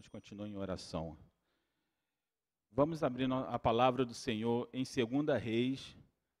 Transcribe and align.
irmãos, 0.00 0.08
continuem 0.08 0.52
em 0.52 0.56
oração. 0.56 1.16
Vamos 2.72 3.02
abrir 3.02 3.30
a 3.30 3.58
palavra 3.58 4.04
do 4.04 4.14
Senhor 4.14 4.68
em 4.72 4.84
2 4.84 5.42
Reis, 5.42 5.96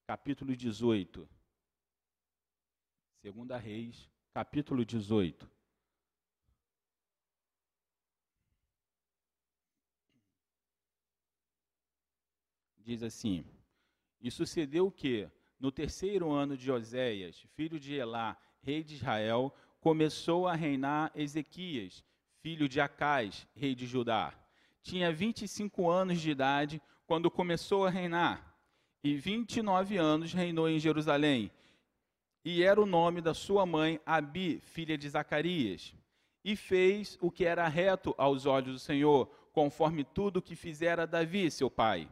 capítulo 0.06 0.56
18. 0.56 1.28
2 3.22 3.62
Reis, 3.62 4.08
capítulo 4.32 4.84
18. 4.84 5.50
Diz 12.78 13.02
assim: 13.02 13.44
E 14.20 14.30
sucedeu 14.30 14.90
que, 14.90 15.30
no 15.58 15.70
terceiro 15.70 16.30
ano 16.30 16.56
de 16.56 16.72
Oséias, 16.72 17.46
filho 17.54 17.78
de 17.78 17.94
Elá, 17.94 18.40
rei 18.62 18.82
de 18.82 18.94
Israel, 18.94 19.54
começou 19.80 20.46
a 20.48 20.54
reinar 20.54 21.12
Ezequias, 21.14 22.02
filho 22.42 22.68
de 22.68 22.80
Acais, 22.80 23.46
rei 23.54 23.74
de 23.74 23.86
Judá. 23.86 24.32
Tinha 24.82 25.12
25 25.12 25.90
anos 25.90 26.20
de 26.20 26.30
idade 26.30 26.80
quando 27.06 27.30
começou 27.30 27.86
a 27.86 27.90
reinar, 27.90 28.56
e 29.02 29.14
29 29.14 29.96
anos 29.96 30.32
reinou 30.32 30.68
em 30.68 30.78
Jerusalém. 30.78 31.50
E 32.44 32.62
era 32.62 32.80
o 32.80 32.86
nome 32.86 33.20
da 33.20 33.34
sua 33.34 33.66
mãe 33.66 34.00
Abi, 34.06 34.60
filha 34.60 34.96
de 34.96 35.08
Zacarias. 35.08 35.94
E 36.42 36.56
fez 36.56 37.18
o 37.20 37.30
que 37.30 37.44
era 37.44 37.68
reto 37.68 38.14
aos 38.16 38.46
olhos 38.46 38.72
do 38.72 38.78
Senhor, 38.78 39.26
conforme 39.52 40.04
tudo 40.04 40.40
que 40.40 40.56
fizera 40.56 41.06
Davi, 41.06 41.50
seu 41.50 41.70
pai. 41.70 42.08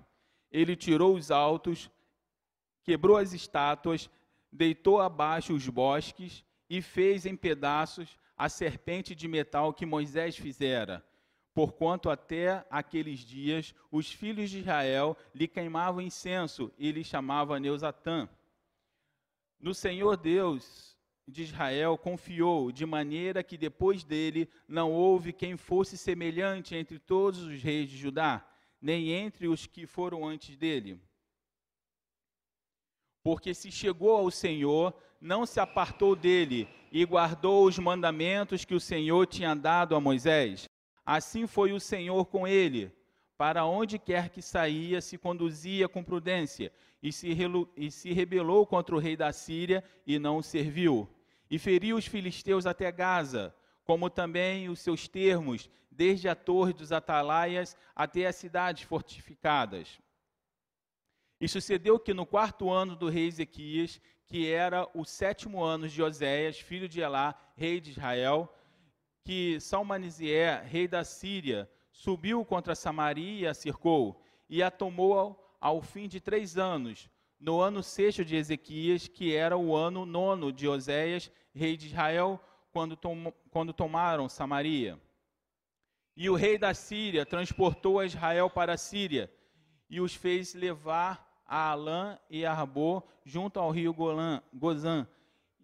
Ele 0.53 0.77
tirou 0.77 1.15
os 1.15 1.31
altos, 1.31 1.91
quebrou 2.83 3.17
as 3.17 3.33
estátuas, 3.33 4.11
deitou 4.53 5.01
abaixo 5.01 5.55
os 5.55 5.67
bosques 5.69 6.45
e 6.69 6.83
fez 6.83 7.25
em 7.25 7.37
pedaços 7.37 8.19
a 8.39 8.49
serpente 8.49 9.17
de 9.17 9.27
metal 9.27 9.75
que 9.75 9.85
Moisés 9.85 10.37
fizera. 10.37 11.05
Porquanto 11.53 12.09
até 12.09 12.65
aqueles 12.71 13.19
dias 13.19 13.75
os 13.91 14.13
filhos 14.13 14.49
de 14.49 14.61
Israel 14.61 15.17
lhe 15.35 15.49
queimavam 15.49 16.01
incenso 16.01 16.73
e 16.79 16.93
lhe 16.93 17.03
chamavam 17.03 17.59
Neusatã. 17.59 18.29
No 19.59 19.75
Senhor 19.75 20.17
Deus 20.17 20.97
de 21.27 21.43
Israel 21.43 21.99
confiou, 21.99 22.71
de 22.71 22.87
maneira 22.87 23.43
que 23.43 23.59
depois 23.59 24.05
dele 24.05 24.49
não 24.69 24.93
houve 24.93 25.33
quem 25.33 25.57
fosse 25.57 25.99
semelhante 25.99 26.77
entre 26.77 26.99
todos 26.99 27.43
os 27.43 27.61
reis 27.61 27.91
de 27.91 27.99
Judá, 27.99 28.49
nem 28.81 29.11
entre 29.11 29.49
os 29.49 29.67
que 29.67 29.85
foram 29.85 30.25
antes 30.25 30.57
dele. 30.57 31.01
Porque 33.21 33.53
se 33.53 33.73
chegou 33.73 34.17
ao 34.17 34.31
Senhor, 34.31 34.95
não 35.21 35.45
se 35.45 35.61
apartou 35.61 36.15
dele 36.15 36.69
e 36.91 37.05
guardou 37.05 37.67
os 37.67 37.79
mandamentos 37.79 38.65
que 38.65 38.75
o 38.75 38.81
Senhor 38.81 39.27
tinha 39.27 39.55
dado 39.55 39.95
a 39.95 40.01
Moisés. 40.01 40.69
Assim 41.05 41.47
foi 41.47 41.73
o 41.73 41.81
Senhor 41.81 42.27
com 42.27 42.47
ele. 42.47 42.93
Para 43.37 43.65
onde 43.65 43.99
quer 43.99 44.31
que 44.31 44.43
saía, 44.43 45.01
se 45.01 45.17
conduzia 45.17 45.89
com 45.89 46.03
prudência, 46.03 46.73
e 47.01 47.13
se, 47.13 47.29
e 47.77 47.91
se 47.91 48.13
rebelou 48.13 48.67
contra 48.67 48.95
o 48.95 48.99
rei 48.99 49.17
da 49.17 49.33
Síria 49.33 49.85
e 50.07 50.19
não 50.19 50.39
o 50.39 50.43
serviu. 50.43 51.09
E 51.51 51.59
feriu 51.59 51.97
os 51.97 52.07
filisteus 52.07 52.67
até 52.67 52.91
Gaza, 52.91 53.55
como 53.85 54.11
também 54.11 54.69
os 54.69 54.81
seus 54.81 55.09
termos, 55.09 55.71
desde 55.91 56.29
a 56.29 56.35
torre 56.35 56.73
dos 56.73 56.93
atalaias 56.93 57.77
até 57.95 58.27
as 58.27 58.37
cidades 58.37 58.83
fortificadas. 58.83 60.01
E 61.41 61.49
sucedeu 61.49 61.99
que 61.99 62.13
no 62.13 62.27
quarto 62.27 62.69
ano 62.71 62.97
do 62.97 63.09
rei 63.09 63.29
Ezequias, 63.29 64.01
que 64.29 64.53
era 64.53 64.87
o 64.93 65.07
sétimo 65.07 65.65
ano 65.65 65.89
de 65.89 66.03
Oséias, 66.03 66.61
filho 66.61 66.87
de 66.87 67.01
Elá, 67.01 67.35
rei 67.57 67.81
de 67.81 67.91
Israel, 67.91 68.55
que 69.25 69.59
Salmanizié, 69.59 70.63
rei 70.63 70.87
da 70.87 71.03
Síria, 71.03 71.69
subiu 71.91 72.45
contra 72.45 72.75
Samaria 72.75 73.41
e 73.41 73.47
a 73.47 73.55
cercou, 73.55 74.23
e 74.49 74.63
a 74.63 74.71
tomou 74.71 75.57
ao 75.59 75.81
fim 75.81 76.07
de 76.07 76.21
três 76.21 76.59
anos, 76.59 77.11
no 77.41 77.59
ano 77.59 77.83
sexto 77.83 78.25
de 78.25 78.37
Ezequias, 78.37 79.09
que 79.09 79.35
era 79.35 79.57
o 79.57 79.75
ano 79.75 80.05
nono 80.05 80.53
de 80.53 80.69
Oséias, 80.69 81.33
rei 81.55 81.77
de 81.77 81.87
Israel, 81.87 82.39
quando, 82.71 82.97
tom, 82.97 83.33
quando 83.51 83.73
tomaram 83.73 84.29
Samaria. 84.29 85.01
E 86.15 86.29
o 86.29 86.35
rei 86.35 86.59
da 86.59 86.75
Síria 86.75 87.25
transportou 87.25 87.99
a 87.99 88.05
Israel 88.05 88.51
para 88.51 88.75
a 88.75 88.79
Síria, 88.79 89.33
e 89.89 90.01
os 90.03 90.15
fez 90.15 90.53
levar 90.53 91.28
a 91.49 91.71
Alã 91.71 92.19
e 92.29 92.45
a 92.45 92.53
Arbô, 92.53 93.03
junto 93.25 93.59
ao 93.59 93.71
rio 93.71 93.95
Golã, 93.95 94.43
Gozã, 94.53 95.09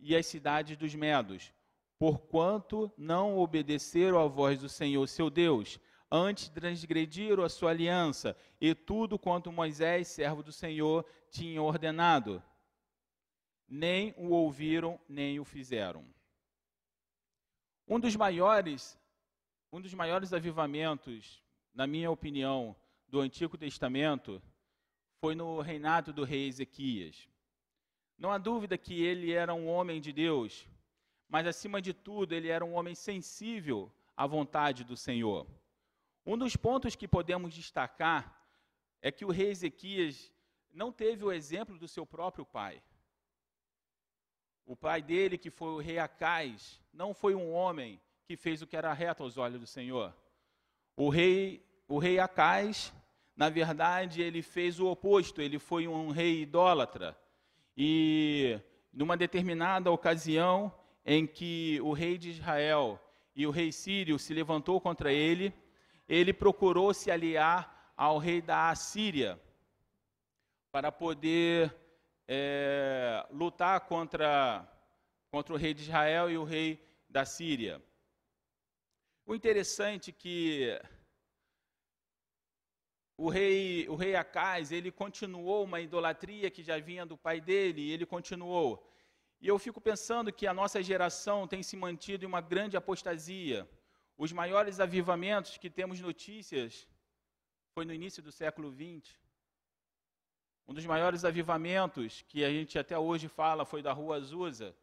e 0.00 0.16
as 0.16 0.26
cidades 0.26 0.78
dos 0.78 0.94
Medos, 0.94 1.52
porquanto 1.98 2.90
não 2.96 3.38
obedeceram 3.38 4.18
à 4.18 4.26
voz 4.26 4.58
do 4.58 4.68
Senhor 4.68 5.06
seu 5.06 5.28
Deus, 5.28 5.78
antes 6.10 6.48
transgrediram 6.48 7.44
a 7.44 7.50
sua 7.50 7.70
aliança, 7.70 8.34
e 8.58 8.74
tudo 8.74 9.18
quanto 9.18 9.52
Moisés, 9.52 10.08
servo 10.08 10.42
do 10.42 10.52
Senhor, 10.52 11.04
tinha 11.30 11.60
ordenado. 11.60 12.42
Nem 13.68 14.14
o 14.16 14.30
ouviram, 14.30 14.98
nem 15.06 15.38
o 15.38 15.44
fizeram. 15.44 16.04
Um 17.86 18.00
dos 18.00 18.16
maiores, 18.16 18.98
um 19.70 19.80
dos 19.80 19.92
maiores 19.92 20.32
avivamentos, 20.32 21.42
na 21.74 21.86
minha 21.86 22.10
opinião, 22.10 22.74
do 23.06 23.20
Antigo 23.20 23.58
Testamento 23.58 24.42
foi 25.24 25.34
no 25.34 25.62
reinado 25.62 26.12
do 26.12 26.22
rei 26.22 26.48
Ezequias. 26.48 27.26
Não 28.18 28.30
há 28.30 28.36
dúvida 28.36 28.76
que 28.76 29.02
ele 29.02 29.32
era 29.32 29.54
um 29.54 29.66
homem 29.66 29.98
de 29.98 30.12
Deus, 30.12 30.68
mas 31.26 31.46
acima 31.46 31.80
de 31.80 31.94
tudo, 31.94 32.34
ele 32.34 32.48
era 32.48 32.62
um 32.62 32.74
homem 32.74 32.94
sensível 32.94 33.90
à 34.14 34.26
vontade 34.26 34.84
do 34.84 34.98
Senhor. 34.98 35.46
Um 36.26 36.36
dos 36.36 36.56
pontos 36.56 36.94
que 36.94 37.08
podemos 37.08 37.54
destacar 37.54 38.38
é 39.00 39.10
que 39.10 39.24
o 39.24 39.30
rei 39.30 39.48
Ezequias 39.48 40.30
não 40.70 40.92
teve 40.92 41.24
o 41.24 41.32
exemplo 41.32 41.78
do 41.78 41.88
seu 41.88 42.04
próprio 42.04 42.44
pai. 42.44 42.82
O 44.66 44.76
pai 44.76 45.00
dele, 45.00 45.38
que 45.38 45.50
foi 45.50 45.70
o 45.70 45.80
rei 45.80 45.98
Acais, 45.98 46.82
não 46.92 47.14
foi 47.14 47.34
um 47.34 47.50
homem 47.50 47.98
que 48.26 48.36
fez 48.36 48.60
o 48.60 48.66
que 48.66 48.76
era 48.76 48.92
reto 48.92 49.22
aos 49.22 49.38
olhos 49.38 49.58
do 49.58 49.66
Senhor. 49.66 50.14
O 50.94 51.08
rei, 51.08 51.66
o 51.88 51.96
rei 51.96 52.18
Acais 52.18 52.92
na 53.36 53.48
verdade, 53.48 54.22
ele 54.22 54.42
fez 54.42 54.78
o 54.78 54.86
oposto, 54.86 55.40
ele 55.40 55.58
foi 55.58 55.88
um 55.88 56.10
rei 56.10 56.42
idólatra. 56.42 57.18
E 57.76 58.60
numa 58.92 59.16
determinada 59.16 59.90
ocasião 59.90 60.72
em 61.04 61.26
que 61.26 61.80
o 61.82 61.92
rei 61.92 62.16
de 62.16 62.30
Israel 62.30 63.00
e 63.34 63.46
o 63.46 63.50
rei 63.50 63.72
sírio 63.72 64.18
se 64.18 64.32
levantou 64.32 64.80
contra 64.80 65.12
ele, 65.12 65.52
ele 66.08 66.32
procurou 66.32 66.94
se 66.94 67.10
aliar 67.10 67.92
ao 67.96 68.18
rei 68.18 68.40
da 68.40 68.70
Assíria 68.70 69.40
para 70.70 70.92
poder 70.92 71.74
é, 72.28 73.26
lutar 73.30 73.80
contra, 73.80 74.66
contra 75.30 75.54
o 75.54 75.56
rei 75.56 75.74
de 75.74 75.82
Israel 75.82 76.30
e 76.30 76.38
o 76.38 76.44
rei 76.44 76.80
da 77.08 77.24
Síria. 77.24 77.82
O 79.26 79.34
interessante 79.34 80.10
é 80.10 80.12
que 80.12 80.80
o 83.16 83.28
rei, 83.28 83.88
o 83.88 83.94
rei 83.94 84.16
Acais, 84.16 84.72
ele 84.72 84.90
continuou 84.90 85.64
uma 85.64 85.80
idolatria 85.80 86.50
que 86.50 86.62
já 86.62 86.78
vinha 86.78 87.06
do 87.06 87.16
pai 87.16 87.40
dele, 87.40 87.82
e 87.82 87.92
ele 87.92 88.04
continuou. 88.04 88.84
E 89.40 89.46
eu 89.46 89.58
fico 89.58 89.80
pensando 89.80 90.32
que 90.32 90.46
a 90.46 90.54
nossa 90.54 90.82
geração 90.82 91.46
tem 91.46 91.62
se 91.62 91.76
mantido 91.76 92.24
em 92.24 92.28
uma 92.28 92.40
grande 92.40 92.76
apostasia. 92.76 93.68
Os 94.16 94.32
maiores 94.32 94.80
avivamentos 94.80 95.58
que 95.58 95.70
temos 95.70 96.00
notícias 96.00 96.88
foi 97.72 97.84
no 97.84 97.92
início 97.92 98.22
do 98.22 98.32
século 98.32 98.72
XX. 98.72 99.16
Um 100.66 100.74
dos 100.74 100.86
maiores 100.86 101.24
avivamentos 101.24 102.24
que 102.28 102.44
a 102.44 102.50
gente 102.50 102.78
até 102.78 102.98
hoje 102.98 103.28
fala 103.28 103.64
foi 103.64 103.82
da 103.82 103.92
Rua 103.92 104.16
Azusa, 104.16 104.74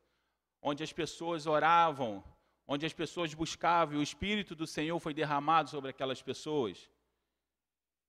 onde 0.62 0.84
as 0.84 0.94
pessoas 0.94 1.48
oravam, 1.48 2.24
onde 2.68 2.86
as 2.86 2.94
pessoas 2.94 3.34
buscavam 3.34 3.96
e 3.96 3.98
o 3.98 4.04
Espírito 4.04 4.56
do 4.56 4.68
Senhor 4.68 5.00
foi 5.00 5.14
derramado 5.14 5.70
sobre 5.70 5.90
aquelas 5.90 6.22
pessoas 6.22 6.90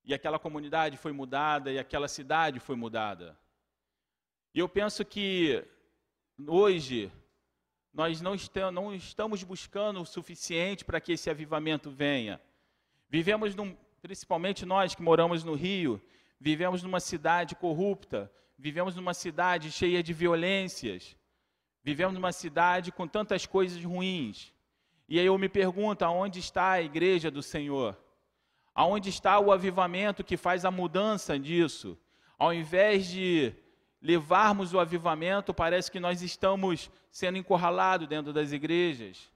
e 0.05 0.13
aquela 0.13 0.39
comunidade 0.39 0.97
foi 0.97 1.13
mudada 1.13 1.71
e 1.71 1.79
aquela 1.79 2.09
cidade 2.09 2.59
foi 2.59 2.77
mudada. 2.77 3.39
E 4.55 4.59
eu 4.59 4.69
penso 4.69 5.05
que 5.05 5.65
hoje 6.47 7.11
nós 7.93 8.21
não 8.21 8.35
estamos, 8.35 9.43
buscando 9.43 10.01
o 10.01 10.07
suficiente 10.07 10.85
para 10.85 11.01
que 11.01 11.13
esse 11.13 11.29
avivamento 11.31 11.91
venha. 11.91 12.41
Vivemos, 13.09 13.55
num, 13.55 13.77
principalmente 14.01 14.65
nós 14.65 14.95
que 14.95 15.03
moramos 15.03 15.45
no 15.45 15.55
Rio, 15.55 16.01
vivemos 16.41 16.83
numa 16.83 17.01
cidade 17.01 17.55
corrupta, 17.55 18.33
vivemos 18.59 18.97
numa 18.97 19.15
cidade 19.15 19.71
cheia 19.71 20.03
de 20.03 20.13
violências, 20.13 21.17
vivemos 21.85 22.15
numa 22.15 22.33
cidade 22.33 22.91
com 22.91 23.07
tantas 23.07 23.47
coisas 23.47 23.83
ruins. 23.85 24.53
E 25.09 25.21
aí 25.21 25.27
eu 25.27 25.37
me 25.37 25.49
pergunto, 25.49 26.05
aonde 26.05 26.39
está 26.39 26.73
a 26.73 26.83
igreja 26.83 27.31
do 27.31 27.43
Senhor? 27.43 27.97
Aonde 28.75 29.11
está 29.11 29.39
o 29.39 29.53
avivamento 29.53 30.25
que 30.25 30.37
faz 30.37 30.65
a 30.65 30.71
mudança 30.71 31.39
disso? 31.39 31.99
Ao 32.39 32.53
invés 32.53 33.07
de 33.07 33.55
levarmos 34.01 34.73
o 34.73 34.81
avivamento, 34.81 35.53
parece 35.53 35.91
que 35.91 36.01
nós 36.01 36.23
estamos 36.23 36.91
sendo 37.11 37.39
encurralados 37.39 38.09
dentro 38.09 38.33
das 38.33 38.51
igrejas. 38.51 39.31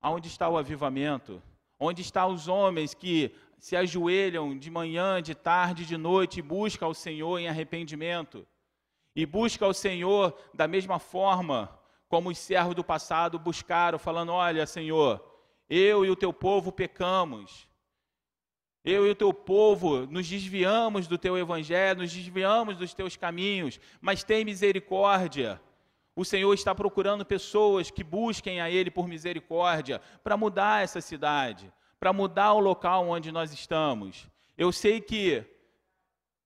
Aonde 0.00 0.28
está 0.28 0.48
o 0.48 0.58
avivamento? 0.58 1.42
Onde 1.80 2.02
estão 2.02 2.32
os 2.32 2.46
homens 2.46 2.92
que 2.92 3.34
se 3.58 3.74
ajoelham 3.74 4.56
de 4.56 4.70
manhã, 4.70 5.22
de 5.22 5.34
tarde, 5.34 5.86
de 5.86 5.96
noite 5.96 6.38
e 6.38 6.42
buscam 6.42 6.86
ao 6.86 6.94
Senhor 6.94 7.38
em 7.38 7.48
arrependimento? 7.48 8.46
E 9.16 9.24
buscam 9.24 9.66
ao 9.66 9.74
Senhor 9.74 10.38
da 10.52 10.68
mesma 10.68 10.98
forma 10.98 11.80
como 12.06 12.28
os 12.28 12.38
servos 12.38 12.74
do 12.74 12.84
passado 12.84 13.38
buscaram, 13.38 13.98
falando: 13.98 14.32
Olha, 14.32 14.66
Senhor, 14.66 15.33
eu 15.68 16.04
e 16.04 16.10
o 16.10 16.16
teu 16.16 16.32
povo 16.32 16.70
pecamos. 16.70 17.68
Eu 18.84 19.06
e 19.06 19.10
o 19.10 19.14
teu 19.14 19.32
povo 19.32 20.06
nos 20.06 20.28
desviamos 20.28 21.06
do 21.06 21.16
teu 21.16 21.38
evangelho, 21.38 22.02
nos 22.02 22.12
desviamos 22.12 22.76
dos 22.76 22.92
teus 22.92 23.16
caminhos, 23.16 23.80
mas 24.00 24.22
tem 24.22 24.44
misericórdia. 24.44 25.60
O 26.14 26.24
Senhor 26.24 26.52
está 26.52 26.74
procurando 26.74 27.24
pessoas 27.24 27.90
que 27.90 28.04
busquem 28.04 28.60
a 28.60 28.70
Ele 28.70 28.90
por 28.90 29.08
misericórdia 29.08 30.00
para 30.22 30.36
mudar 30.36 30.84
essa 30.84 31.00
cidade, 31.00 31.72
para 31.98 32.12
mudar 32.12 32.52
o 32.52 32.60
local 32.60 33.08
onde 33.08 33.32
nós 33.32 33.52
estamos. 33.52 34.28
Eu 34.56 34.70
sei 34.70 35.00
que 35.00 35.44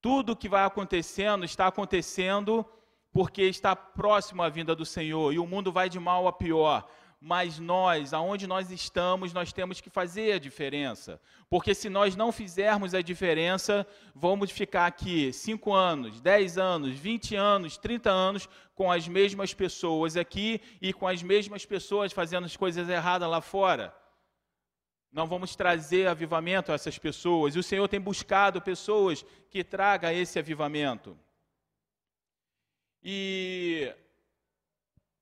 tudo 0.00 0.36
que 0.36 0.48
vai 0.48 0.64
acontecendo 0.64 1.44
está 1.44 1.66
acontecendo 1.66 2.64
porque 3.12 3.42
está 3.42 3.74
próximo 3.74 4.42
à 4.42 4.48
vinda 4.48 4.76
do 4.76 4.86
Senhor 4.86 5.32
e 5.32 5.40
o 5.40 5.46
mundo 5.46 5.72
vai 5.72 5.88
de 5.88 5.98
mal 5.98 6.28
a 6.28 6.32
pior 6.32 6.88
mas 7.20 7.58
nós, 7.58 8.12
aonde 8.14 8.46
nós 8.46 8.70
estamos, 8.70 9.32
nós 9.32 9.52
temos 9.52 9.80
que 9.80 9.90
fazer 9.90 10.34
a 10.34 10.38
diferença. 10.38 11.20
Porque 11.50 11.74
se 11.74 11.88
nós 11.88 12.14
não 12.14 12.30
fizermos 12.30 12.94
a 12.94 13.02
diferença, 13.02 13.86
vamos 14.14 14.52
ficar 14.52 14.86
aqui 14.86 15.32
5 15.32 15.72
anos, 15.72 16.20
10 16.20 16.58
anos, 16.58 16.94
20 16.94 17.34
anos, 17.34 17.76
30 17.76 18.10
anos 18.10 18.48
com 18.74 18.92
as 18.92 19.08
mesmas 19.08 19.52
pessoas 19.52 20.16
aqui 20.16 20.60
e 20.80 20.92
com 20.92 21.08
as 21.08 21.20
mesmas 21.22 21.66
pessoas 21.66 22.12
fazendo 22.12 22.44
as 22.44 22.56
coisas 22.56 22.88
erradas 22.88 23.28
lá 23.28 23.40
fora. 23.40 23.92
Não 25.10 25.26
vamos 25.26 25.56
trazer 25.56 26.06
avivamento 26.06 26.70
a 26.70 26.76
essas 26.76 26.98
pessoas. 26.98 27.56
E 27.56 27.58
o 27.58 27.62
Senhor 27.62 27.88
tem 27.88 28.00
buscado 28.00 28.62
pessoas 28.62 29.24
que 29.50 29.64
tragam 29.64 30.12
esse 30.12 30.38
avivamento. 30.38 31.18
E 33.02 33.92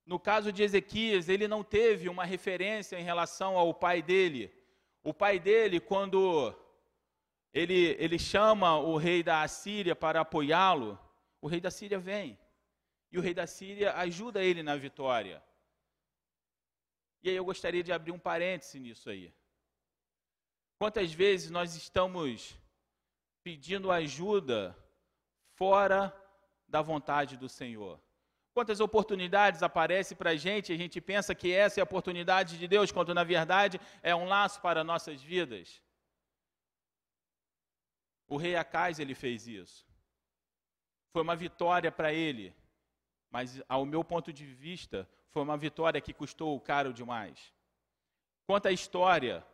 no 0.07 0.21
caso 0.21 0.53
de 0.53 0.63
Ezequias, 0.63 1.29
ele 1.29 1.49
não 1.49 1.65
teve 1.65 2.09
uma 2.09 2.25
referência 2.25 2.99
em 2.99 3.03
relação 3.03 3.59
ao 3.59 3.75
pai 3.75 4.01
dele. 4.01 4.55
O 5.03 5.13
pai 5.13 5.41
dele, 5.41 5.81
quando 5.81 6.55
ele, 7.53 7.97
ele 7.99 8.17
chama 8.17 8.79
o 8.79 8.97
rei 8.97 9.25
da 9.25 9.43
Assíria 9.43 9.97
para 9.97 10.21
apoiá-lo, 10.21 10.97
o 11.41 11.49
rei 11.49 11.61
da 11.61 11.73
Síria 11.73 11.99
vem. 11.99 12.39
E 13.11 13.19
o 13.19 13.21
rei 13.21 13.35
da 13.35 13.49
Síria 13.49 13.95
ajuda 13.97 14.45
ele 14.45 14.63
na 14.63 14.77
vitória. 14.77 15.43
E 17.21 17.29
aí 17.29 17.35
eu 17.35 17.45
gostaria 17.45 17.83
de 17.83 17.93
abrir 17.93 18.13
um 18.13 18.19
parêntese 18.19 18.79
nisso 18.79 19.11
aí. 19.11 19.35
Quantas 20.79 21.13
vezes 21.13 21.51
nós 21.51 21.75
estamos 21.75 22.57
pedindo 23.43 23.91
ajuda 23.91 24.77
fora 25.55 26.15
da 26.69 26.81
vontade 26.81 27.37
do 27.37 27.49
Senhor? 27.49 28.01
Quantas 28.57 28.81
oportunidades 28.81 29.63
aparecem 29.63 30.17
para 30.17 30.31
a 30.31 30.37
gente, 30.37 30.73
a 30.73 30.79
gente 30.79 30.99
pensa 30.99 31.35
que 31.35 31.53
essa 31.53 31.79
é 31.79 31.83
a 31.83 31.85
oportunidade 31.85 32.57
de 32.57 32.67
Deus, 32.67 32.91
quando 32.91 33.13
na 33.13 33.23
verdade 33.23 33.79
é 34.03 34.17
um 34.17 34.25
laço 34.25 34.63
para 34.63 34.83
nossas 34.83 35.23
vidas. 35.23 35.83
O 38.27 38.39
rei 38.39 38.57
Acais 38.57 38.99
ele 38.99 39.15
fez 39.15 39.47
isso. 39.47 39.87
Foi 41.13 41.21
uma 41.21 41.37
vitória 41.37 41.93
para 41.93 42.15
ele, 42.15 42.57
mas 43.31 43.63
ao 43.69 43.85
meu 43.85 44.03
ponto 44.03 44.33
de 44.33 44.47
vista, 44.47 45.07
foi 45.33 45.43
uma 45.43 45.59
vitória 45.59 46.01
que 46.01 46.15
custou 46.15 46.59
caro 46.59 46.95
demais. 46.95 47.53
Conta 48.47 48.71
a 48.71 48.73
história 48.73 49.47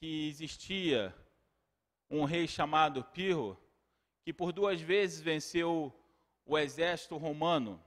que 0.00 0.28
existia 0.28 1.14
um 2.08 2.24
rei 2.24 2.48
chamado 2.48 3.04
Pirro, 3.04 3.62
que 4.24 4.32
por 4.32 4.50
duas 4.50 4.80
vezes 4.80 5.20
venceu 5.20 5.92
o 6.46 6.56
exército 6.56 7.18
romano 7.18 7.78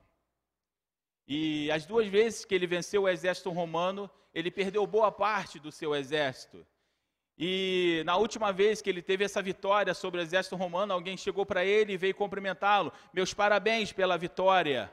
e 1.28 1.70
as 1.72 1.86
duas 1.86 2.08
vezes 2.08 2.46
que 2.46 2.56
ele 2.56 2.66
venceu 2.66 3.04
o 3.04 3.10
exército 3.10 3.50
romano, 3.50 4.10
ele 4.34 4.50
perdeu 4.50 4.88
boa 4.88 5.12
parte 5.12 5.60
do 5.60 5.72
seu 5.72 5.94
exército. 5.94 6.66
E 7.38 8.02
na 8.06 8.16
última 8.16 8.52
vez 8.52 8.82
que 8.82 8.90
ele 8.90 9.02
teve 9.02 9.24
essa 9.24 9.42
vitória 9.42 9.94
sobre 9.94 10.20
o 10.20 10.24
exército 10.24 10.56
romano, 10.56 10.94
alguém 10.94 11.18
chegou 11.18 11.46
para 11.46 11.64
ele 11.66 11.94
e 11.94 11.98
veio 11.98 12.16
cumprimentá-lo. 12.16 12.92
Meus 13.14 13.34
parabéns 13.34 13.92
pela 13.92 14.18
vitória. 14.18 14.92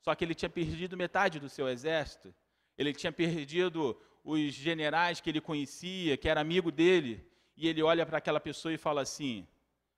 Só 0.00 0.14
que 0.14 0.24
ele 0.24 0.34
tinha 0.34 0.48
perdido 0.48 0.96
metade 0.96 1.40
do 1.40 1.48
seu 1.48 1.68
exército. 1.68 2.32
Ele 2.78 2.92
tinha 2.92 3.12
perdido 3.12 4.00
os 4.24 4.54
generais 4.54 5.20
que 5.20 5.28
ele 5.28 5.40
conhecia, 5.40 6.16
que 6.16 6.28
era 6.28 6.40
amigo 6.40 6.70
dele. 6.70 7.26
E 7.56 7.68
ele 7.68 7.82
olha 7.82 8.06
para 8.06 8.18
aquela 8.18 8.40
pessoa 8.40 8.72
e 8.72 8.78
fala 8.78 9.02
assim: 9.02 9.46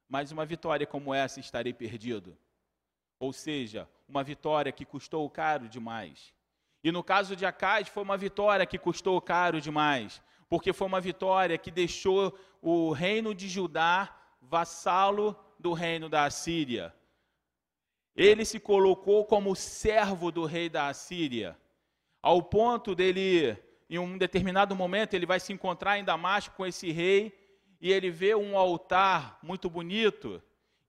Mais 0.08 0.32
uma 0.32 0.44
vitória 0.44 0.86
como 0.86 1.14
essa 1.14 1.38
estarei 1.38 1.72
perdido. 1.72 2.36
Ou 3.18 3.32
seja, 3.32 3.88
uma 4.08 4.22
vitória 4.22 4.72
que 4.72 4.84
custou 4.84 5.28
caro 5.28 5.68
demais. 5.68 6.34
E 6.82 6.92
no 6.92 7.02
caso 7.02 7.34
de 7.34 7.44
Acais, 7.44 7.88
foi 7.88 8.02
uma 8.02 8.16
vitória 8.16 8.66
que 8.66 8.78
custou 8.78 9.20
caro 9.20 9.60
demais, 9.60 10.22
porque 10.48 10.72
foi 10.72 10.86
uma 10.86 11.00
vitória 11.00 11.58
que 11.58 11.70
deixou 11.70 12.38
o 12.62 12.92
reino 12.92 13.34
de 13.34 13.48
Judá 13.48 14.14
vassalo 14.40 15.36
do 15.58 15.72
reino 15.72 16.08
da 16.08 16.24
Assíria. 16.24 16.94
Ele 18.14 18.44
se 18.44 18.60
colocou 18.60 19.24
como 19.24 19.56
servo 19.56 20.30
do 20.30 20.44
rei 20.44 20.68
da 20.68 20.88
Assíria, 20.88 21.58
ao 22.26 22.42
ponto 22.42 22.92
dele, 22.92 23.56
em 23.88 24.00
um 24.00 24.18
determinado 24.18 24.74
momento, 24.74 25.14
ele 25.14 25.24
vai 25.24 25.38
se 25.38 25.52
encontrar 25.52 25.96
em 25.96 26.02
Damasco 26.02 26.56
com 26.56 26.66
esse 26.66 26.90
rei 26.90 27.32
e 27.80 27.92
ele 27.92 28.10
vê 28.10 28.34
um 28.34 28.58
altar 28.58 29.38
muito 29.42 29.70
bonito 29.70 30.42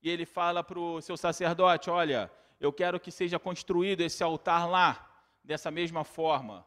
e 0.07 0.09
ele 0.09 0.25
fala 0.25 0.63
para 0.63 0.79
o 0.79 1.01
seu 1.01 1.17
sacerdote: 1.17 1.89
Olha, 1.89 2.31
eu 2.59 2.71
quero 2.71 2.99
que 2.99 3.11
seja 3.11 3.37
construído 3.37 4.01
esse 4.01 4.23
altar 4.23 4.67
lá, 4.67 5.05
dessa 5.43 5.69
mesma 5.69 6.03
forma. 6.03 6.65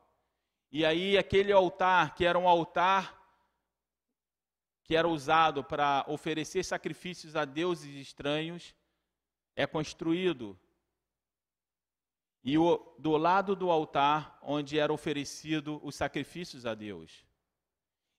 E 0.70 0.84
aí, 0.84 1.16
aquele 1.16 1.50
altar, 1.50 2.14
que 2.14 2.24
era 2.24 2.38
um 2.38 2.48
altar 2.48 3.18
que 4.84 4.94
era 4.94 5.08
usado 5.08 5.62
para 5.62 6.04
oferecer 6.08 6.64
sacrifícios 6.64 7.36
a 7.36 7.44
deuses 7.44 7.94
estranhos, 7.94 8.74
é 9.56 9.66
construído. 9.66 10.58
E 12.42 12.58
o, 12.58 12.94
do 12.98 13.16
lado 13.16 13.54
do 13.54 13.70
altar, 13.70 14.38
onde 14.42 14.78
era 14.78 14.92
oferecido 14.92 15.80
os 15.82 15.94
sacrifícios 15.94 16.66
a 16.66 16.74
Deus. 16.74 17.24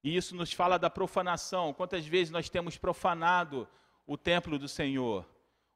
E 0.04 0.16
isso 0.16 0.36
nos 0.36 0.52
fala 0.54 0.80
da 0.80 0.90
profanação. 0.90 1.74
Quantas 1.74 2.08
vezes 2.08 2.32
nós 2.32 2.50
temos 2.50 2.78
profanado 2.78 3.68
o 4.12 4.18
templo 4.18 4.60
do 4.60 4.68
Senhor. 4.68 5.26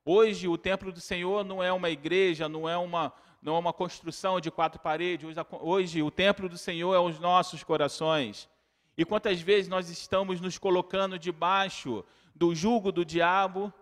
Hoje, 0.03 0.45
o 0.45 0.57
templo 0.57 0.91
do 0.91 0.99
Senhor 0.99 1.45
não 1.45 1.63
é 1.63 1.71
uma 1.71 1.89
igreja, 1.89 2.49
não 2.49 2.67
é 2.67 2.77
uma, 2.77 3.13
não 3.41 3.55
é 3.55 3.59
uma 3.59 3.71
construção 3.71 4.41
de 4.41 4.51
quatro 4.51 4.77
paredes. 4.77 5.37
Hoje, 5.61 6.03
o 6.03 6.11
templo 6.11 6.49
do 6.49 6.57
Senhor 6.57 6.93
é 6.93 6.99
os 6.99 7.17
nossos 7.17 7.63
corações. 7.63 8.49
E 8.97 9.05
quantas 9.05 9.39
vezes 9.39 9.69
nós 9.69 9.89
estamos 9.89 10.41
nos 10.41 10.57
colocando 10.57 11.17
debaixo 11.17 12.03
do 12.35 12.53
jugo 12.53 12.91
do 12.91 13.05
diabo, 13.05 13.73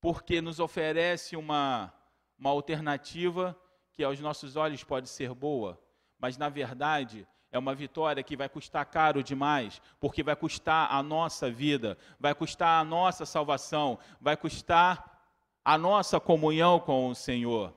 porque 0.00 0.40
nos 0.40 0.60
oferece 0.60 1.34
uma, 1.34 1.92
uma 2.38 2.50
alternativa 2.50 3.58
que 3.92 4.04
aos 4.04 4.20
nossos 4.20 4.54
olhos 4.54 4.84
pode 4.84 5.08
ser 5.08 5.34
boa, 5.34 5.76
mas 6.20 6.38
na 6.38 6.48
verdade 6.48 7.26
é 7.52 7.58
uma 7.58 7.74
vitória 7.74 8.22
que 8.22 8.36
vai 8.36 8.48
custar 8.48 8.86
caro 8.86 9.22
demais, 9.22 9.82
porque 9.98 10.22
vai 10.22 10.36
custar 10.36 10.92
a 10.92 11.02
nossa 11.02 11.50
vida, 11.50 11.98
vai 12.18 12.34
custar 12.34 12.80
a 12.80 12.84
nossa 12.84 13.26
salvação, 13.26 13.98
vai 14.20 14.36
custar 14.36 15.20
a 15.64 15.76
nossa 15.76 16.20
comunhão 16.20 16.78
com 16.78 17.08
o 17.08 17.14
Senhor. 17.14 17.74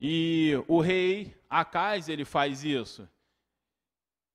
E 0.00 0.54
o 0.66 0.80
rei 0.80 1.36
Acais, 1.48 2.08
ele 2.08 2.24
faz 2.24 2.64
isso. 2.64 3.08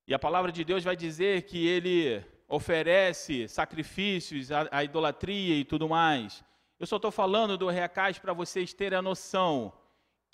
E 0.08 0.14
a 0.14 0.20
palavra 0.20 0.52
de 0.52 0.64
Deus 0.64 0.84
vai 0.84 0.96
dizer 0.96 1.44
que 1.44 1.66
ele 1.66 2.24
oferece 2.48 3.48
sacrifícios 3.48 4.52
à, 4.52 4.84
idolatria 4.84 5.56
e 5.56 5.66
tudo 5.66 5.90
mais. 5.90 6.44
Eu 6.78 6.86
só 6.86 6.98
estou 6.98 7.10
falando 7.10 7.58
do 7.58 7.70
rei 7.70 7.82
Acais 7.82 8.20
para 8.20 8.34
vocês 8.34 8.74
terem 8.74 9.00
a 9.00 9.02
noção 9.02 9.74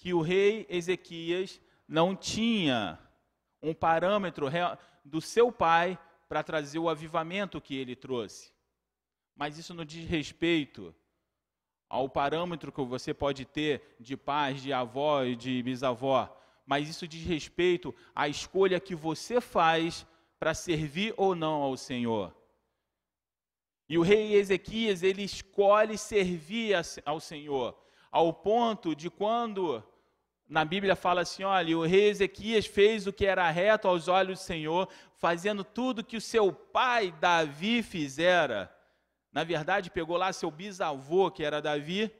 que 0.01 0.15
o 0.15 0.21
rei 0.21 0.65
Ezequias 0.67 1.61
não 1.87 2.15
tinha 2.15 2.97
um 3.61 3.71
parâmetro 3.71 4.47
do 5.05 5.21
seu 5.21 5.51
pai 5.51 5.95
para 6.27 6.41
trazer 6.41 6.79
o 6.79 6.89
avivamento 6.89 7.61
que 7.61 7.75
ele 7.75 7.95
trouxe. 7.95 8.51
Mas 9.35 9.59
isso 9.59 9.75
não 9.75 9.85
diz 9.85 10.09
respeito 10.09 10.91
ao 11.87 12.09
parâmetro 12.09 12.71
que 12.71 12.81
você 12.81 13.13
pode 13.13 13.45
ter 13.45 13.95
de 13.99 14.17
pais, 14.17 14.63
de 14.63 14.73
avó 14.73 15.23
e 15.23 15.35
de 15.35 15.61
bisavó, 15.61 16.35
mas 16.65 16.89
isso 16.89 17.07
diz 17.07 17.23
respeito 17.23 17.93
à 18.15 18.27
escolha 18.27 18.79
que 18.79 18.95
você 18.95 19.39
faz 19.39 20.03
para 20.39 20.55
servir 20.55 21.13
ou 21.15 21.35
não 21.35 21.61
ao 21.61 21.77
Senhor. 21.77 22.35
E 23.87 23.99
o 23.99 24.01
rei 24.01 24.33
Ezequias, 24.33 25.03
ele 25.03 25.21
escolhe 25.21 25.95
servir 25.95 26.73
ao 27.05 27.19
Senhor, 27.19 27.79
ao 28.11 28.33
ponto 28.33 28.95
de 28.95 29.07
quando 29.07 29.83
na 30.51 30.65
Bíblia 30.65 30.97
fala 30.97 31.21
assim: 31.21 31.43
olha, 31.43 31.77
o 31.77 31.85
rei 31.85 32.09
Ezequias 32.09 32.65
fez 32.65 33.07
o 33.07 33.13
que 33.13 33.25
era 33.25 33.49
reto 33.49 33.87
aos 33.87 34.09
olhos 34.09 34.37
do 34.37 34.43
Senhor, 34.43 34.89
fazendo 35.15 35.63
tudo 35.63 36.03
que 36.03 36.17
o 36.17 36.21
seu 36.21 36.51
pai 36.51 37.13
Davi 37.13 37.81
fizera. 37.81 38.69
Na 39.31 39.45
verdade, 39.45 39.89
pegou 39.89 40.17
lá 40.17 40.33
seu 40.33 40.51
bisavô, 40.51 41.31
que 41.31 41.41
era 41.41 41.61
Davi. 41.61 42.13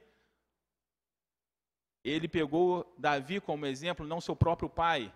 Ele 2.02 2.26
pegou 2.26 2.90
Davi 2.96 3.38
como 3.38 3.66
exemplo, 3.66 4.06
não 4.06 4.18
seu 4.18 4.34
próprio 4.34 4.70
pai, 4.70 5.12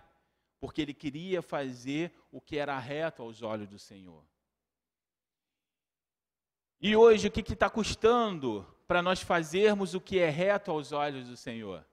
porque 0.59 0.79
ele 0.79 0.93
queria 0.93 1.41
fazer 1.41 2.13
o 2.31 2.39
que 2.39 2.55
era 2.55 2.77
reto 2.77 3.23
aos 3.23 3.41
olhos 3.41 3.67
do 3.67 3.79
Senhor. 3.79 4.23
E 6.79 6.95
hoje, 6.95 7.29
o 7.29 7.31
que 7.31 7.41
está 7.51 7.67
custando 7.67 8.63
para 8.87 9.01
nós 9.01 9.23
fazermos 9.23 9.95
o 9.95 9.99
que 9.99 10.19
é 10.19 10.29
reto 10.29 10.69
aos 10.69 10.91
olhos 10.91 11.27
do 11.27 11.35
Senhor? 11.35 11.83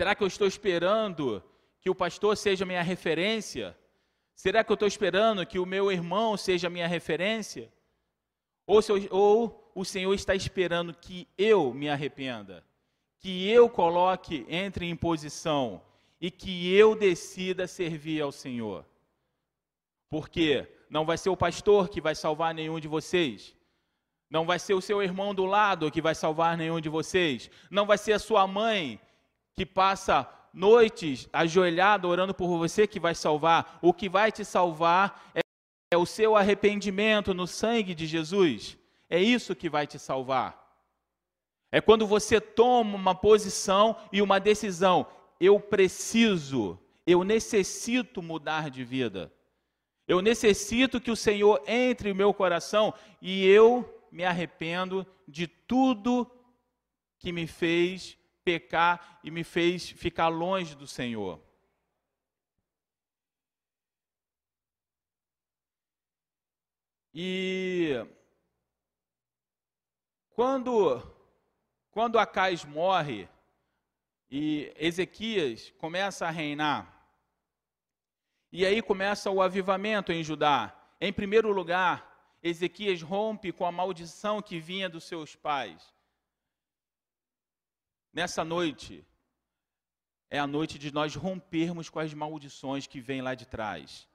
Será 0.00 0.14
que 0.14 0.22
eu 0.22 0.28
estou 0.28 0.46
esperando 0.48 1.44
que 1.78 1.90
o 1.90 1.94
pastor 1.94 2.34
seja 2.34 2.64
minha 2.64 2.80
referência? 2.80 3.76
Será 4.34 4.64
que 4.64 4.72
eu 4.72 4.74
estou 4.74 4.88
esperando 4.88 5.44
que 5.44 5.58
o 5.58 5.66
meu 5.66 5.92
irmão 5.92 6.38
seja 6.38 6.70
minha 6.70 6.86
referência? 6.86 7.70
Ou, 8.66 8.80
eu, 8.80 9.08
ou 9.10 9.70
o 9.74 9.84
Senhor 9.84 10.14
está 10.14 10.34
esperando 10.34 10.94
que 10.94 11.28
eu 11.36 11.74
me 11.74 11.90
arrependa? 11.90 12.64
Que 13.18 13.46
eu 13.50 13.68
coloque, 13.68 14.46
entre 14.48 14.86
em 14.86 14.96
posição 14.96 15.82
e 16.18 16.30
que 16.30 16.74
eu 16.74 16.94
decida 16.94 17.66
servir 17.66 18.22
ao 18.22 18.32
Senhor? 18.32 18.86
Porque 20.08 20.66
não 20.88 21.04
vai 21.04 21.18
ser 21.18 21.28
o 21.28 21.36
pastor 21.36 21.90
que 21.90 22.00
vai 22.00 22.14
salvar 22.14 22.54
nenhum 22.54 22.80
de 22.80 22.88
vocês. 22.88 23.54
Não 24.30 24.46
vai 24.46 24.58
ser 24.58 24.72
o 24.72 24.80
seu 24.80 25.02
irmão 25.02 25.34
do 25.34 25.44
lado 25.44 25.90
que 25.90 26.00
vai 26.00 26.14
salvar 26.14 26.56
nenhum 26.56 26.80
de 26.80 26.88
vocês. 26.88 27.50
Não 27.70 27.84
vai 27.84 27.98
ser 27.98 28.14
a 28.14 28.18
sua 28.18 28.46
mãe 28.46 28.98
que 29.60 29.66
passa 29.66 30.26
noites 30.54 31.28
ajoelhado 31.30 32.08
orando 32.08 32.32
por 32.32 32.48
você 32.56 32.86
que 32.86 32.98
vai 32.98 33.14
salvar. 33.14 33.78
O 33.82 33.92
que 33.92 34.08
vai 34.08 34.32
te 34.32 34.42
salvar 34.42 35.30
é, 35.34 35.94
o 35.98 36.06
seu 36.06 36.34
arrependimento 36.34 37.34
no 37.34 37.46
sangue 37.46 37.94
de 37.94 38.06
Jesus. 38.06 38.78
É 39.10 39.20
isso 39.20 39.54
que 39.54 39.68
vai 39.68 39.86
te 39.86 39.98
salvar. 39.98 40.58
É 41.70 41.78
quando 41.78 42.06
você 42.06 42.40
toma 42.40 42.96
uma 42.96 43.14
posição 43.14 43.98
e 44.10 44.22
uma 44.22 44.40
decisão. 44.40 45.06
Eu 45.38 45.60
preciso, 45.60 46.78
eu 47.06 47.22
necessito 47.22 48.22
mudar 48.22 48.70
de 48.70 48.82
vida. 48.82 49.30
Eu 50.08 50.22
necessito 50.22 50.98
que 51.02 51.10
o 51.10 51.16
Senhor 51.16 51.62
entre 51.66 52.08
no 52.08 52.16
meu 52.16 52.32
coração 52.32 52.94
e 53.20 53.46
eu 53.46 54.06
me 54.10 54.24
arrependo 54.24 55.06
de 55.28 55.46
tudo 55.46 56.26
que 57.18 57.30
me 57.30 57.46
fez 57.46 58.18
pecar 58.50 59.20
e 59.22 59.30
me 59.30 59.44
fez 59.44 59.88
ficar 59.88 60.26
longe 60.26 60.74
do 60.74 60.86
Senhor. 60.86 61.40
E 67.14 68.04
quando 70.30 71.00
quando 71.92 72.18
Acais 72.18 72.64
morre 72.64 73.28
e 74.28 74.72
Ezequias 74.76 75.70
começa 75.78 76.26
a 76.26 76.30
reinar, 76.30 77.08
e 78.52 78.66
aí 78.66 78.82
começa 78.82 79.30
o 79.30 79.42
avivamento 79.42 80.12
em 80.12 80.24
Judá. 80.24 80.76
Em 81.00 81.12
primeiro 81.12 81.52
lugar, 81.52 82.38
Ezequias 82.42 83.02
rompe 83.02 83.52
com 83.52 83.64
a 83.64 83.72
maldição 83.72 84.42
que 84.42 84.58
vinha 84.58 84.88
dos 84.88 85.04
seus 85.04 85.36
pais. 85.36 85.94
Nessa 88.12 88.44
noite, 88.44 89.04
é 90.30 90.38
a 90.38 90.46
noite 90.46 90.78
de 90.78 90.92
nós 90.92 91.14
rompermos 91.14 91.88
com 91.88 91.98
as 91.98 92.12
maldições 92.12 92.86
que 92.86 93.00
vêm 93.00 93.22
lá 93.22 93.34
de 93.34 93.46
trás. 93.46 94.08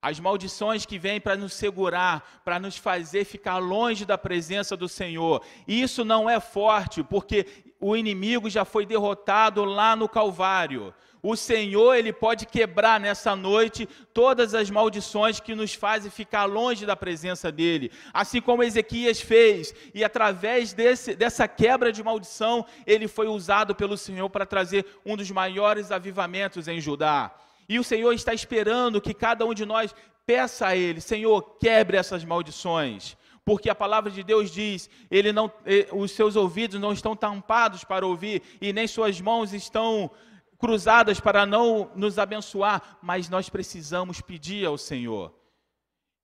As 0.00 0.20
maldições 0.20 0.84
que 0.84 0.98
vêm 0.98 1.18
para 1.18 1.34
nos 1.34 1.54
segurar, 1.54 2.42
para 2.44 2.60
nos 2.60 2.76
fazer 2.76 3.24
ficar 3.24 3.56
longe 3.56 4.04
da 4.04 4.18
presença 4.18 4.76
do 4.76 4.86
Senhor. 4.86 5.42
E 5.66 5.80
isso 5.80 6.04
não 6.04 6.28
é 6.28 6.38
forte, 6.38 7.02
porque 7.02 7.63
o 7.86 7.94
inimigo 7.94 8.48
já 8.48 8.64
foi 8.64 8.86
derrotado 8.86 9.62
lá 9.62 9.94
no 9.94 10.08
Calvário. 10.08 10.94
O 11.22 11.36
Senhor 11.36 11.92
ele 11.92 12.14
pode 12.14 12.46
quebrar 12.46 12.98
nessa 12.98 13.36
noite 13.36 13.86
todas 14.14 14.54
as 14.54 14.70
maldições 14.70 15.38
que 15.38 15.54
nos 15.54 15.74
fazem 15.74 16.10
ficar 16.10 16.46
longe 16.46 16.86
da 16.86 16.96
presença 16.96 17.52
dele, 17.52 17.92
assim 18.10 18.40
como 18.40 18.62
Ezequias 18.62 19.20
fez, 19.20 19.74
e 19.94 20.02
através 20.02 20.72
desse, 20.72 21.14
dessa 21.14 21.46
quebra 21.46 21.92
de 21.92 22.02
maldição, 22.02 22.64
ele 22.86 23.06
foi 23.06 23.26
usado 23.26 23.74
pelo 23.74 23.98
Senhor 23.98 24.30
para 24.30 24.46
trazer 24.46 24.86
um 25.04 25.14
dos 25.14 25.30
maiores 25.30 25.92
avivamentos 25.92 26.68
em 26.68 26.80
Judá. 26.80 27.34
E 27.68 27.78
o 27.78 27.84
Senhor 27.84 28.14
está 28.14 28.32
esperando 28.32 28.98
que 28.98 29.12
cada 29.12 29.44
um 29.44 29.52
de 29.52 29.66
nós 29.66 29.94
peça 30.24 30.68
a 30.68 30.76
ele, 30.76 31.02
Senhor, 31.02 31.58
quebre 31.60 31.98
essas 31.98 32.24
maldições 32.24 33.14
porque 33.44 33.68
a 33.68 33.74
palavra 33.74 34.10
de 34.10 34.22
Deus 34.22 34.50
diz: 34.50 34.88
ele 35.10 35.32
não, 35.32 35.52
os 35.92 36.12
seus 36.12 36.36
ouvidos 36.36 36.80
não 36.80 36.92
estão 36.92 37.14
tampados 37.14 37.84
para 37.84 38.06
ouvir 38.06 38.42
e 38.60 38.72
nem 38.72 38.86
suas 38.86 39.20
mãos 39.20 39.52
estão 39.52 40.10
cruzadas 40.58 41.20
para 41.20 41.44
não 41.44 41.90
nos 41.94 42.18
abençoar, 42.18 42.98
mas 43.02 43.28
nós 43.28 43.48
precisamos 43.48 44.20
pedir 44.20 44.66
ao 44.66 44.78
Senhor. 44.78 45.34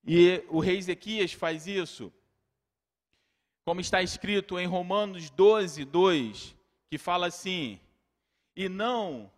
E 0.03 0.43
o 0.49 0.59
rei 0.59 0.77
Ezequias 0.77 1.31
faz 1.31 1.67
isso, 1.67 2.11
como 3.63 3.81
está 3.81 4.01
escrito 4.01 4.57
em 4.57 4.65
Romanos 4.65 5.29
12, 5.29 5.85
2, 5.85 6.55
que 6.89 6.97
fala 6.97 7.27
assim: 7.27 7.79
E 8.55 8.67
não, 8.67 9.31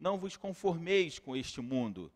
não 0.00 0.16
vos 0.16 0.34
conformeis 0.34 1.18
com 1.18 1.36
este 1.36 1.60
mundo, 1.60 2.10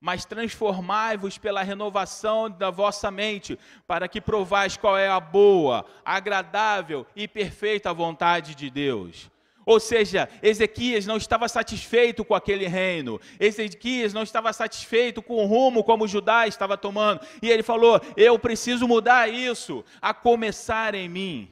mas 0.00 0.24
transformai-vos 0.24 1.36
pela 1.36 1.62
renovação 1.62 2.50
da 2.50 2.70
vossa 2.70 3.10
mente, 3.10 3.58
para 3.86 4.08
que 4.08 4.20
provais 4.20 4.76
qual 4.76 4.96
é 4.96 5.08
a 5.08 5.20
boa, 5.20 5.84
agradável 6.04 7.06
e 7.14 7.28
perfeita 7.28 7.92
vontade 7.92 8.54
de 8.54 8.70
Deus. 8.70 9.30
Ou 9.66 9.78
seja, 9.78 10.28
Ezequias 10.42 11.06
não 11.06 11.18
estava 11.18 11.46
satisfeito 11.46 12.24
com 12.24 12.34
aquele 12.34 12.66
reino. 12.66 13.20
Ezequias 13.38 14.12
não 14.12 14.22
estava 14.22 14.52
satisfeito 14.52 15.22
com 15.22 15.34
o 15.34 15.46
rumo 15.46 15.84
como 15.84 16.08
Judá 16.08 16.46
estava 16.46 16.78
tomando. 16.78 17.20
E 17.42 17.50
ele 17.50 17.62
falou: 17.62 18.00
Eu 18.16 18.38
preciso 18.38 18.88
mudar 18.88 19.28
isso, 19.28 19.84
a 20.00 20.14
começar 20.14 20.94
em 20.94 21.08
mim. 21.08 21.50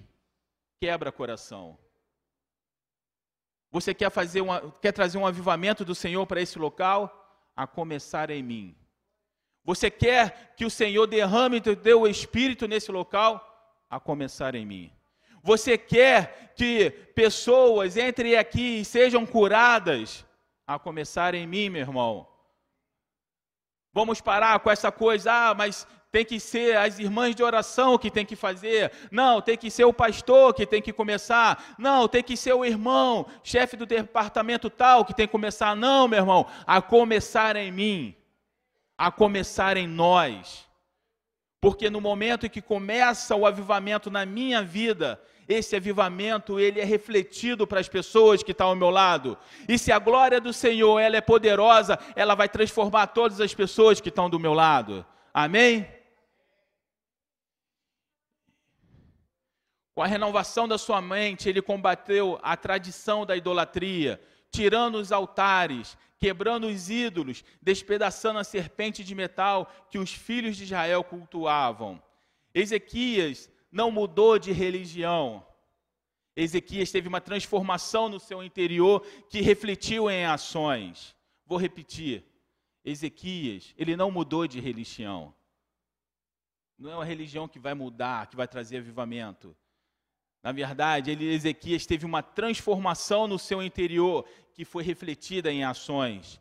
Quebra 0.80 1.12
coração. 1.12 1.78
Você 3.70 3.92
quer 3.92 4.10
fazer 4.10 4.40
uma, 4.40 4.72
quer 4.80 4.92
trazer 4.92 5.18
um 5.18 5.26
avivamento 5.26 5.84
do 5.84 5.94
Senhor 5.94 6.26
para 6.26 6.40
esse 6.40 6.58
local? 6.58 7.17
A 7.62 7.66
começar 7.66 8.30
em 8.30 8.42
mim. 8.42 8.66
Você 9.64 9.90
quer 9.90 10.54
que 10.56 10.64
o 10.64 10.70
Senhor 10.70 11.06
derrame 11.06 11.58
o 11.58 11.76
teu 11.76 12.06
espírito 12.06 12.68
nesse 12.68 12.90
local? 12.90 13.32
A 13.90 13.98
começar 13.98 14.54
em 14.54 14.64
mim. 14.72 14.92
Você 15.42 15.76
quer 15.76 16.54
que 16.54 16.90
pessoas 17.14 17.96
entrem 17.96 18.36
aqui 18.36 18.80
e 18.80 18.84
sejam 18.84 19.26
curadas? 19.26 20.24
A 20.66 20.78
começar 20.78 21.34
em 21.34 21.46
mim, 21.46 21.68
meu 21.68 21.82
irmão. 21.82 22.28
Vamos 23.92 24.20
parar 24.20 24.60
com 24.60 24.70
essa 24.70 24.92
coisa, 24.92 25.32
ah, 25.32 25.54
mas 25.54 25.86
tem 26.10 26.24
que 26.24 26.40
ser 26.40 26.76
as 26.76 26.98
irmãs 26.98 27.34
de 27.34 27.42
oração 27.42 27.98
que 27.98 28.10
tem 28.10 28.24
que 28.24 28.34
fazer. 28.34 28.90
Não, 29.10 29.42
tem 29.42 29.58
que 29.58 29.70
ser 29.70 29.84
o 29.84 29.92
pastor 29.92 30.54
que 30.54 30.66
tem 30.66 30.80
que 30.80 30.92
começar. 30.92 31.74
Não, 31.78 32.08
tem 32.08 32.22
que 32.22 32.36
ser 32.36 32.54
o 32.54 32.64
irmão, 32.64 33.26
chefe 33.44 33.76
do 33.76 33.84
departamento 33.84 34.70
tal 34.70 35.04
que 35.04 35.14
tem 35.14 35.26
que 35.26 35.32
começar. 35.32 35.76
Não, 35.76 36.08
meu 36.08 36.20
irmão, 36.20 36.46
a 36.66 36.80
começar 36.80 37.56
em 37.56 37.70
mim, 37.70 38.14
a 38.96 39.10
começar 39.10 39.76
em 39.76 39.86
nós. 39.86 40.66
Porque 41.60 41.90
no 41.90 42.00
momento 42.00 42.46
em 42.46 42.50
que 42.50 42.62
começa 42.62 43.36
o 43.36 43.44
avivamento 43.44 44.10
na 44.10 44.24
minha 44.24 44.62
vida, 44.62 45.20
esse 45.46 45.76
avivamento 45.76 46.58
ele 46.58 46.80
é 46.80 46.84
refletido 46.84 47.66
para 47.66 47.80
as 47.80 47.88
pessoas 47.88 48.42
que 48.42 48.52
estão 48.52 48.68
ao 48.68 48.76
meu 48.76 48.88
lado. 48.88 49.36
E 49.68 49.76
se 49.76 49.92
a 49.92 49.98
glória 49.98 50.40
do 50.40 50.54
Senhor 50.54 50.98
ela 51.00 51.16
é 51.16 51.20
poderosa, 51.20 51.98
ela 52.16 52.34
vai 52.34 52.48
transformar 52.48 53.08
todas 53.08 53.42
as 53.42 53.52
pessoas 53.52 54.00
que 54.00 54.08
estão 54.08 54.30
do 54.30 54.38
meu 54.38 54.54
lado. 54.54 55.04
Amém? 55.34 55.97
Com 59.98 60.04
a 60.04 60.06
renovação 60.06 60.68
da 60.68 60.78
sua 60.78 61.02
mente, 61.02 61.48
ele 61.48 61.60
combateu 61.60 62.38
a 62.40 62.56
tradição 62.56 63.26
da 63.26 63.36
idolatria, 63.36 64.22
tirando 64.48 64.94
os 64.94 65.10
altares, 65.10 65.98
quebrando 66.20 66.68
os 66.68 66.88
ídolos, 66.88 67.44
despedaçando 67.60 68.38
a 68.38 68.44
serpente 68.44 69.02
de 69.02 69.12
metal 69.12 69.68
que 69.90 69.98
os 69.98 70.12
filhos 70.12 70.56
de 70.56 70.62
Israel 70.62 71.02
cultuavam. 71.02 72.00
Ezequias 72.54 73.50
não 73.72 73.90
mudou 73.90 74.38
de 74.38 74.52
religião. 74.52 75.44
Ezequias 76.36 76.92
teve 76.92 77.08
uma 77.08 77.20
transformação 77.20 78.08
no 78.08 78.20
seu 78.20 78.40
interior 78.40 79.04
que 79.28 79.40
refletiu 79.40 80.08
em 80.08 80.24
ações. 80.24 81.16
Vou 81.44 81.58
repetir. 81.58 82.24
Ezequias, 82.84 83.74
ele 83.76 83.96
não 83.96 84.12
mudou 84.12 84.46
de 84.46 84.60
religião. 84.60 85.34
Não 86.78 86.88
é 86.88 86.94
uma 86.94 87.04
religião 87.04 87.48
que 87.48 87.58
vai 87.58 87.74
mudar, 87.74 88.28
que 88.28 88.36
vai 88.36 88.46
trazer 88.46 88.76
avivamento. 88.76 89.56
Na 90.42 90.52
verdade, 90.52 91.10
ele, 91.10 91.32
Ezequias 91.32 91.86
teve 91.86 92.06
uma 92.06 92.22
transformação 92.22 93.26
no 93.26 93.38
seu 93.38 93.62
interior 93.62 94.24
que 94.54 94.64
foi 94.64 94.82
refletida 94.82 95.50
em 95.50 95.64
ações. 95.64 96.40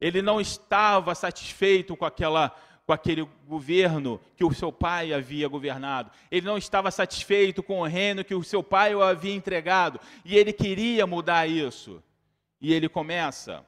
Ele 0.00 0.22
não 0.22 0.40
estava 0.40 1.14
satisfeito 1.14 1.96
com 1.96 2.04
aquela 2.04 2.54
com 2.86 2.92
aquele 2.92 3.26
governo 3.46 4.20
que 4.36 4.44
o 4.44 4.52
seu 4.52 4.70
pai 4.70 5.12
havia 5.12 5.48
governado. 5.48 6.10
Ele 6.30 6.46
não 6.46 6.58
estava 6.58 6.90
satisfeito 6.90 7.62
com 7.62 7.80
o 7.80 7.86
reino 7.86 8.24
que 8.24 8.34
o 8.34 8.44
seu 8.44 8.62
pai 8.62 8.94
o 8.94 9.02
havia 9.02 9.34
entregado, 9.34 9.98
e 10.24 10.36
ele 10.36 10.52
queria 10.52 11.06
mudar 11.06 11.46
isso. 11.46 12.02
E 12.60 12.72
ele 12.74 12.88
começa: 12.88 13.64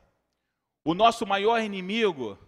O 0.85 0.95
nosso 0.95 1.27
maior 1.27 1.63
inimigo 1.63 2.39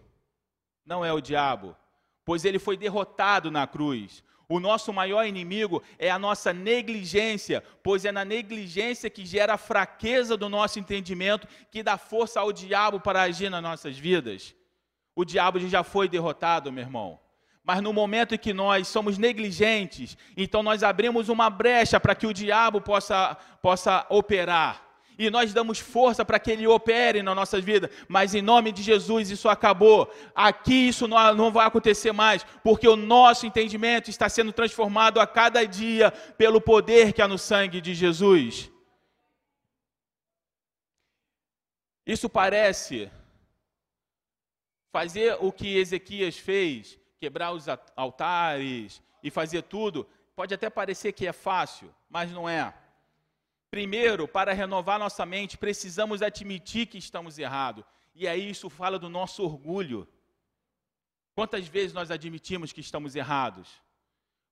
não 0.85 1.03
é 1.03 1.11
o 1.11 1.21
diabo, 1.21 1.75
pois 2.23 2.45
ele 2.45 2.59
foi 2.59 2.77
derrotado 2.77 3.49
na 3.49 3.65
cruz. 3.65 4.23
O 4.51 4.59
nosso 4.59 4.91
maior 4.91 5.27
inimigo 5.27 5.83
é 5.99 6.09
a 6.09 6.17
nossa 6.17 6.51
negligência, 6.51 7.63
pois 7.83 8.03
é 8.03 8.11
na 8.11 8.25
negligência 8.25 9.07
que 9.07 9.23
gera 9.23 9.53
a 9.53 9.57
fraqueza 9.59 10.35
do 10.35 10.49
nosso 10.49 10.79
entendimento, 10.79 11.47
que 11.69 11.83
dá 11.83 11.99
força 11.99 12.39
ao 12.39 12.51
diabo 12.51 12.99
para 12.99 13.21
agir 13.21 13.51
nas 13.51 13.61
nossas 13.61 13.95
vidas. 13.95 14.55
O 15.15 15.23
diabo 15.23 15.59
já 15.59 15.83
foi 15.83 16.09
derrotado, 16.09 16.71
meu 16.71 16.83
irmão. 16.83 17.19
Mas 17.63 17.79
no 17.79 17.93
momento 17.93 18.33
em 18.33 18.39
que 18.39 18.51
nós 18.51 18.87
somos 18.87 19.19
negligentes, 19.19 20.17
então 20.35 20.63
nós 20.63 20.81
abrimos 20.81 21.29
uma 21.29 21.51
brecha 21.51 21.99
para 21.99 22.15
que 22.15 22.25
o 22.25 22.33
diabo 22.33 22.81
possa, 22.81 23.37
possa 23.61 24.07
operar 24.09 24.88
e 25.19 25.29
nós 25.29 25.53
damos 25.53 25.79
força 25.79 26.23
para 26.23 26.39
que 26.39 26.49
Ele 26.49 26.65
opere 26.65 27.21
na 27.21 27.35
nossa 27.35 27.59
vida, 27.59 27.91
mas 28.07 28.33
em 28.33 28.41
nome 28.41 28.71
de 28.71 28.81
Jesus 28.81 29.29
isso 29.29 29.49
acabou. 29.49 30.09
Aqui 30.33 30.87
isso 30.87 31.09
não, 31.09 31.35
não 31.35 31.51
vai 31.51 31.67
acontecer 31.67 32.13
mais, 32.13 32.45
porque 32.63 32.87
o 32.87 32.95
nosso 32.95 33.45
entendimento 33.45 34.09
está 34.09 34.29
sendo 34.29 34.53
transformado 34.53 35.19
a 35.19 35.27
cada 35.27 35.65
dia 35.67 36.09
pelo 36.09 36.61
poder 36.61 37.11
que 37.11 37.21
há 37.21 37.27
no 37.27 37.37
sangue 37.37 37.81
de 37.81 37.93
Jesus. 37.93 38.71
Isso 42.05 42.29
parece 42.29 43.11
fazer 44.89 45.35
o 45.41 45.51
que 45.51 45.77
Ezequias 45.77 46.37
fez, 46.37 46.97
quebrar 47.19 47.51
os 47.51 47.65
altares 47.93 49.01
e 49.21 49.29
fazer 49.29 49.63
tudo, 49.63 50.07
pode 50.33 50.53
até 50.53 50.69
parecer 50.69 51.11
que 51.11 51.27
é 51.27 51.33
fácil, 51.33 51.93
mas 52.09 52.31
não 52.31 52.47
é. 52.47 52.73
Primeiro, 53.71 54.27
para 54.27 54.53
renovar 54.53 54.97
nossa 54.97 55.25
mente, 55.25 55.57
precisamos 55.57 56.21
admitir 56.21 56.87
que 56.87 56.97
estamos 56.97 57.37
errados. 57.37 57.85
E 58.15 58.27
aí 58.27 58.49
isso 58.49 58.69
fala 58.69 58.97
do 58.97 59.09
nosso 59.09 59.43
orgulho. 59.43 60.07
Quantas 61.35 61.67
vezes 61.67 61.93
nós 61.93 62.09
admitimos 62.11 62.73
que 62.73 62.81
estamos 62.81 63.15
errados? 63.15 63.69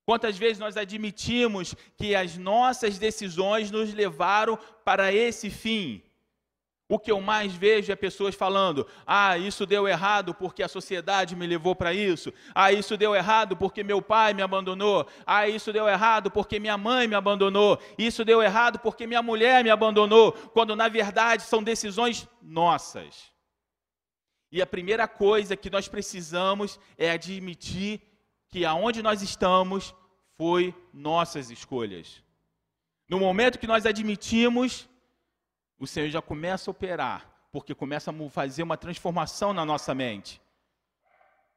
Quantas 0.06 0.38
vezes 0.38 0.60
nós 0.60 0.78
admitimos 0.78 1.76
que 1.98 2.16
as 2.16 2.38
nossas 2.38 2.98
decisões 2.98 3.70
nos 3.72 3.94
levaram 3.94 4.56
para 4.86 5.12
esse 5.12 5.50
fim? 5.50 6.02
O 6.90 6.98
que 6.98 7.12
eu 7.12 7.20
mais 7.20 7.54
vejo 7.54 7.92
é 7.92 7.96
pessoas 7.96 8.34
falando: 8.34 8.88
ah, 9.06 9.38
isso 9.38 9.66
deu 9.66 9.88
errado 9.88 10.34
porque 10.34 10.64
a 10.64 10.70
sociedade 10.70 11.36
me 11.36 11.46
levou 11.46 11.76
para 11.76 11.94
isso. 11.94 12.34
Ah, 12.56 12.72
isso 12.72 12.96
deu 12.96 13.14
errado 13.14 13.58
porque 13.58 13.84
meu 13.84 14.02
pai 14.02 14.34
me 14.34 14.42
abandonou. 14.42 15.06
Ah, 15.26 15.48
isso 15.50 15.74
deu 15.74 15.88
errado 15.88 16.32
porque 16.32 16.60
minha 16.60 16.78
mãe 16.78 17.08
me 17.08 17.16
abandonou. 17.16 17.78
Isso 17.98 18.24
deu 18.24 18.42
errado 18.42 18.80
porque 18.80 19.06
minha 19.06 19.22
mulher 19.22 19.64
me 19.64 19.70
abandonou. 19.70 20.32
Quando 20.32 20.76
na 20.78 20.88
verdade 20.88 21.44
são 21.44 21.62
decisões 21.62 22.26
nossas. 22.42 23.34
E 24.50 24.62
a 24.62 24.66
primeira 24.66 25.10
coisa 25.10 25.58
que 25.58 25.70
nós 25.70 25.90
precisamos 25.90 26.80
é 26.98 27.12
admitir 27.12 28.02
que 28.48 28.66
aonde 28.66 29.04
nós 29.04 29.22
estamos 29.22 29.94
foi 30.38 30.74
nossas 30.94 31.52
escolhas. 31.52 32.24
No 33.10 33.20
momento 33.20 33.60
que 33.60 33.68
nós 33.68 33.86
admitimos 33.86 34.88
o 35.80 35.88
Senhor 35.88 36.10
já 36.10 36.22
começa 36.22 36.70
a 36.70 36.74
operar, 36.74 37.30
porque 37.52 37.74
começa 37.74 38.12
a 38.12 38.30
fazer 38.30 38.64
uma 38.64 38.78
transformação 38.78 39.54
na 39.54 39.66
nossa 39.66 39.94
mente. 39.94 40.42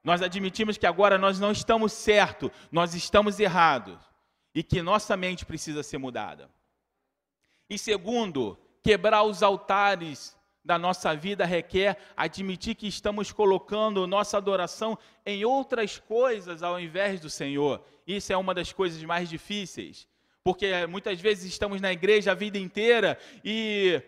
Nós 0.03 0.23
admitimos 0.23 0.79
que 0.79 0.87
agora 0.87 1.19
nós 1.19 1.39
não 1.39 1.53
estamos 1.53 1.93
certos, 1.93 2.51
nós 2.73 2.95
estamos 2.95 3.39
errados 3.39 3.99
e 4.55 4.63
que 4.63 4.83
nossa 4.83 5.17
mente 5.17 5.45
precisa 5.45 5.83
ser 5.83 5.99
mudada. 5.99 6.51
E 7.69 7.79
segundo, 7.79 8.59
quebrar 8.83 9.23
os 9.23 9.43
altares 9.43 10.37
da 10.65 10.79
nossa 10.79 11.15
vida 11.15 11.45
requer 11.45 11.97
admitir 12.17 12.75
que 12.75 12.87
estamos 12.87 13.33
colocando 13.33 14.07
nossa 14.07 14.37
adoração 14.37 14.99
em 15.25 15.45
outras 15.45 15.99
coisas 15.99 16.63
ao 16.63 16.79
invés 16.79 17.21
do 17.21 17.31
Senhor. 17.31 17.83
Isso 18.07 18.33
é 18.33 18.37
uma 18.37 18.55
das 18.55 18.73
coisas 18.73 19.03
mais 19.05 19.29
difíceis. 19.29 20.09
Porque 20.51 20.85
muitas 20.89 21.21
vezes 21.21 21.45
estamos 21.45 21.81
na 21.81 21.93
igreja 21.93 22.33
a 22.33 22.35
vida 22.35 22.59
inteira 22.59 23.17
e 23.45 24.03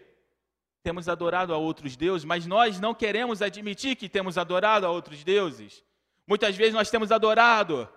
temos 0.82 1.08
adorado 1.08 1.54
a 1.54 1.56
outros 1.56 1.94
deuses, 1.96 2.24
mas 2.24 2.46
nós 2.46 2.80
não 2.80 2.92
queremos 2.92 3.40
admitir 3.40 3.94
que 3.94 4.08
temos 4.08 4.36
adorado 4.36 4.84
a 4.84 4.90
outros 4.90 5.22
deuses. 5.22 5.84
Muitas 6.26 6.56
vezes 6.56 6.74
nós 6.74 6.90
temos 6.90 7.12
adorado 7.12 7.88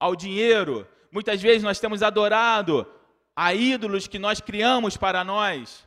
ao 0.00 0.16
dinheiro, 0.16 0.88
muitas 1.12 1.42
vezes 1.42 1.62
nós 1.62 1.78
temos 1.78 2.02
adorado 2.02 2.90
a 3.36 3.52
ídolos 3.52 4.06
que 4.06 4.18
nós 4.18 4.40
criamos 4.40 4.96
para 4.96 5.22
nós. 5.22 5.86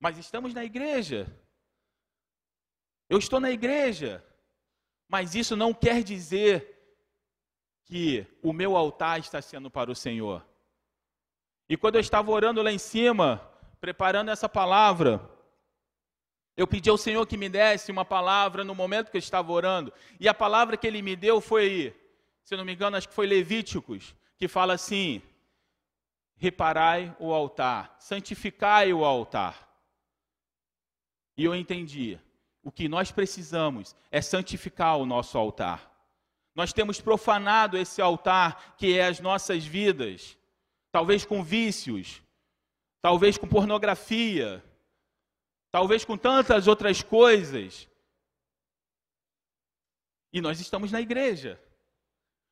Mas 0.00 0.16
estamos 0.16 0.54
na 0.54 0.64
igreja. 0.64 1.26
Eu 3.06 3.18
estou 3.18 3.38
na 3.38 3.50
igreja. 3.50 4.24
Mas 5.10 5.34
isso 5.34 5.54
não 5.54 5.74
quer 5.74 6.02
dizer 6.02 6.75
que 7.86 8.26
o 8.42 8.52
meu 8.52 8.76
altar 8.76 9.18
está 9.18 9.40
sendo 9.40 9.70
para 9.70 9.90
o 9.90 9.94
Senhor. 9.94 10.44
E 11.68 11.76
quando 11.76 11.94
eu 11.94 12.00
estava 12.00 12.30
orando 12.30 12.62
lá 12.62 12.70
em 12.70 12.78
cima, 12.78 13.40
preparando 13.80 14.30
essa 14.30 14.48
palavra, 14.48 15.20
eu 16.56 16.66
pedi 16.66 16.90
ao 16.90 16.98
Senhor 16.98 17.24
que 17.26 17.36
me 17.36 17.48
desse 17.48 17.92
uma 17.92 18.04
palavra 18.04 18.64
no 18.64 18.74
momento 18.74 19.10
que 19.10 19.16
eu 19.16 19.20
estava 19.20 19.52
orando. 19.52 19.92
E 20.18 20.28
a 20.28 20.34
palavra 20.34 20.76
que 20.76 20.86
ele 20.86 21.00
me 21.00 21.14
deu 21.14 21.40
foi, 21.40 21.94
se 22.42 22.56
não 22.56 22.64
me 22.64 22.74
engano, 22.74 22.96
acho 22.96 23.08
que 23.08 23.14
foi 23.14 23.26
Levíticos, 23.26 24.14
que 24.36 24.48
fala 24.48 24.74
assim: 24.74 25.22
reparai 26.36 27.14
o 27.20 27.32
altar, 27.32 27.94
santificai 28.00 28.92
o 28.92 29.04
altar. 29.04 29.66
E 31.36 31.44
eu 31.44 31.54
entendi. 31.54 32.18
O 32.64 32.72
que 32.72 32.88
nós 32.88 33.12
precisamos 33.12 33.94
é 34.10 34.20
santificar 34.20 34.96
o 34.96 35.06
nosso 35.06 35.38
altar. 35.38 35.95
Nós 36.56 36.72
temos 36.72 37.02
profanado 37.02 37.76
esse 37.76 38.00
altar 38.00 38.74
que 38.78 38.98
é 38.98 39.06
as 39.06 39.20
nossas 39.20 39.66
vidas, 39.66 40.38
talvez 40.90 41.22
com 41.22 41.44
vícios, 41.44 42.22
talvez 43.02 43.36
com 43.36 43.46
pornografia, 43.46 44.64
talvez 45.70 46.02
com 46.02 46.16
tantas 46.16 46.66
outras 46.66 47.02
coisas. 47.02 47.86
E 50.32 50.40
nós 50.40 50.58
estamos 50.58 50.90
na 50.90 50.98
igreja, 50.98 51.60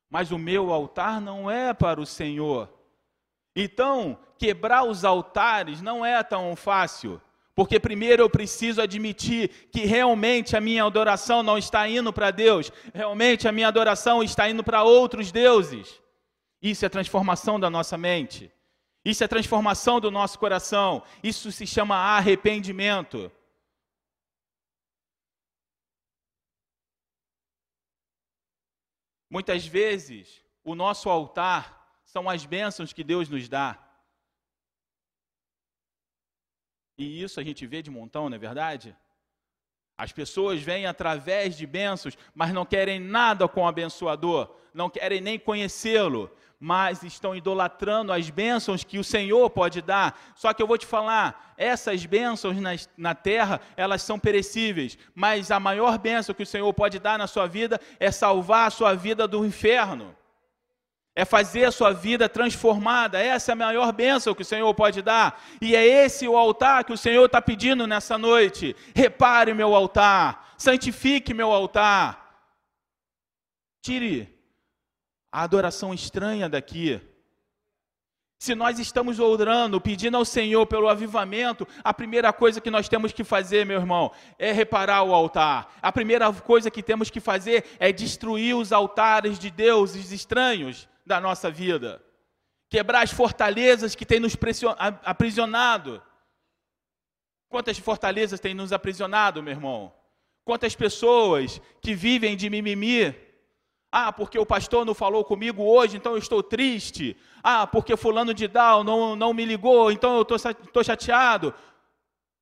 mas 0.07 0.31
o 0.31 0.37
meu 0.37 0.71
altar 0.71 1.19
não 1.19 1.49
é 1.49 1.73
para 1.73 1.99
o 1.99 2.05
Senhor. 2.05 2.71
Então, 3.55 4.19
quebrar 4.37 4.83
os 4.83 5.03
altares 5.03 5.81
não 5.81 6.05
é 6.05 6.21
tão 6.23 6.55
fácil. 6.55 7.19
Porque 7.55 7.79
primeiro 7.79 8.21
eu 8.21 8.29
preciso 8.29 8.81
admitir 8.81 9.69
que 9.71 9.85
realmente 9.85 10.57
a 10.57 10.61
minha 10.61 10.83
adoração 10.83 11.41
não 11.41 11.57
está 11.57 11.87
indo 11.87 12.11
para 12.11 12.29
Deus, 12.29 12.69
realmente 12.93 13.47
a 13.47 13.51
minha 13.51 13.69
adoração 13.69 14.21
está 14.21 14.49
indo 14.49 14.61
para 14.61 14.83
outros 14.83 15.31
deuses. 15.31 16.01
Isso 16.61 16.85
é 16.85 16.89
transformação 16.89 17.57
da 17.57 17.69
nossa 17.69 17.97
mente. 17.97 18.51
Isso 19.05 19.23
é 19.23 19.27
transformação 19.27 20.01
do 20.01 20.11
nosso 20.11 20.37
coração. 20.37 21.01
Isso 21.23 21.51
se 21.51 21.65
chama 21.65 21.95
arrependimento. 21.95 23.31
Muitas 29.29 29.65
vezes, 29.65 30.43
o 30.63 30.75
nosso 30.75 31.09
altar 31.09 32.01
são 32.03 32.29
as 32.29 32.45
bênçãos 32.45 32.91
que 32.91 33.03
Deus 33.03 33.29
nos 33.29 33.47
dá. 33.47 33.84
E 36.97 37.21
isso 37.21 37.39
a 37.39 37.43
gente 37.43 37.65
vê 37.65 37.81
de 37.81 37.91
montão, 37.91 38.29
não 38.29 38.35
é 38.35 38.39
verdade? 38.39 38.95
As 39.97 40.11
pessoas 40.11 40.61
vêm 40.61 40.85
através 40.85 41.55
de 41.55 41.65
bênçãos, 41.65 42.17
mas 42.33 42.53
não 42.53 42.65
querem 42.65 42.99
nada 42.99 43.47
com 43.47 43.61
o 43.61 43.67
abençoador, 43.67 44.53
não 44.73 44.89
querem 44.89 45.21
nem 45.21 45.39
conhecê-lo, 45.39 46.29
mas 46.59 47.03
estão 47.03 47.35
idolatrando 47.35 48.11
as 48.11 48.29
bênçãos 48.29 48.83
que 48.83 48.97
o 48.97 49.03
Senhor 49.03 49.49
pode 49.49 49.81
dar. 49.81 50.33
Só 50.35 50.53
que 50.53 50.61
eu 50.61 50.67
vou 50.67 50.77
te 50.77 50.85
falar, 50.85 51.53
essas 51.57 52.05
bênçãos 52.05 52.59
na, 52.59 52.71
na 52.97 53.15
terra, 53.15 53.61
elas 53.77 54.01
são 54.01 54.19
perecíveis, 54.19 54.97
mas 55.13 55.49
a 55.49 55.59
maior 55.59 55.97
bênção 55.97 56.35
que 56.35 56.43
o 56.43 56.47
Senhor 56.47 56.73
pode 56.73 56.99
dar 56.99 57.17
na 57.17 57.27
sua 57.27 57.47
vida 57.47 57.79
é 57.99 58.11
salvar 58.11 58.67
a 58.67 58.71
sua 58.71 58.93
vida 58.95 59.27
do 59.27 59.45
inferno 59.45 60.15
é 61.15 61.23
fazer 61.23 61.63
a 61.63 61.71
sua 61.71 61.93
vida 61.93 62.27
transformada. 62.27 63.21
Essa 63.21 63.51
é 63.51 63.53
a 63.53 63.55
maior 63.55 63.91
bênção 63.93 64.35
que 64.35 64.41
o 64.41 64.45
Senhor 64.45 64.71
pode 64.73 65.01
dar. 65.01 65.41
E 65.61 65.75
é 65.75 65.85
esse 65.85 66.27
o 66.27 66.35
altar 66.35 66.83
que 66.83 66.91
o 66.91 66.97
Senhor 66.97 67.25
está 67.25 67.41
pedindo 67.41 67.87
nessa 67.87 68.17
noite. 68.17 68.75
Repare 68.93 69.53
meu 69.53 69.73
altar, 69.73 70.53
santifique 70.57 71.33
meu 71.33 71.51
altar. 71.51 72.21
Tire 73.81 74.27
a 75.31 75.43
adoração 75.43 75.93
estranha 75.93 76.49
daqui. 76.49 76.99
Se 78.37 78.53
nós 78.53 78.77
estamos 78.77 79.17
orando, 79.17 79.79
pedindo 79.79 80.17
ao 80.17 80.25
Senhor 80.25 80.65
pelo 80.67 80.89
avivamento, 80.89 81.65
a 81.81 81.93
primeira 81.93 82.33
coisa 82.33 82.59
que 82.59 82.69
nós 82.69 82.89
temos 82.89 83.13
que 83.13 83.23
fazer, 83.23 83.65
meu 83.65 83.79
irmão, 83.79 84.11
é 84.37 84.51
reparar 84.51 85.03
o 85.03 85.13
altar. 85.13 85.73
A 85.81 85.91
primeira 85.93 86.31
coisa 86.33 86.69
que 86.69 86.83
temos 86.83 87.09
que 87.09 87.21
fazer 87.21 87.63
é 87.79 87.93
destruir 87.93 88.55
os 88.55 88.73
altares 88.73 89.39
de 89.39 89.49
deuses 89.49 90.11
estranhos 90.11 90.89
da 91.05 91.21
nossa 91.21 91.51
vida. 91.51 92.03
Quebrar 92.69 93.03
as 93.03 93.11
fortalezas 93.11 93.95
que 93.95 94.05
têm 94.05 94.19
nos 94.19 94.35
aprisionado. 95.03 96.01
Quantas 97.47 97.77
fortalezas 97.77 98.39
têm 98.39 98.53
nos 98.53 98.73
aprisionado, 98.73 99.43
meu 99.43 99.53
irmão? 99.53 99.93
Quantas 100.43 100.75
pessoas 100.75 101.61
que 101.81 101.93
vivem 101.93 102.35
de 102.35 102.49
mimimi, 102.49 103.15
ah, 103.91 104.11
porque 104.11 104.37
o 104.37 104.45
pastor 104.45 104.85
não 104.85 104.93
falou 104.93 105.23
comigo 105.23 105.63
hoje, 105.63 105.95
então 105.95 106.11
eu 106.13 106.17
estou 106.17 106.43
triste. 106.43 107.15
Ah, 107.41 107.65
porque 107.65 107.95
fulano 107.95 108.33
de 108.33 108.47
Dal 108.47 108.83
não, 108.83 109.15
não 109.15 109.33
me 109.33 109.45
ligou, 109.45 109.91
então 109.91 110.17
eu 110.17 110.21
estou 110.35 110.83
chateado. 110.83 111.53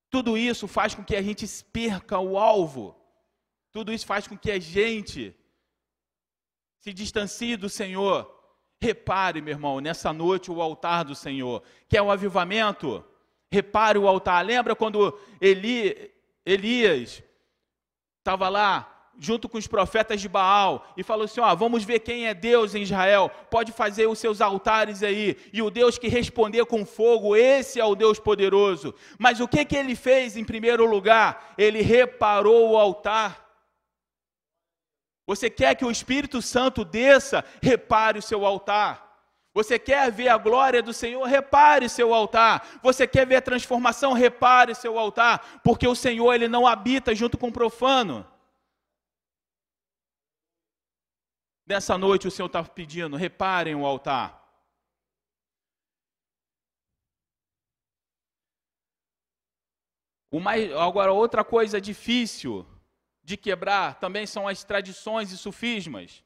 Tudo 0.09 0.37
isso 0.37 0.67
faz 0.67 0.95
com 0.95 1.03
que 1.03 1.15
a 1.15 1.21
gente 1.21 1.45
perca 1.71 2.17
o 2.17 2.37
alvo. 2.37 2.95
Tudo 3.71 3.93
isso 3.93 4.05
faz 4.05 4.27
com 4.27 4.37
que 4.37 4.51
a 4.51 4.59
gente 4.59 5.35
se 6.79 6.91
distancie 6.91 7.55
do 7.55 7.69
Senhor. 7.69 8.42
Repare, 8.83 9.41
meu 9.41 9.53
irmão, 9.53 9.79
nessa 9.79 10.11
noite 10.11 10.51
o 10.51 10.61
altar 10.61 11.05
do 11.05 11.15
Senhor. 11.15 11.63
Quer 11.87 12.01
o 12.01 12.11
avivamento? 12.11 13.01
Repare 13.49 13.97
o 13.97 14.09
altar. 14.09 14.45
Lembra 14.45 14.75
quando 14.75 15.17
Eli, 15.39 16.11
Elias 16.45 17.23
estava 18.19 18.49
lá 18.49 19.09
junto 19.17 19.47
com 19.47 19.57
os 19.57 19.67
profetas 19.67 20.19
de 20.19 20.27
Baal 20.27 20.85
e 20.97 21.01
falou 21.01 21.23
assim: 21.23 21.39
ó, 21.39 21.55
vamos 21.55 21.85
ver 21.85 21.99
quem 21.99 22.27
é 22.27 22.33
Deus 22.33 22.75
em 22.75 22.81
Israel, 22.81 23.31
pode 23.49 23.71
fazer 23.71 24.05
os 24.07 24.19
seus 24.19 24.41
altares 24.41 25.01
aí. 25.01 25.37
E 25.53 25.61
o 25.61 25.69
Deus 25.69 25.97
que 25.97 26.09
responder 26.09 26.65
com 26.65 26.85
fogo, 26.85 27.37
esse 27.37 27.79
é 27.79 27.85
o 27.85 27.95
Deus 27.95 28.19
poderoso. 28.19 28.93
Mas 29.17 29.39
o 29.39 29.47
que, 29.47 29.63
que 29.63 29.77
ele 29.77 29.95
fez 29.95 30.35
em 30.35 30.43
primeiro 30.43 30.85
lugar? 30.85 31.53
Ele 31.57 31.81
reparou 31.81 32.71
o 32.71 32.77
altar. 32.77 33.43
Você 35.25 35.49
quer 35.49 35.75
que 35.75 35.85
o 35.85 35.91
Espírito 35.91 36.41
Santo 36.41 36.83
desça? 36.83 37.45
Repare 37.61 38.19
o 38.19 38.21
seu 38.21 38.45
altar. 38.45 39.11
Você 39.53 39.77
quer 39.77 40.11
ver 40.11 40.29
a 40.29 40.37
glória 40.37 40.81
do 40.81 40.91
Senhor? 40.91 41.23
Repare 41.25 41.87
seu 41.87 42.13
altar. 42.13 42.79
Você 42.81 43.07
quer 43.07 43.25
ver 43.25 43.35
a 43.35 43.41
transformação? 43.41 44.13
Repare 44.13 44.73
seu 44.73 44.97
altar, 44.97 45.61
porque 45.63 45.87
o 45.87 45.95
Senhor 45.95 46.33
ele 46.33 46.47
não 46.47 46.65
habita 46.65 47.13
junto 47.13 47.37
com 47.37 47.47
o 47.47 47.53
profano. 47.53 48.27
Nessa 51.65 51.97
noite 51.97 52.27
o 52.27 52.31
Senhor 52.31 52.47
está 52.47 52.63
pedindo, 52.63 53.15
reparem 53.15 53.75
o 53.75 53.85
altar. 53.85 54.41
Mais, 60.31 60.71
agora, 60.73 61.13
outra 61.13 61.43
coisa 61.43 61.79
difícil 61.79 62.65
de 63.23 63.37
quebrar 63.37 63.99
também 63.99 64.25
são 64.27 64.47
as 64.47 64.63
tradições 64.63 65.31
e 65.31 65.37
sufismas. 65.37 66.23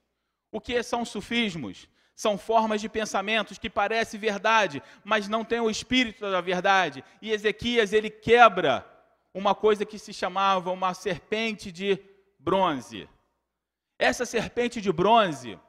O 0.51 0.59
que 0.59 0.81
são 0.81 1.05
sufismos? 1.05 1.87
São 2.15 2.37
formas 2.37 2.81
de 2.81 2.89
pensamentos 2.89 3.59
que 3.59 3.69
parecem 3.69 4.19
verdade, 4.19 4.81
mas 5.03 5.27
não 5.27 5.45
têm 5.45 5.59
o 5.59 5.69
espírito 5.69 6.21
da 6.31 6.41
verdade. 6.41 7.03
E 7.21 7.31
Ezequias, 7.31 7.93
ele 7.93 8.09
quebra 8.09 8.85
uma 9.33 9.53
coisa 9.53 9.85
que 9.85 9.99
se 9.99 10.11
chamava 10.11 10.71
uma 10.71 10.95
serpente 10.95 11.71
de 11.71 11.99
bronze. 12.39 13.07
Essa 13.99 14.25
serpente 14.25 14.81
de 14.81 14.91
bronze, 14.91 15.59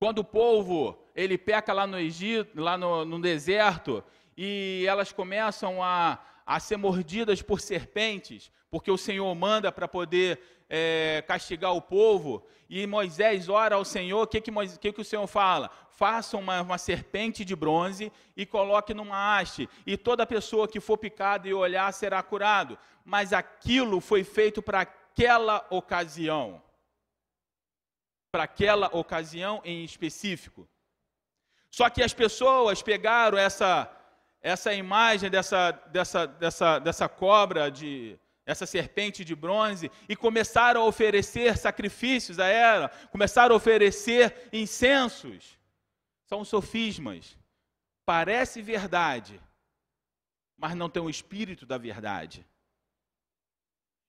quando 0.00 0.18
o 0.18 0.24
povo 0.24 0.98
ele 1.14 1.38
peca 1.38 1.72
lá 1.72 1.86
no 1.86 1.98
Egito, 1.98 2.60
lá 2.60 2.76
no, 2.76 3.04
no 3.04 3.20
deserto, 3.20 4.02
e 4.36 4.84
elas 4.88 5.12
começam 5.12 5.82
a, 5.82 6.18
a 6.46 6.60
ser 6.60 6.76
mordidas 6.76 7.42
por 7.42 7.60
serpentes, 7.60 8.50
porque 8.70 8.90
o 8.90 8.96
Senhor 8.96 9.34
manda 9.34 9.72
para 9.72 9.88
poder 9.88 10.40
é, 10.70 11.24
castigar 11.26 11.74
o 11.74 11.82
povo, 11.82 12.46
e 12.68 12.86
Moisés 12.86 13.48
ora 13.48 13.74
ao 13.74 13.84
Senhor, 13.84 14.22
o 14.22 14.26
que, 14.26 14.40
que, 14.40 14.52
que, 14.78 14.92
que 14.92 15.00
o 15.00 15.04
Senhor 15.04 15.26
fala? 15.26 15.70
Faça 15.90 16.36
uma, 16.36 16.62
uma 16.62 16.78
serpente 16.78 17.44
de 17.44 17.56
bronze 17.56 18.12
e 18.36 18.46
coloque 18.46 18.94
numa 18.94 19.36
haste, 19.38 19.68
e 19.84 19.96
toda 19.96 20.24
pessoa 20.24 20.68
que 20.68 20.80
for 20.80 20.96
picada 20.96 21.48
e 21.48 21.54
olhar 21.54 21.92
será 21.92 22.22
curado. 22.22 22.78
Mas 23.04 23.32
aquilo 23.32 24.00
foi 24.00 24.22
feito 24.22 24.62
para 24.62 24.80
aquela 24.82 25.66
ocasião 25.70 26.62
para 28.36 28.44
aquela 28.44 28.88
ocasião 28.94 29.62
em 29.64 29.82
específico. 29.82 30.68
Só 31.70 31.88
que 31.88 32.02
as 32.02 32.12
pessoas 32.12 32.82
pegaram 32.82 33.38
essa, 33.38 33.90
essa 34.40 34.72
imagem 34.72 35.30
dessa, 35.30 35.70
dessa, 35.70 36.26
dessa, 36.26 36.78
dessa 36.78 37.08
cobra, 37.08 37.70
de, 37.70 38.18
essa 38.44 38.66
serpente 38.66 39.24
de 39.24 39.34
bronze, 39.34 39.90
e 40.08 40.14
começaram 40.14 40.82
a 40.82 40.86
oferecer 40.86 41.56
sacrifícios 41.56 42.38
a 42.38 42.46
ela, 42.46 42.88
começaram 43.10 43.54
a 43.54 43.56
oferecer 43.56 44.48
incensos. 44.52 45.58
São 46.26 46.44
sofismas. 46.44 47.36
Parece 48.04 48.62
verdade, 48.62 49.40
mas 50.56 50.74
não 50.74 50.88
tem 50.88 51.02
o 51.02 51.10
espírito 51.10 51.66
da 51.66 51.76
verdade. 51.76 52.46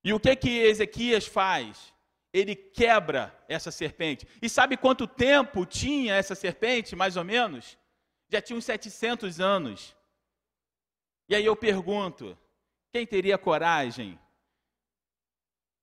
E 0.04 0.14
o 0.14 0.20
que 0.20 0.36
que 0.36 0.60
Ezequias 0.60 1.26
faz? 1.26 1.94
ele 2.40 2.56
quebra 2.56 3.36
essa 3.48 3.72
serpente. 3.72 4.28
E 4.42 4.50
sabe 4.50 4.78
quanto 4.78 5.08
tempo 5.08 5.66
tinha 5.66 6.16
essa 6.16 6.36
serpente, 6.36 6.96
mais 6.96 7.18
ou 7.18 7.24
menos? 7.24 7.78
Já 8.30 8.42
tinha 8.42 8.58
uns 8.58 8.66
700 8.66 9.40
anos. 9.40 9.96
E 11.30 11.36
aí 11.36 11.46
eu 11.46 11.56
pergunto: 11.56 12.38
quem 12.92 13.06
teria 13.06 13.38
coragem 13.38 14.20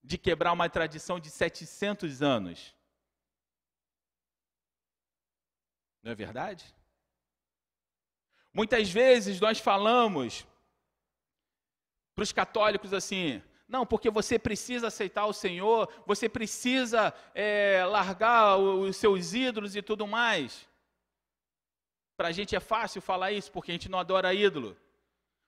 de 0.02 0.18
quebrar 0.18 0.52
uma 0.52 0.68
tradição 0.68 1.20
de 1.20 1.30
700 1.30 2.22
anos? 2.22 2.74
Não 6.02 6.12
é 6.12 6.14
verdade? 6.14 6.74
Muitas 8.52 8.90
vezes 8.90 9.40
nós 9.40 9.58
falamos 9.58 10.46
para 12.14 12.22
os 12.22 12.32
católicos 12.32 12.92
assim: 12.92 13.42
não, 13.66 13.86
porque 13.86 14.10
você 14.10 14.38
precisa 14.38 14.88
aceitar 14.88 15.26
o 15.26 15.32
Senhor, 15.32 15.92
você 16.06 16.28
precisa 16.28 17.12
é, 17.34 17.84
largar 17.84 18.58
os 18.58 18.96
seus 18.96 19.32
ídolos 19.34 19.74
e 19.74 19.82
tudo 19.82 20.06
mais. 20.06 20.68
Para 22.16 22.28
a 22.28 22.32
gente 22.32 22.54
é 22.54 22.60
fácil 22.60 23.02
falar 23.02 23.32
isso, 23.32 23.50
porque 23.50 23.72
a 23.72 23.74
gente 23.74 23.88
não 23.88 23.98
adora 23.98 24.32
ídolo. 24.32 24.76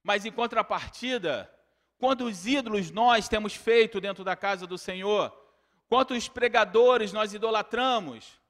Mas 0.06 0.24
em 0.24 0.30
contrapartida, 0.30 1.52
quantos 1.98 2.46
ídolos 2.46 2.92
nós 2.92 3.28
temos 3.28 3.56
feito 3.56 4.00
dentro 4.00 4.22
da 4.22 4.36
casa 4.36 4.64
do 4.64 4.78
Senhor? 4.78 5.36
Quantos 5.88 6.28
pregadores 6.28 7.12
nós 7.12 7.34
idolatramos? 7.34 8.40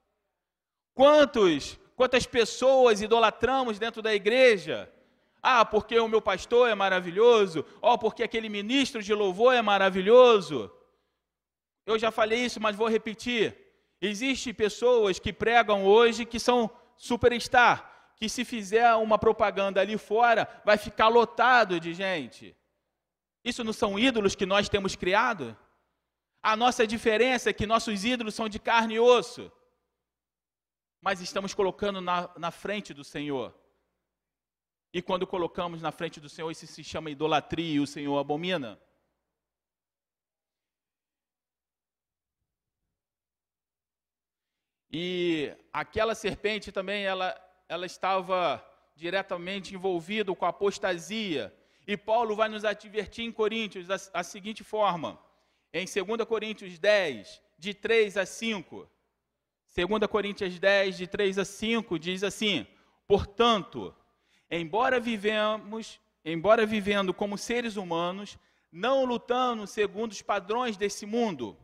Quantos, 0.92 1.78
quantas 1.96 2.26
pessoas 2.26 3.00
idolatramos 3.00 3.78
dentro 3.78 4.02
da 4.02 4.14
igreja? 4.14 4.92
Ah, 5.42 5.64
porque 5.64 5.98
o 5.98 6.08
meu 6.08 6.20
pastor 6.20 6.68
é 6.68 6.74
maravilhoso. 6.74 7.64
Oh, 7.80 7.96
porque 7.96 8.22
aquele 8.22 8.50
ministro 8.50 9.02
de 9.02 9.14
louvor 9.14 9.54
é 9.54 9.62
maravilhoso. 9.62 10.70
Eu 11.86 11.98
já 11.98 12.10
falei 12.10 12.40
isso, 12.44 12.60
mas 12.60 12.76
vou 12.76 12.86
repetir. 12.86 13.56
Existem 13.98 14.52
pessoas 14.52 15.18
que 15.18 15.32
pregam 15.32 15.86
hoje 15.86 16.26
que 16.26 16.38
são 16.38 16.70
superstar, 16.98 17.95
que 18.16 18.28
se 18.28 18.44
fizer 18.44 18.94
uma 18.94 19.18
propaganda 19.18 19.80
ali 19.80 19.96
fora, 19.98 20.48
vai 20.64 20.78
ficar 20.78 21.08
lotado 21.08 21.78
de 21.78 21.92
gente. 21.92 22.56
Isso 23.44 23.62
não 23.62 23.72
são 23.72 23.98
ídolos 23.98 24.34
que 24.34 24.46
nós 24.46 24.68
temos 24.68 24.96
criado? 24.96 25.56
A 26.42 26.56
nossa 26.56 26.86
diferença 26.86 27.50
é 27.50 27.52
que 27.52 27.66
nossos 27.66 28.04
ídolos 28.04 28.34
são 28.34 28.48
de 28.48 28.58
carne 28.58 28.94
e 28.94 29.00
osso, 29.00 29.52
mas 31.00 31.20
estamos 31.20 31.52
colocando 31.52 32.00
na, 32.00 32.30
na 32.38 32.50
frente 32.50 32.94
do 32.94 33.04
Senhor. 33.04 33.54
E 34.92 35.02
quando 35.02 35.26
colocamos 35.26 35.82
na 35.82 35.92
frente 35.92 36.18
do 36.18 36.28
Senhor, 36.28 36.50
isso 36.50 36.66
se 36.66 36.82
chama 36.82 37.10
idolatria 37.10 37.74
e 37.74 37.80
o 37.80 37.86
Senhor 37.86 38.16
abomina. 38.18 38.80
E 44.90 45.54
aquela 45.72 46.14
serpente 46.14 46.72
também, 46.72 47.04
ela, 47.04 47.38
ela 47.68 47.86
estava 47.86 48.64
diretamente 48.94 49.74
envolvida 49.74 50.34
com 50.34 50.44
a 50.44 50.48
apostasia. 50.48 51.54
E 51.86 51.96
Paulo 51.96 52.34
vai 52.34 52.48
nos 52.48 52.64
advertir 52.64 53.24
em 53.24 53.32
Coríntios 53.32 53.86
da, 53.86 54.22
seguinte 54.22 54.64
forma, 54.64 55.18
em 55.72 55.84
2 55.84 56.26
Coríntios 56.26 56.78
10, 56.78 57.42
de 57.58 57.74
3 57.74 58.16
a 58.16 58.26
5. 58.26 58.88
2 59.74 60.06
Coríntios 60.10 60.58
10, 60.58 60.96
de 60.96 61.06
3 61.06 61.38
a 61.38 61.44
5, 61.44 61.98
diz 61.98 62.24
assim: 62.24 62.66
Portanto, 63.06 63.94
Embora 64.50 65.00
vivemos, 65.00 65.98
embora 66.24 66.64
vivendo 66.64 67.12
como 67.12 67.36
seres 67.36 67.76
humanos, 67.76 68.38
não 68.70 69.04
lutando 69.04 69.66
segundo 69.66 70.12
os 70.12 70.22
padrões 70.22 70.76
desse 70.76 71.04
mundo, 71.04 71.56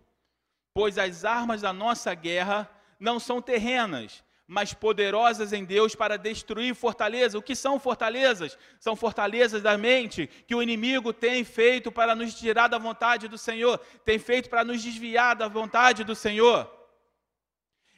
pois 0.74 0.98
as 0.98 1.24
armas 1.24 1.62
da 1.62 1.72
nossa 1.72 2.12
guerra 2.14 2.68
não 2.98 3.20
são 3.20 3.40
terrenas, 3.40 4.24
mas 4.46 4.74
poderosas 4.74 5.52
em 5.52 5.64
Deus 5.64 5.94
para 5.94 6.16
destruir 6.16 6.74
fortalezas. 6.74 7.34
O 7.34 7.42
que 7.42 7.54
são 7.54 7.78
fortalezas? 7.78 8.58
São 8.78 8.94
fortalezas 8.94 9.62
da 9.62 9.78
mente 9.78 10.26
que 10.46 10.54
o 10.54 10.62
inimigo 10.62 11.12
tem 11.12 11.44
feito 11.44 11.90
para 11.90 12.14
nos 12.14 12.34
tirar 12.34 12.68
da 12.68 12.78
vontade 12.78 13.28
do 13.28 13.38
Senhor, 13.38 13.78
tem 14.04 14.18
feito 14.18 14.50
para 14.50 14.64
nos 14.64 14.82
desviar 14.82 15.36
da 15.36 15.48
vontade 15.48 16.04
do 16.04 16.14
Senhor. 16.14 16.70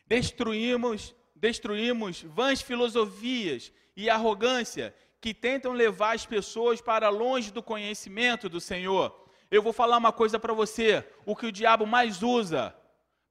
Destruímos, 0.07 1.15
destruímos 1.35 2.23
vãs 2.23 2.61
filosofias 2.61 3.73
e 3.97 4.11
arrogância 4.11 4.95
que 5.21 5.33
tentam 5.33 5.73
levar 5.73 6.15
as 6.15 6.27
pessoas 6.27 6.81
para 6.81 7.09
longe 7.09 7.51
do 7.51 7.63
conhecimento 7.63 8.49
do 8.49 8.61
Senhor. 8.61 9.25
Eu 9.51 9.63
vou 9.63 9.73
falar 9.73 9.97
uma 9.97 10.13
coisa 10.13 10.39
para 10.39 10.53
você: 10.53 11.03
o 11.25 11.35
que 11.35 11.47
o 11.47 11.53
diabo 11.53 11.87
mais 11.87 12.23
usa 12.23 12.77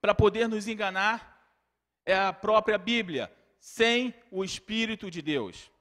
para 0.02 0.16
poder 0.16 0.50
nos 0.50 0.68
enganar 0.68 1.33
é 2.06 2.16
a 2.16 2.34
própria 2.34 2.78
Bíblia, 2.78 3.32
sem 3.60 4.14
o 4.32 4.44
Espírito 4.44 5.10
de 5.10 5.22
Deus. 5.22 5.72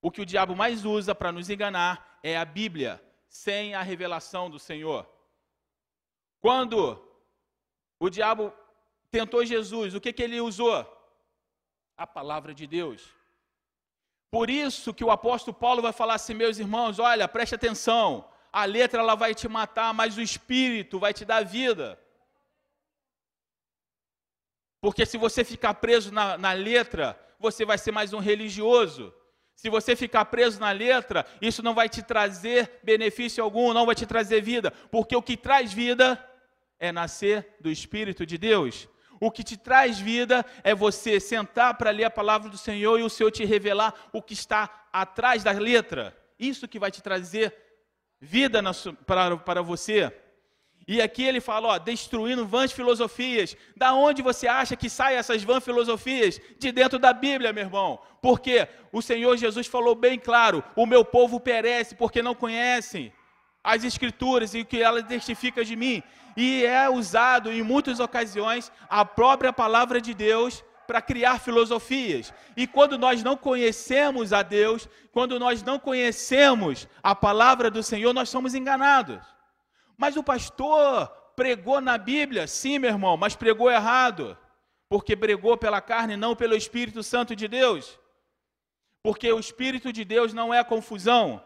O 0.00 0.10
que 0.10 0.20
o 0.20 0.26
diabo 0.26 0.54
mais 0.56 0.84
usa 0.84 1.14
para 1.14 1.32
nos 1.32 1.48
enganar 1.48 2.18
é 2.22 2.36
a 2.36 2.44
Bíblia, 2.44 3.02
sem 3.28 3.74
a 3.74 3.82
revelação 3.82 4.50
do 4.50 4.58
Senhor. 4.58 5.08
Quando 6.40 7.00
o 8.00 8.10
diabo 8.10 8.52
tentou 9.10 9.44
Jesus, 9.44 9.94
o 9.94 10.00
que, 10.00 10.12
que 10.12 10.22
ele 10.22 10.40
usou? 10.40 10.84
A 11.96 12.06
palavra 12.06 12.52
de 12.52 12.66
Deus. 12.66 13.08
Por 14.30 14.50
isso 14.50 14.92
que 14.92 15.04
o 15.04 15.10
apóstolo 15.10 15.56
Paulo 15.56 15.82
vai 15.82 15.92
falar 15.92 16.14
assim, 16.14 16.34
meus 16.34 16.58
irmãos, 16.58 16.98
olha, 16.98 17.28
preste 17.28 17.54
atenção, 17.54 18.28
a 18.52 18.64
letra 18.64 19.00
ela 19.00 19.14
vai 19.14 19.34
te 19.34 19.46
matar, 19.46 19.94
mas 19.94 20.16
o 20.16 20.22
espírito 20.22 20.98
vai 20.98 21.14
te 21.14 21.24
dar 21.24 21.44
vida. 21.44 22.01
Porque 24.82 25.06
se 25.06 25.16
você 25.16 25.44
ficar 25.44 25.74
preso 25.74 26.12
na, 26.12 26.36
na 26.36 26.52
letra, 26.52 27.16
você 27.38 27.64
vai 27.64 27.78
ser 27.78 27.92
mais 27.92 28.12
um 28.12 28.18
religioso. 28.18 29.14
Se 29.54 29.70
você 29.70 29.94
ficar 29.94 30.24
preso 30.24 30.58
na 30.58 30.72
letra, 30.72 31.24
isso 31.40 31.62
não 31.62 31.72
vai 31.72 31.88
te 31.88 32.02
trazer 32.02 32.80
benefício 32.82 33.44
algum, 33.44 33.72
não 33.72 33.86
vai 33.86 33.94
te 33.94 34.04
trazer 34.04 34.42
vida. 34.42 34.72
Porque 34.90 35.14
o 35.14 35.22
que 35.22 35.36
traz 35.36 35.72
vida 35.72 36.20
é 36.80 36.90
nascer 36.90 37.54
do 37.60 37.70
Espírito 37.70 38.26
de 38.26 38.36
Deus. 38.36 38.88
O 39.20 39.30
que 39.30 39.44
te 39.44 39.56
traz 39.56 40.00
vida 40.00 40.44
é 40.64 40.74
você 40.74 41.20
sentar 41.20 41.78
para 41.78 41.92
ler 41.92 42.06
a 42.06 42.10
palavra 42.10 42.50
do 42.50 42.58
Senhor 42.58 42.98
e 42.98 43.04
o 43.04 43.08
Senhor 43.08 43.30
te 43.30 43.44
revelar 43.44 43.94
o 44.12 44.20
que 44.20 44.34
está 44.34 44.88
atrás 44.92 45.44
da 45.44 45.52
letra. 45.52 46.12
Isso 46.36 46.66
que 46.66 46.80
vai 46.80 46.90
te 46.90 47.00
trazer 47.00 47.54
vida 48.20 48.60
para, 49.06 49.36
para 49.36 49.62
você. 49.62 50.12
E 50.86 51.00
aqui 51.00 51.22
ele 51.22 51.40
fala, 51.40 51.68
ó, 51.68 51.78
destruindo 51.78 52.46
vãs 52.46 52.72
filosofias. 52.72 53.56
Da 53.76 53.94
onde 53.94 54.20
você 54.20 54.48
acha 54.48 54.76
que 54.76 54.90
saem 54.90 55.16
essas 55.16 55.42
vãs 55.44 55.64
filosofias? 55.64 56.40
De 56.58 56.72
dentro 56.72 56.98
da 56.98 57.12
Bíblia, 57.12 57.52
meu 57.52 57.64
irmão. 57.64 58.00
Porque 58.20 58.68
o 58.92 59.00
Senhor 59.00 59.36
Jesus 59.36 59.66
falou 59.66 59.94
bem 59.94 60.18
claro: 60.18 60.62
o 60.74 60.86
meu 60.86 61.04
povo 61.04 61.38
perece 61.38 61.94
porque 61.94 62.22
não 62.22 62.34
conhecem 62.34 63.12
as 63.62 63.84
Escrituras 63.84 64.54
e 64.54 64.60
o 64.60 64.66
que 64.66 64.82
elas 64.82 65.04
testificam 65.04 65.62
de 65.62 65.76
mim. 65.76 66.02
E 66.36 66.64
é 66.64 66.88
usado 66.88 67.52
em 67.52 67.62
muitas 67.62 68.00
ocasiões 68.00 68.72
a 68.88 69.04
própria 69.04 69.52
palavra 69.52 70.00
de 70.00 70.14
Deus 70.14 70.64
para 70.86 71.00
criar 71.00 71.38
filosofias. 71.38 72.34
E 72.56 72.66
quando 72.66 72.98
nós 72.98 73.22
não 73.22 73.36
conhecemos 73.36 74.32
a 74.32 74.42
Deus, 74.42 74.88
quando 75.12 75.38
nós 75.38 75.62
não 75.62 75.78
conhecemos 75.78 76.88
a 77.02 77.14
palavra 77.14 77.70
do 77.70 77.82
Senhor, 77.82 78.12
nós 78.12 78.28
somos 78.28 78.54
enganados. 78.54 79.20
Mas 80.02 80.16
o 80.16 80.24
pastor 80.24 81.06
pregou 81.36 81.80
na 81.80 81.96
Bíblia, 81.96 82.48
sim, 82.48 82.76
meu 82.76 82.90
irmão, 82.90 83.16
mas 83.16 83.36
pregou 83.36 83.70
errado, 83.70 84.36
porque 84.88 85.14
pregou 85.14 85.56
pela 85.56 85.80
carne, 85.80 86.16
não 86.16 86.34
pelo 86.34 86.56
Espírito 86.56 87.04
Santo 87.04 87.36
de 87.36 87.46
Deus. 87.46 88.00
Porque 89.00 89.32
o 89.32 89.38
Espírito 89.38 89.92
de 89.92 90.04
Deus 90.04 90.34
não 90.34 90.52
é 90.52 90.64
confusão. 90.64 91.40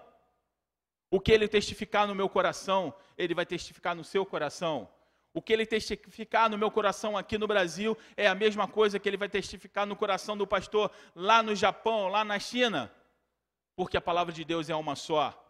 O 1.10 1.20
que 1.20 1.30
ele 1.30 1.46
testificar 1.46 2.06
no 2.06 2.14
meu 2.14 2.30
coração, 2.30 2.94
ele 3.18 3.34
vai 3.34 3.44
testificar 3.44 3.94
no 3.94 4.02
seu 4.02 4.24
coração. 4.24 4.88
O 5.34 5.42
que 5.42 5.52
ele 5.52 5.66
testificar 5.66 6.48
no 6.48 6.56
meu 6.56 6.70
coração 6.70 7.14
aqui 7.14 7.36
no 7.36 7.46
Brasil 7.46 7.94
é 8.16 8.26
a 8.26 8.34
mesma 8.34 8.66
coisa 8.66 8.98
que 8.98 9.06
ele 9.06 9.18
vai 9.18 9.28
testificar 9.28 9.84
no 9.84 9.94
coração 9.94 10.34
do 10.34 10.46
pastor 10.46 10.90
lá 11.14 11.42
no 11.42 11.54
Japão, 11.54 12.08
lá 12.08 12.24
na 12.24 12.38
China. 12.38 12.90
Porque 13.76 13.98
a 13.98 14.00
palavra 14.00 14.32
de 14.32 14.46
Deus 14.46 14.70
é 14.70 14.74
uma 14.74 14.96
só. 14.96 15.45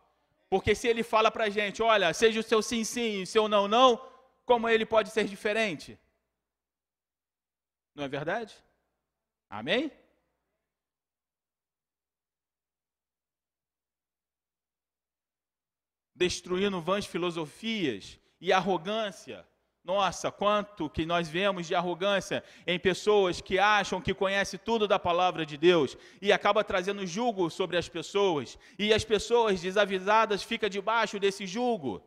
Porque 0.48 0.74
se 0.74 0.86
ele 0.88 1.02
fala 1.02 1.30
para 1.30 1.44
a 1.44 1.50
gente, 1.50 1.82
olha, 1.82 2.12
seja 2.14 2.40
o 2.40 2.42
seu 2.42 2.62
sim, 2.62 2.84
sim 2.84 3.20
e 3.20 3.22
o 3.22 3.26
seu 3.26 3.48
não, 3.48 3.66
não, 3.66 3.96
como 4.44 4.68
ele 4.68 4.86
pode 4.86 5.10
ser 5.10 5.24
diferente? 5.24 5.98
Não 7.94 8.04
é 8.04 8.08
verdade? 8.08 8.54
Amém? 9.48 9.90
Destruindo 16.14 16.80
vãs 16.80 17.06
filosofias 17.06 18.18
e 18.40 18.52
arrogância 18.52 19.46
nossa, 19.86 20.32
quanto 20.32 20.90
que 20.90 21.06
nós 21.06 21.28
vemos 21.28 21.64
de 21.64 21.72
arrogância 21.72 22.42
em 22.66 22.76
pessoas 22.76 23.40
que 23.40 23.56
acham 23.56 24.00
que 24.00 24.12
conhecem 24.12 24.58
tudo 24.58 24.88
da 24.88 24.98
palavra 24.98 25.46
de 25.46 25.56
Deus 25.56 25.96
e 26.20 26.32
acaba 26.32 26.64
trazendo 26.64 27.06
julgo 27.06 27.48
sobre 27.48 27.76
as 27.76 27.88
pessoas, 27.88 28.58
e 28.76 28.92
as 28.92 29.04
pessoas 29.04 29.62
desavisadas 29.62 30.42
ficam 30.42 30.68
debaixo 30.68 31.20
desse 31.20 31.46
julgo. 31.46 32.02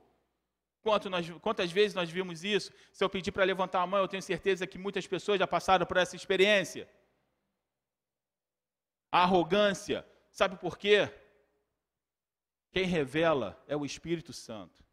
Quanto 0.82 1.10
nós, 1.10 1.30
quantas 1.42 1.72
vezes 1.72 1.96
nós 1.96 2.10
vimos 2.10 2.44
isso? 2.44 2.70
Se 2.92 3.02
eu 3.02 3.10
pedir 3.10 3.32
para 3.32 3.46
levantar 3.46 3.82
a 3.82 3.88
mão, 3.88 4.02
eu 4.02 4.10
tenho 4.10 4.24
certeza 4.24 4.68
que 4.68 4.78
muitas 4.78 5.08
pessoas 5.08 5.40
já 5.40 5.48
passaram 5.48 5.86
por 5.86 5.96
essa 5.96 6.18
experiência. 6.18 6.86
A 9.10 9.24
arrogância, 9.24 10.06
sabe 10.30 10.58
por 10.58 10.78
quê? 10.78 11.10
Quem 12.74 12.84
revela 12.84 13.58
é 13.70 13.78
o 13.78 13.86
Espírito 13.86 14.34
Santo. 14.34 14.89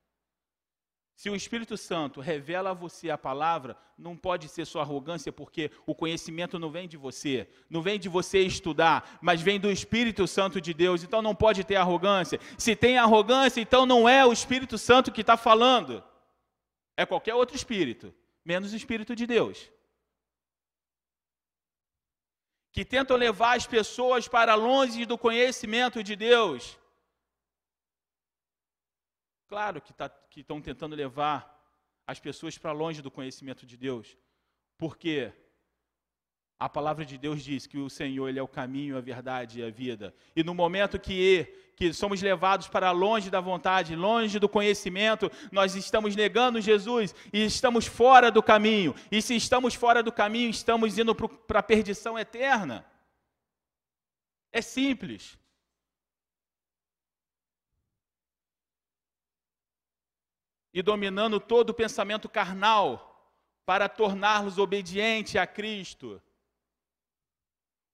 Se 1.16 1.30
o 1.30 1.34
Espírito 1.34 1.78
Santo 1.78 2.20
revela 2.20 2.70
a 2.70 2.74
você 2.74 3.08
a 3.08 3.16
palavra, 3.16 3.74
não 3.96 4.14
pode 4.14 4.50
ser 4.50 4.66
sua 4.66 4.82
arrogância, 4.82 5.32
porque 5.32 5.70
o 5.86 5.94
conhecimento 5.94 6.58
não 6.58 6.70
vem 6.70 6.86
de 6.86 6.98
você, 6.98 7.48
não 7.70 7.80
vem 7.80 7.98
de 7.98 8.06
você 8.06 8.40
estudar, 8.40 9.18
mas 9.22 9.40
vem 9.40 9.58
do 9.58 9.72
Espírito 9.72 10.26
Santo 10.26 10.60
de 10.60 10.74
Deus, 10.74 11.02
então 11.02 11.22
não 11.22 11.34
pode 11.34 11.64
ter 11.64 11.76
arrogância. 11.76 12.38
Se 12.58 12.76
tem 12.76 12.98
arrogância, 12.98 13.62
então 13.62 13.86
não 13.86 14.06
é 14.06 14.26
o 14.26 14.32
Espírito 14.32 14.76
Santo 14.76 15.10
que 15.10 15.22
está 15.22 15.38
falando, 15.38 16.04
é 16.94 17.06
qualquer 17.06 17.34
outro 17.34 17.56
espírito, 17.56 18.14
menos 18.44 18.74
o 18.74 18.76
Espírito 18.76 19.16
de 19.16 19.26
Deus. 19.26 19.70
Que 22.72 22.84
tentam 22.84 23.16
levar 23.16 23.56
as 23.56 23.66
pessoas 23.66 24.28
para 24.28 24.54
longe 24.54 25.06
do 25.06 25.16
conhecimento 25.16 26.02
de 26.02 26.14
Deus 26.14 26.78
Claro 29.48 29.80
que 29.80 29.92
tá, 29.92 30.10
estão 30.36 30.60
tentando 30.60 30.96
levar 30.96 31.54
as 32.06 32.18
pessoas 32.18 32.58
para 32.58 32.72
longe 32.72 33.02
do 33.02 33.10
conhecimento 33.10 33.66
de 33.66 33.76
Deus, 33.76 34.16
porque 34.78 35.32
a 36.58 36.68
palavra 36.68 37.04
de 37.04 37.18
Deus 37.18 37.42
diz 37.42 37.66
que 37.66 37.76
o 37.76 37.90
Senhor 37.90 38.28
ele 38.28 38.38
é 38.38 38.42
o 38.42 38.48
caminho, 38.48 38.96
a 38.96 39.00
verdade 39.00 39.60
e 39.60 39.62
a 39.62 39.70
vida. 39.70 40.14
E 40.34 40.42
no 40.42 40.54
momento 40.54 40.98
que, 40.98 41.44
que 41.76 41.92
somos 41.92 42.22
levados 42.22 42.66
para 42.66 42.90
longe 42.92 43.28
da 43.28 43.40
vontade, 43.40 43.94
longe 43.94 44.38
do 44.38 44.48
conhecimento, 44.48 45.30
nós 45.52 45.74
estamos 45.74 46.16
negando 46.16 46.60
Jesus 46.60 47.14
e 47.30 47.44
estamos 47.44 47.86
fora 47.86 48.30
do 48.30 48.42
caminho. 48.42 48.94
E 49.12 49.20
se 49.20 49.36
estamos 49.36 49.74
fora 49.74 50.02
do 50.02 50.10
caminho, 50.10 50.48
estamos 50.48 50.96
indo 50.96 51.14
para 51.14 51.58
a 51.58 51.62
perdição 51.62 52.18
eterna. 52.18 52.86
É 54.50 54.62
simples. 54.62 55.38
E 60.76 60.82
dominando 60.82 61.40
todo 61.40 61.70
o 61.70 61.74
pensamento 61.74 62.28
carnal 62.28 63.34
para 63.64 63.88
torná-los 63.88 64.58
obedientes 64.58 65.34
a 65.34 65.46
Cristo. 65.46 66.20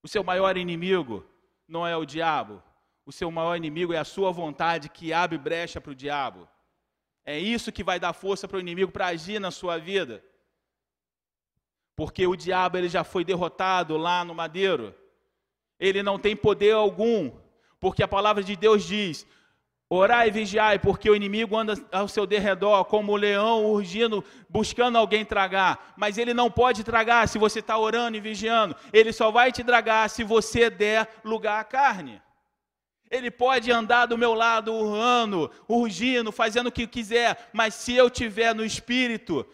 O 0.02 0.08
seu 0.08 0.24
maior 0.24 0.56
inimigo 0.56 1.24
não 1.68 1.86
é 1.86 1.96
o 1.96 2.04
diabo, 2.04 2.60
o 3.06 3.12
seu 3.12 3.30
maior 3.30 3.54
inimigo 3.54 3.92
é 3.92 3.98
a 3.98 4.04
sua 4.04 4.32
vontade 4.32 4.88
que 4.88 5.12
abre 5.12 5.38
brecha 5.38 5.80
para 5.80 5.92
o 5.92 5.94
diabo. 5.94 6.48
É 7.24 7.38
isso 7.38 7.70
que 7.70 7.84
vai 7.84 8.00
dar 8.00 8.12
força 8.12 8.48
para 8.48 8.56
o 8.56 8.60
inimigo 8.60 8.90
para 8.90 9.06
agir 9.06 9.38
na 9.38 9.52
sua 9.52 9.78
vida. 9.78 10.20
Porque 11.94 12.26
o 12.26 12.34
diabo 12.34 12.78
ele 12.78 12.88
já 12.88 13.04
foi 13.04 13.24
derrotado 13.24 13.96
lá 13.96 14.24
no 14.24 14.34
madeiro. 14.34 14.92
Ele 15.78 16.02
não 16.02 16.18
tem 16.18 16.34
poder 16.34 16.72
algum, 16.72 17.30
porque 17.78 18.02
a 18.02 18.08
palavra 18.08 18.42
de 18.42 18.56
Deus 18.56 18.82
diz: 18.82 19.24
Orai 19.94 20.28
e 20.28 20.30
vigiai, 20.30 20.78
porque 20.78 21.10
o 21.10 21.14
inimigo 21.14 21.54
anda 21.54 21.74
ao 21.92 22.08
seu 22.08 22.24
derredor 22.26 22.82
como 22.86 23.12
o 23.12 23.16
leão 23.16 23.66
urgindo, 23.66 24.24
buscando 24.48 24.96
alguém 24.96 25.22
tragar. 25.22 25.92
Mas 25.98 26.16
ele 26.16 26.32
não 26.32 26.50
pode 26.50 26.82
tragar 26.82 27.28
se 27.28 27.36
você 27.36 27.58
está 27.58 27.76
orando 27.76 28.16
e 28.16 28.20
vigiando. 28.20 28.74
Ele 28.90 29.12
só 29.12 29.30
vai 29.30 29.52
te 29.52 29.62
tragar 29.62 30.08
se 30.08 30.24
você 30.24 30.70
der 30.70 31.20
lugar 31.22 31.60
à 31.60 31.64
carne. 31.64 32.22
Ele 33.10 33.30
pode 33.30 33.70
andar 33.70 34.06
do 34.06 34.16
meu 34.16 34.32
lado 34.32 34.72
urrando, 34.72 35.50
urgindo, 35.68 36.32
fazendo 36.32 36.68
o 36.68 36.72
que 36.72 36.86
quiser, 36.86 37.50
mas 37.52 37.74
se 37.74 37.94
eu 37.94 38.08
tiver 38.08 38.54
no 38.54 38.64
espírito, 38.64 39.46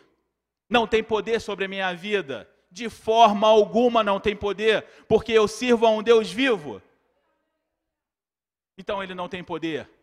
não 0.70 0.86
tem 0.86 1.02
poder 1.02 1.40
sobre 1.40 1.64
a 1.64 1.68
minha 1.68 1.92
vida. 1.94 2.48
De 2.70 2.88
forma 2.88 3.48
alguma 3.48 4.04
não 4.04 4.20
tem 4.20 4.36
poder, 4.36 4.84
porque 5.08 5.32
eu 5.32 5.48
sirvo 5.48 5.84
a 5.84 5.90
um 5.90 6.00
Deus 6.00 6.30
vivo. 6.30 6.80
Então 8.78 9.02
ele 9.02 9.16
não 9.16 9.28
tem 9.28 9.42
poder. 9.42 9.97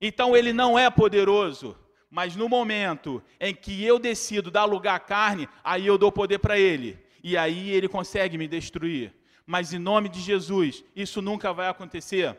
Então 0.00 0.36
ele 0.36 0.52
não 0.52 0.78
é 0.78 0.88
poderoso. 0.90 1.76
Mas 2.10 2.34
no 2.34 2.48
momento 2.48 3.22
em 3.38 3.54
que 3.54 3.84
eu 3.84 3.98
decido 3.98 4.50
dar 4.50 4.64
lugar 4.64 4.96
à 4.96 5.00
carne, 5.00 5.48
aí 5.62 5.86
eu 5.86 5.96
dou 5.96 6.10
poder 6.10 6.38
para 6.38 6.58
ele. 6.58 6.98
E 7.22 7.36
aí 7.36 7.70
ele 7.70 7.88
consegue 7.88 8.36
me 8.36 8.48
destruir. 8.48 9.14
Mas 9.46 9.72
em 9.72 9.78
nome 9.78 10.08
de 10.08 10.20
Jesus, 10.20 10.84
isso 10.94 11.22
nunca 11.22 11.52
vai 11.52 11.68
acontecer. 11.68 12.36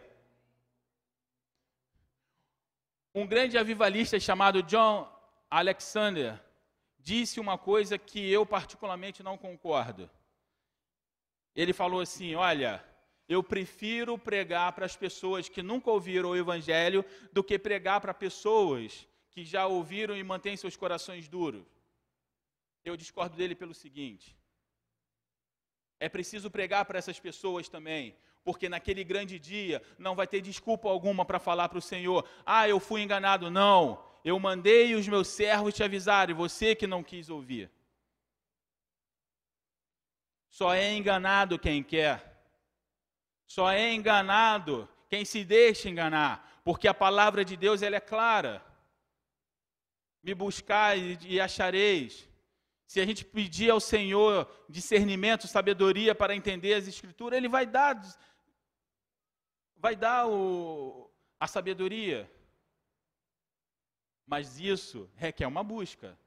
Um 3.14 3.26
grande 3.26 3.58
avivalista 3.58 4.20
chamado 4.20 4.64
John 4.64 5.10
Alexander 5.50 6.42
disse 6.98 7.40
uma 7.40 7.58
coisa 7.58 7.98
que 7.98 8.32
eu 8.32 8.46
particularmente 8.46 9.24
não 9.24 9.38
concordo. 9.38 10.10
Ele 11.56 11.74
falou 11.74 12.02
assim: 12.02 12.36
Olha, 12.36 12.84
eu 13.32 13.42
prefiro 13.42 14.18
pregar 14.18 14.74
para 14.74 14.86
as 14.86 14.98
pessoas 14.98 15.48
que 15.48 15.64
nunca 15.64 15.90
ouviram 15.90 16.32
o 16.32 16.36
Evangelho 16.36 17.06
do 17.32 17.42
que 17.42 17.58
pregar 17.58 18.02
para 18.02 18.14
pessoas 18.14 19.08
que 19.30 19.46
já 19.46 19.66
ouviram 19.66 20.18
e 20.18 20.22
mantêm 20.22 20.58
seus 20.58 20.76
corações 20.76 21.30
duros. 21.30 21.66
Eu 22.84 22.98
discordo 22.98 23.38
dele 23.38 23.56
pelo 23.56 23.74
seguinte: 23.74 24.36
é 25.98 26.10
preciso 26.10 26.52
pregar 26.52 26.84
para 26.84 27.00
essas 27.00 27.22
pessoas 27.22 27.70
também, 27.70 28.14
porque 28.44 28.68
naquele 28.68 29.04
grande 29.04 29.40
dia 29.40 29.82
não 29.98 30.14
vai 30.14 30.28
ter 30.28 30.42
desculpa 30.42 30.90
alguma 30.90 31.24
para 31.24 31.40
falar 31.40 31.70
para 31.70 31.78
o 31.78 31.88
Senhor: 31.94 32.28
ah, 32.46 32.68
eu 32.68 32.82
fui 32.82 33.02
enganado. 33.02 33.50
Não, 33.50 34.04
eu 34.26 34.38
mandei 34.40 34.94
os 34.94 35.08
meus 35.08 35.30
servos 35.30 35.74
te 35.74 35.84
avisarem, 35.84 36.36
você 36.36 36.76
que 36.76 36.86
não 36.86 37.02
quis 37.02 37.30
ouvir. 37.30 37.72
Só 40.50 40.74
é 40.74 40.94
enganado 40.94 41.58
quem 41.58 41.82
quer, 41.82 42.31
só 43.54 43.70
é 43.70 43.94
enganado 43.94 44.88
quem 45.10 45.26
se 45.26 45.44
deixa 45.44 45.90
enganar, 45.90 46.62
porque 46.64 46.88
a 46.88 46.94
palavra 46.94 47.44
de 47.44 47.58
Deus 47.58 47.82
ela 47.82 47.98
é 47.98 48.00
clara. 48.00 48.66
Me 50.24 50.34
buscai 50.34 51.18
e 51.22 51.38
achareis. 51.38 52.30
Se 52.88 53.02
a 53.02 53.06
gente 53.06 53.26
pedir 53.26 53.70
ao 53.70 53.82
Senhor 53.82 54.50
discernimento, 54.70 55.50
sabedoria 55.50 56.16
para 56.16 56.34
entender 56.34 56.76
as 56.76 56.88
Escrituras, 56.88 57.36
Ele 57.36 57.50
vai 57.50 57.66
dar 57.66 58.02
vai 59.76 59.98
dar 59.98 60.28
o, 60.30 61.12
a 61.38 61.46
sabedoria. 61.46 62.32
Mas 64.26 64.62
isso 64.62 65.10
requer 65.16 65.48
uma 65.48 65.64
busca. 65.64 66.18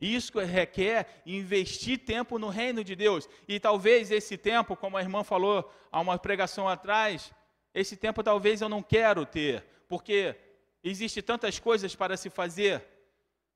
Isso 0.00 0.38
requer 0.38 1.22
investir 1.26 1.98
tempo 1.98 2.38
no 2.38 2.48
reino 2.48 2.82
de 2.82 2.96
Deus. 2.96 3.28
E 3.46 3.60
talvez 3.60 4.10
esse 4.10 4.38
tempo, 4.38 4.74
como 4.74 4.96
a 4.96 5.02
irmã 5.02 5.22
falou 5.22 5.70
há 5.92 6.00
uma 6.00 6.18
pregação 6.18 6.68
atrás, 6.68 7.32
esse 7.74 7.96
tempo 7.96 8.22
talvez 8.22 8.62
eu 8.62 8.68
não 8.68 8.82
quero 8.82 9.26
ter, 9.26 9.64
porque 9.88 10.34
existe 10.82 11.20
tantas 11.20 11.58
coisas 11.58 11.94
para 11.94 12.16
se 12.16 12.30
fazer 12.30 12.84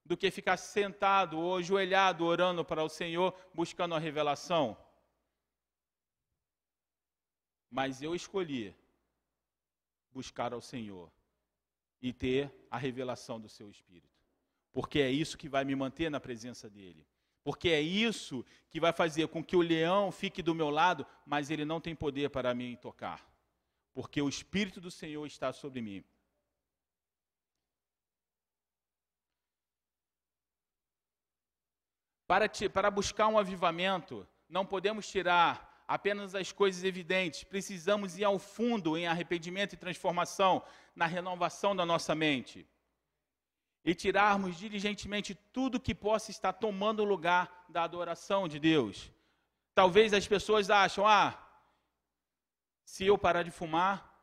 do 0.05 0.17
que 0.17 0.31
ficar 0.31 0.59
sentado 0.59 1.39
ou 1.39 1.57
ajoelhado 1.57 2.27
orando 2.27 2.63
para 2.63 2.85
o 2.85 2.91
Senhor, 2.91 3.35
buscando 3.55 3.95
a 3.95 3.99
revelação. 3.99 4.77
Mas 7.71 8.03
eu 8.03 8.15
escolhi 8.15 8.77
buscar 10.13 10.53
ao 10.53 10.61
Senhor 10.61 11.11
e 12.01 12.13
ter 12.13 12.53
a 12.71 12.77
revelação 12.77 13.41
do 13.41 13.49
seu 13.49 13.71
Espírito. 13.71 14.14
Porque 14.75 14.99
é 14.99 15.09
isso 15.09 15.39
que 15.39 15.49
vai 15.49 15.65
me 15.65 15.77
manter 15.77 16.11
na 16.11 16.19
presença 16.19 16.69
dEle. 16.69 17.07
Porque 17.45 17.69
é 17.69 17.81
isso 17.81 18.45
que 18.69 18.81
vai 18.81 18.93
fazer 18.93 19.29
com 19.29 19.43
que 19.43 19.55
o 19.55 19.61
leão 19.61 20.11
fique 20.11 20.43
do 20.43 20.53
meu 20.53 20.69
lado, 20.69 21.07
mas 21.25 21.49
ele 21.49 21.65
não 21.65 21.81
tem 21.81 21.95
poder 21.95 22.29
para 22.29 22.53
me 22.53 22.77
tocar. 22.77 23.25
Porque 23.93 24.21
o 24.21 24.29
Espírito 24.29 24.81
do 24.81 24.91
Senhor 24.91 25.25
está 25.27 25.53
sobre 25.53 25.81
mim. 25.81 26.05
Para, 32.27 32.51
para 32.73 32.91
buscar 32.91 33.29
um 33.29 33.39
avivamento, 33.39 34.27
não 34.49 34.67
podemos 34.67 35.07
tirar 35.09 35.85
apenas 35.87 36.35
as 36.35 36.51
coisas 36.51 36.83
evidentes, 36.83 37.45
precisamos 37.45 38.19
ir 38.19 38.25
ao 38.25 38.41
fundo 38.41 38.97
em 38.97 39.07
arrependimento 39.07 39.75
e 39.75 39.77
transformação, 39.77 40.65
na 40.97 41.07
renovação 41.07 41.77
da 41.77 41.87
nossa 41.87 42.13
mente. 42.13 42.67
E 43.85 43.95
tirarmos 43.95 44.57
diligentemente 44.57 45.35
tudo 45.53 45.81
que 45.81 45.95
possa 45.95 46.31
estar 46.31 46.53
tomando 46.55 47.01
o 47.01 47.05
lugar 47.05 47.67
da 47.69 47.83
adoração 47.83 48.49
de 48.49 48.59
Deus. 48.59 49.11
Talvez 49.75 50.15
as 50.15 50.27
pessoas 50.27 50.71
acham, 50.71 51.07
ah, 51.07 51.39
se 52.85 53.05
eu 53.05 53.19
parar 53.19 53.43
de 53.43 53.51
fumar, 53.51 54.15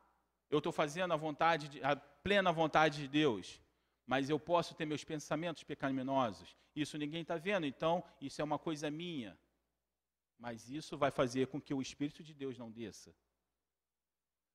eu 0.50 0.58
estou 0.58 0.72
fazendo 0.72 1.12
a 1.12 1.16
vontade, 1.16 1.68
de, 1.68 1.84
a 1.84 1.94
plena 1.94 2.50
vontade 2.50 2.98
de 2.98 3.08
Deus. 3.08 3.60
Mas 4.06 4.28
eu 4.28 4.38
posso 4.38 4.74
ter 4.74 4.84
meus 4.84 5.04
pensamentos 5.04 5.62
pecaminosos. 5.62 6.56
Isso 6.74 6.98
ninguém 6.98 7.22
está 7.22 7.36
vendo, 7.36 7.66
então 7.66 8.02
isso 8.20 8.40
é 8.40 8.44
uma 8.44 8.58
coisa 8.58 8.90
minha. 8.90 9.38
Mas 10.38 10.68
isso 10.68 10.96
vai 10.96 11.10
fazer 11.10 11.46
com 11.46 11.60
que 11.60 11.72
o 11.72 11.80
Espírito 11.80 12.22
de 12.22 12.34
Deus 12.34 12.58
não 12.58 12.70
desça. 12.70 13.14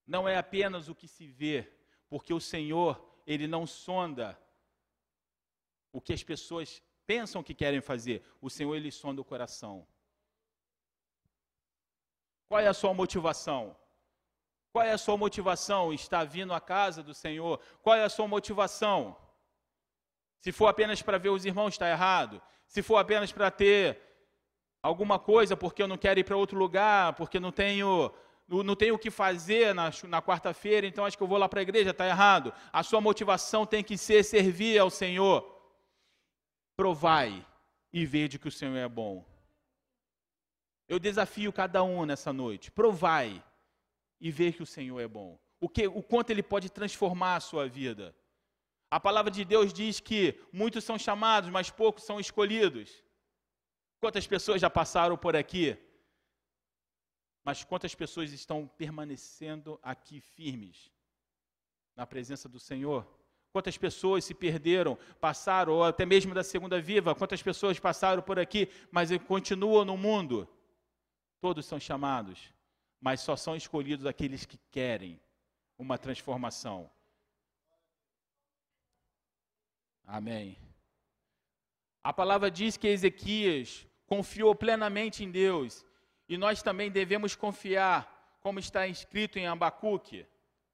Não 0.06 0.28
é 0.28 0.38
apenas 0.38 0.89
o 0.89 0.96
que 0.96 1.08
se 1.08 1.28
vê, 1.28 1.72
porque 2.10 2.34
o 2.34 2.39
Senhor, 2.39 3.04
Ele 3.26 3.48
não 3.48 3.65
sonda 3.65 4.39
o 5.97 6.01
que 6.05 6.13
as 6.13 6.23
pessoas 6.23 6.69
pensam 7.07 7.41
que 7.41 7.55
querem 7.55 7.81
fazer. 7.81 8.21
O 8.39 8.51
Senhor, 8.51 8.75
Ele 8.75 8.91
sonda 8.91 9.19
o 9.19 9.25
coração. 9.25 9.75
Qual 12.47 12.62
é 12.62 12.67
a 12.67 12.73
sua 12.81 12.93
motivação? 12.93 13.75
Qual 14.71 14.86
é 14.86 14.91
a 14.91 14.97
sua 14.99 15.17
motivação? 15.17 15.91
Está 15.91 16.23
vindo 16.23 16.53
à 16.53 16.62
casa 16.62 17.01
do 17.01 17.15
Senhor? 17.15 17.60
Qual 17.81 17.95
é 17.95 18.03
a 18.03 18.10
sua 18.10 18.27
motivação? 18.27 19.17
Se 20.39 20.51
for 20.51 20.67
apenas 20.67 21.01
para 21.01 21.17
ver 21.17 21.29
os 21.29 21.45
irmãos, 21.45 21.73
está 21.73 21.89
errado. 21.89 22.39
Se 22.67 22.83
for 22.83 22.97
apenas 22.97 23.31
para 23.31 23.49
ter 23.49 23.99
alguma 24.83 25.17
coisa 25.17 25.57
porque 25.57 25.81
eu 25.81 25.88
não 25.88 25.97
quero 25.97 26.19
ir 26.19 26.25
para 26.25 26.38
outro 26.38 26.60
lugar, 26.60 27.13
porque 27.13 27.39
não 27.39 27.51
tenho 27.51 28.13
não 28.47 28.75
tenho 28.75 28.93
o 28.93 28.99
que 28.99 29.10
fazer 29.10 29.73
na, 29.73 29.91
na 30.07 30.21
quarta-feira, 30.21 30.86
então 30.86 31.03
acho 31.05 31.17
que 31.17 31.23
eu 31.23 31.27
vou 31.27 31.39
lá 31.39 31.49
para 31.49 31.60
a 31.60 31.63
igreja, 31.63 31.89
está 31.89 32.07
errado. 32.07 32.53
A 32.71 32.83
sua 32.83 33.01
motivação 33.01 33.65
tem 33.65 33.83
que 33.83 33.97
ser 33.97 34.23
servir 34.23 34.77
ao 34.77 34.91
Senhor. 34.91 35.57
Provai 36.78 37.44
e 37.92 38.06
vede 38.06 38.38
que 38.38 38.48
o 38.48 38.52
Senhor 38.52 38.78
é 38.78 38.88
bom. 38.88 39.26
Eu 40.88 41.00
desafio 41.00 41.52
cada 41.52 41.84
um 41.84 42.06
nessa 42.06 42.32
noite. 42.32 42.72
Provai 42.72 43.44
e 44.22 44.32
ver 44.32 44.54
que 44.54 44.62
o 44.62 44.66
Senhor 44.66 45.00
é 45.00 45.08
bom. 45.08 45.40
O, 45.60 45.68
que, 45.68 45.88
o 45.88 46.04
quanto 46.04 46.30
Ele 46.30 46.44
pode 46.44 46.70
transformar 46.70 47.36
a 47.36 47.40
sua 47.40 47.68
vida. 47.68 48.16
A 48.92 49.00
palavra 49.00 49.32
de 49.32 49.44
Deus 49.44 49.74
diz 49.74 50.00
que 50.00 50.40
muitos 50.54 50.84
são 50.84 51.00
chamados, 51.00 51.50
mas 51.50 51.72
poucos 51.72 52.04
são 52.04 52.20
escolhidos. 52.20 53.04
Quantas 54.00 54.28
pessoas 54.28 54.62
já 54.62 54.70
passaram 54.70 55.18
por 55.18 55.36
aqui? 55.36 55.76
Mas 57.44 57.63
quantas 57.63 57.96
pessoas 57.96 58.32
estão 58.32 58.68
permanecendo 58.68 59.80
aqui 59.82 60.22
firmes 60.22 60.92
na 61.96 62.06
presença 62.06 62.48
do 62.48 62.60
Senhor? 62.60 63.16
Quantas 63.58 63.76
pessoas 63.76 64.24
se 64.24 64.36
perderam, 64.36 64.96
passaram, 65.20 65.74
ou 65.74 65.84
até 65.84 66.06
mesmo 66.06 66.32
da 66.32 66.43
segunda 66.43 66.80
viva? 66.80 67.15
Quantas 67.15 67.41
pessoas 67.41 67.80
passaram 67.80 68.22
por 68.22 68.38
aqui, 68.38 68.70
mas 68.91 69.10
continuam 69.26 69.84
no 69.84 69.98
mundo? 69.98 70.48
Todos 71.42 71.65
são 71.65 71.79
chamados, 71.79 72.54
mas 73.02 73.19
só 73.19 73.36
são 73.36 73.56
escolhidos 73.56 74.06
aqueles 74.06 74.46
que 74.46 74.60
querem 74.69 75.19
uma 75.75 75.98
transformação. 75.98 76.88
Amém. 80.06 80.56
A 82.04 82.13
palavra 82.13 82.52
diz 82.52 82.77
que 82.77 82.88
Ezequias 82.88 83.88
confiou 84.06 84.54
plenamente 84.54 85.23
em 85.23 85.31
Deus 85.31 85.84
e 86.29 86.38
nós 86.38 86.62
também 86.62 86.92
devemos 86.92 87.36
confiar, 87.36 88.38
como 88.40 88.60
está 88.60 88.86
escrito 88.86 89.40
em 89.40 89.48
Abacuque 89.48 90.27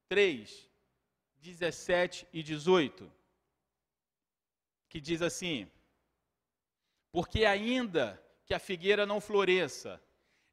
3, 0.10 0.73
17 1.44 2.26
e 2.32 2.42
18, 2.42 3.12
que 4.88 5.02
diz 5.02 5.22
assim: 5.22 5.70
Porque 7.12 7.44
ainda 7.44 8.06
que 8.46 8.54
a 8.54 8.60
figueira 8.60 9.06
não 9.06 9.20
floresça, 9.20 10.02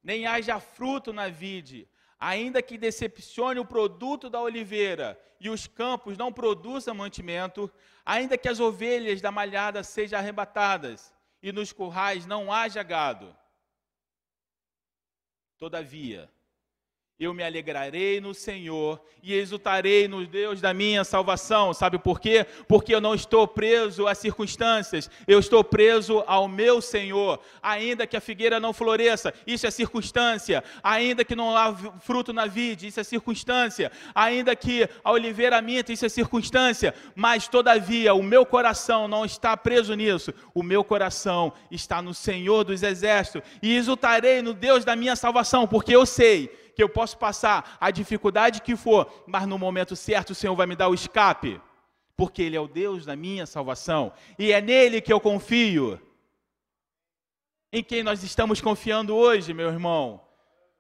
nem 0.03 0.27
haja 0.27 0.59
fruto 0.59 1.13
na 1.13 1.29
vide, 1.29 1.89
ainda 2.19 2.61
que 2.61 2.77
decepcione 2.77 3.61
o 3.61 3.65
produto 3.65 4.29
da 4.29 4.41
oliveira 4.41 5.17
e 5.39 5.49
os 5.49 5.69
campos 5.69 6.19
não 6.19 6.33
produzam 6.33 6.93
mantimento, 6.93 7.73
ainda 8.05 8.37
que 8.37 8.49
as 8.49 8.59
ovelhas 8.59 9.21
da 9.21 9.31
malhada 9.31 9.85
sejam 9.85 10.19
arrebatadas 10.19 11.15
e 11.41 11.53
nos 11.53 11.73
currais 11.73 12.27
não 12.27 12.53
haja 12.53 12.83
gado. 12.83 13.37
Todavia, 15.57 16.29
eu 17.21 17.35
me 17.35 17.45
alegrarei 17.45 18.19
no 18.19 18.33
Senhor 18.33 18.99
e 19.23 19.35
exultarei 19.35 20.09
no 20.09 20.27
Deus 20.27 20.59
da 20.59 20.73
minha 20.73 21.05
salvação. 21.05 21.75
Sabe 21.75 21.99
por 21.99 22.19
quê? 22.19 22.47
Porque 22.67 22.95
eu 22.95 23.01
não 23.01 23.15
estou 23.15 23.47
preso 23.47 24.07
às 24.07 24.17
circunstâncias, 24.17 25.11
eu 25.29 25.39
estou 25.39 25.63
preso 25.63 26.25
ao 26.27 26.49
meu 26.49 26.81
Senhor. 26.81 27.39
Ainda 27.63 28.07
que 28.07 28.17
a 28.17 28.23
figueira 28.23 28.59
não 28.59 28.73
floresça, 28.73 29.35
isso 29.47 29.67
é 29.67 29.71
circunstância. 29.71 30.65
Ainda 30.83 31.23
que 31.23 31.37
não 31.37 31.55
há 31.55 31.75
fruto 32.01 32.33
na 32.33 32.47
vide, 32.47 32.87
isso 32.87 32.99
é 32.99 33.05
circunstância. 33.05 33.93
Ainda 34.15 34.57
que 34.57 34.89
a 35.05 35.13
oliveira 35.13 35.61
minta, 35.61 35.93
isso 35.93 36.07
é 36.07 36.09
circunstância. 36.09 36.95
Mas, 37.15 37.47
todavia, 37.47 38.15
o 38.15 38.23
meu 38.23 38.47
coração 38.47 39.07
não 39.07 39.27
está 39.27 39.55
preso 39.59 39.93
nisso. 39.93 40.33
O 40.55 40.63
meu 40.63 40.83
coração 40.83 41.53
está 41.71 42.01
no 42.01 42.15
Senhor 42.15 42.65
dos 42.65 42.83
exércitos 42.83 43.43
e 43.63 43.77
exultarei 43.77 44.41
no 44.41 44.55
Deus 44.55 44.87
da 44.87 44.97
minha 44.97 45.15
salvação, 45.15 45.67
porque 45.67 45.95
eu 45.95 46.07
sei 46.07 46.60
que 46.75 46.83
eu 46.83 46.89
posso 46.89 47.19
passar 47.19 47.77
a 47.81 47.91
dificuldade 47.91 48.63
que 48.63 48.77
for, 48.77 49.25
mas 49.27 49.47
no 49.47 49.59
momento 49.59 49.97
certo 49.97 50.31
o 50.31 50.35
Senhor 50.35 50.55
vai 50.55 50.67
me 50.67 50.77
dar 50.77 50.89
o 50.89 50.95
escape, 50.95 51.61
porque 52.17 52.43
Ele 52.43 52.57
é 52.57 52.61
o 52.61 52.69
Deus 52.69 53.07
da 53.07 53.17
minha 53.17 53.47
salvação 53.47 54.13
e 54.39 54.53
é 54.53 54.61
nele 54.61 55.01
que 55.01 55.13
eu 55.13 55.21
confio. 55.21 56.01
Em 57.73 57.83
quem 57.83 58.03
nós 58.03 58.23
estamos 58.23 58.61
confiando 58.61 59.15
hoje, 59.15 59.55
meu 59.55 59.69
irmão? 59.69 60.21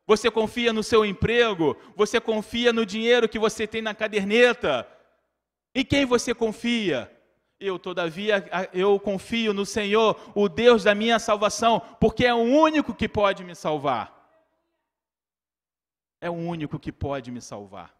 Você 0.06 0.30
confia 0.30 0.72
no 0.72 0.82
seu 0.82 1.04
emprego? 1.04 1.76
Você 1.96 2.20
confia 2.20 2.72
no 2.72 2.84
dinheiro 2.84 3.28
que 3.28 3.38
você 3.38 3.66
tem 3.66 3.80
na 3.80 3.94
caderneta? 3.94 4.86
Em 5.72 5.84
quem 5.84 6.04
você 6.04 6.34
confia? 6.34 7.10
Eu, 7.60 7.78
todavia, 7.78 8.44
eu 8.72 8.98
confio 8.98 9.52
no 9.52 9.64
Senhor, 9.64 10.18
o 10.34 10.48
Deus 10.48 10.82
da 10.82 10.94
minha 10.94 11.18
salvação, 11.18 11.80
porque 12.00 12.24
é 12.24 12.34
o 12.34 12.38
único 12.38 12.94
que 12.94 13.08
pode 13.08 13.44
me 13.44 13.54
salvar 13.54 14.19
é 16.20 16.28
o 16.28 16.34
único 16.34 16.78
que 16.78 16.92
pode 16.92 17.30
me 17.30 17.40
salvar. 17.40 17.96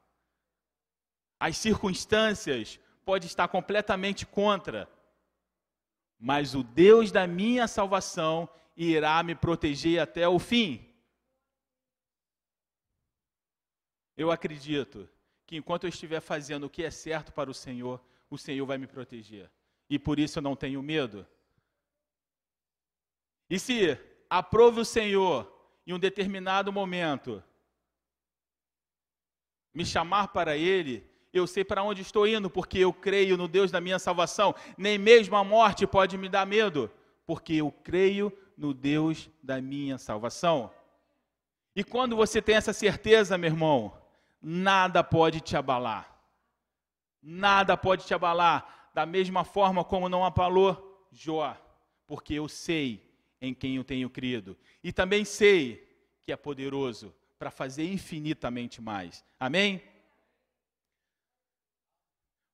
As 1.39 1.57
circunstâncias 1.57 2.79
podem 3.05 3.27
estar 3.27 3.49
completamente 3.49 4.27
contra, 4.27 4.89
mas 6.19 6.55
o 6.55 6.63
Deus 6.63 7.11
da 7.11 7.27
minha 7.27 7.67
salvação 7.67 8.49
irá 8.77 9.23
me 9.23 9.35
proteger 9.35 10.01
até 10.01 10.29
o 10.29 10.39
fim. 10.39 10.87
Eu 14.17 14.31
acredito 14.31 15.09
que 15.47 15.57
enquanto 15.57 15.85
eu 15.85 15.89
estiver 15.89 16.21
fazendo 16.21 16.65
o 16.65 16.71
que 16.71 16.85
é 16.85 16.91
certo 16.91 17.33
para 17.33 17.51
o 17.51 17.55
Senhor, 17.55 18.01
o 18.29 18.37
Senhor 18.37 18.67
vai 18.67 18.77
me 18.77 18.87
proteger. 18.87 19.51
E 19.89 19.99
por 19.99 20.19
isso 20.19 20.39
eu 20.39 20.43
não 20.43 20.55
tenho 20.55 20.83
medo. 20.83 21.27
E 23.49 23.59
se 23.59 23.99
aprove 24.29 24.81
o 24.81 24.85
Senhor 24.85 25.51
em 25.87 25.93
um 25.93 25.99
determinado 25.99 26.73
momento 26.73 27.43
me 29.73 29.85
chamar 29.85 30.29
para 30.29 30.57
Ele, 30.57 31.09
eu 31.33 31.47
sei 31.47 31.65
para 31.65 31.83
onde 31.83 32.03
estou 32.03 32.27
indo, 32.27 32.51
porque 32.51 32.79
eu 32.79 32.93
creio 32.93 33.37
no 33.37 33.47
Deus 33.47 33.71
da 33.71 33.81
minha 33.81 33.99
salvação. 33.99 34.55
Nem 34.77 34.99
mesmo 34.99 35.37
a 35.37 35.45
morte 35.45 35.87
pode 35.87 36.19
me 36.19 36.29
dar 36.29 36.47
medo, 36.47 36.91
porque 37.25 37.55
eu 37.55 37.71
creio 37.71 38.33
no 38.57 38.75
Deus 38.75 39.31
da 39.43 39.61
minha 39.61 39.97
salvação. 39.97 40.71
E 41.75 41.85
quando 41.85 42.17
você 42.17 42.43
tem 42.43 42.57
essa 42.57 42.73
certeza, 42.73 43.39
meu 43.39 43.51
irmão, 43.51 43.97
nada 44.43 45.05
pode 45.05 45.41
te 45.41 45.57
abalar. 45.57 46.21
Nada 47.23 47.77
pode 47.77 48.07
te 48.07 48.15
abalar, 48.15 48.91
da 48.95 49.07
mesma 49.07 49.45
forma 49.45 49.85
como 49.85 50.09
não 50.09 50.25
abalou 50.25 51.07
Jó, 51.13 51.57
porque 52.07 52.35
eu 52.35 52.49
sei 52.49 53.09
em 53.41 53.53
quem 53.53 53.77
eu 53.77 53.85
tenho 53.85 54.09
crido. 54.09 54.57
E 54.83 54.93
também 54.93 55.25
sei 55.25 55.89
que 56.23 56.33
é 56.33 56.37
poderoso 56.37 57.15
para 57.41 57.51
fazer 57.51 57.91
infinitamente 57.91 58.83
mais. 58.83 59.25
Amém? 59.39 59.83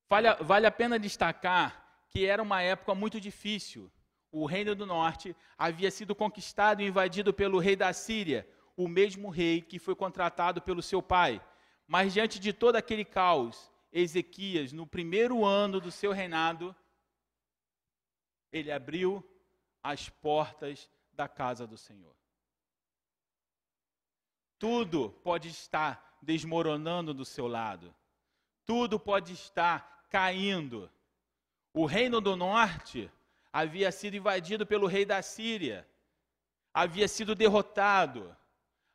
Vale, 0.08 0.32
vale 0.44 0.64
a 0.64 0.70
pena 0.70 0.96
destacar 0.96 2.04
que 2.08 2.24
era 2.24 2.40
uma 2.40 2.62
época 2.62 2.94
muito 2.94 3.20
difícil. 3.20 3.90
O 4.30 4.46
reino 4.46 4.76
do 4.76 4.86
norte 4.86 5.34
havia 5.58 5.90
sido 5.90 6.14
conquistado 6.14 6.82
e 6.82 6.86
invadido 6.86 7.34
pelo 7.34 7.58
rei 7.58 7.74
da 7.74 7.92
Síria, 7.92 8.48
o 8.76 8.86
mesmo 8.86 9.28
rei 9.28 9.60
que 9.60 9.80
foi 9.80 9.96
contratado 9.96 10.62
pelo 10.62 10.80
seu 10.80 11.02
pai. 11.02 11.44
Mas 11.84 12.12
diante 12.12 12.38
de 12.38 12.52
todo 12.52 12.76
aquele 12.76 13.04
caos, 13.04 13.72
Ezequias, 13.92 14.72
no 14.72 14.86
primeiro 14.86 15.44
ano 15.44 15.80
do 15.80 15.90
seu 15.90 16.12
reinado, 16.12 16.76
ele 18.52 18.70
abriu 18.70 19.28
as 19.82 20.08
portas 20.08 20.88
da 21.12 21.26
casa 21.26 21.66
do 21.66 21.76
Senhor. 21.76 22.15
Tudo 24.58 25.10
pode 25.22 25.48
estar 25.48 26.18
desmoronando 26.22 27.12
do 27.12 27.24
seu 27.24 27.46
lado. 27.46 27.94
Tudo 28.64 28.98
pode 28.98 29.32
estar 29.32 30.06
caindo. 30.10 30.90
O 31.72 31.84
reino 31.84 32.20
do 32.20 32.34
norte 32.36 33.10
havia 33.52 33.92
sido 33.92 34.16
invadido 34.16 34.66
pelo 34.66 34.86
rei 34.86 35.04
da 35.04 35.20
Síria. 35.22 35.86
Havia 36.72 37.06
sido 37.06 37.34
derrotado. 37.34 38.36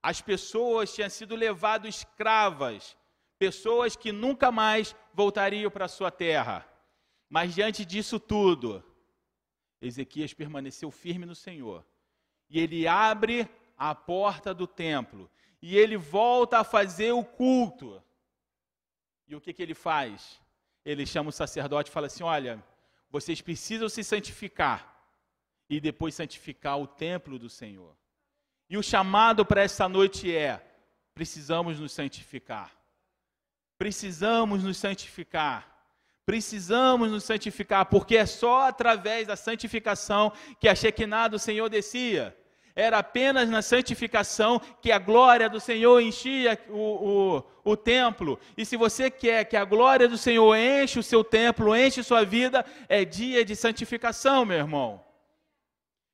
As 0.01 0.21
pessoas 0.21 0.93
tinham 0.93 1.09
sido 1.09 1.35
levadas 1.35 1.95
escravas, 1.95 2.97
pessoas 3.37 3.95
que 3.95 4.11
nunca 4.11 4.51
mais 4.51 4.95
voltariam 5.13 5.69
para 5.69 5.87
sua 5.87 6.09
terra. 6.09 6.65
Mas 7.29 7.53
diante 7.53 7.85
disso 7.85 8.19
tudo, 8.19 8.83
Ezequias 9.81 10.33
permaneceu 10.33 10.91
firme 10.91 11.25
no 11.25 11.35
Senhor. 11.35 11.85
E 12.49 12.59
ele 12.59 12.87
abre 12.87 13.49
a 13.81 13.95
porta 13.95 14.53
do 14.53 14.67
templo 14.67 15.27
e 15.59 15.75
ele 15.75 15.97
volta 15.97 16.59
a 16.59 16.63
fazer 16.63 17.13
o 17.13 17.23
culto. 17.23 17.99
E 19.27 19.35
o 19.35 19.41
que, 19.41 19.51
que 19.51 19.63
ele 19.63 19.73
faz? 19.73 20.39
Ele 20.85 21.03
chama 21.03 21.29
o 21.29 21.33
sacerdote 21.33 21.89
e 21.89 21.93
fala 21.93 22.05
assim: 22.05 22.21
Olha, 22.21 22.63
vocês 23.09 23.41
precisam 23.41 23.89
se 23.89 24.03
santificar 24.03 25.03
e 25.67 25.79
depois 25.79 26.13
santificar 26.13 26.79
o 26.79 26.85
templo 26.85 27.39
do 27.39 27.49
Senhor. 27.49 27.95
E 28.69 28.77
o 28.77 28.83
chamado 28.83 29.43
para 29.43 29.63
essa 29.63 29.89
noite 29.89 30.31
é: 30.31 30.63
precisamos 31.15 31.79
nos 31.79 31.91
santificar. 31.91 32.71
Precisamos 33.79 34.63
nos 34.63 34.77
santificar. 34.77 35.67
Precisamos 36.23 37.09
nos 37.09 37.23
santificar, 37.23 37.87
porque 37.87 38.15
é 38.15 38.27
só 38.27 38.67
através 38.67 39.25
da 39.25 39.35
santificação 39.35 40.31
que 40.59 40.67
a 40.67 40.75
Shekinah 40.75 41.29
do 41.29 41.39
Senhor 41.39 41.67
descia. 41.67 42.37
Era 42.75 42.99
apenas 42.99 43.49
na 43.49 43.61
santificação 43.61 44.61
que 44.81 44.91
a 44.91 44.99
glória 44.99 45.49
do 45.49 45.59
Senhor 45.59 45.99
enchia 46.01 46.59
o, 46.69 47.43
o, 47.63 47.71
o 47.71 47.77
templo. 47.77 48.39
E 48.57 48.65
se 48.65 48.77
você 48.77 49.09
quer 49.11 49.45
que 49.45 49.57
a 49.57 49.65
glória 49.65 50.07
do 50.07 50.17
Senhor 50.17 50.55
enche 50.55 50.99
o 50.99 51.03
seu 51.03 51.23
templo, 51.23 51.75
enche 51.75 52.03
sua 52.03 52.23
vida, 52.23 52.65
é 52.87 53.03
dia 53.03 53.43
de 53.43 53.55
santificação, 53.55 54.45
meu 54.45 54.57
irmão. 54.57 55.03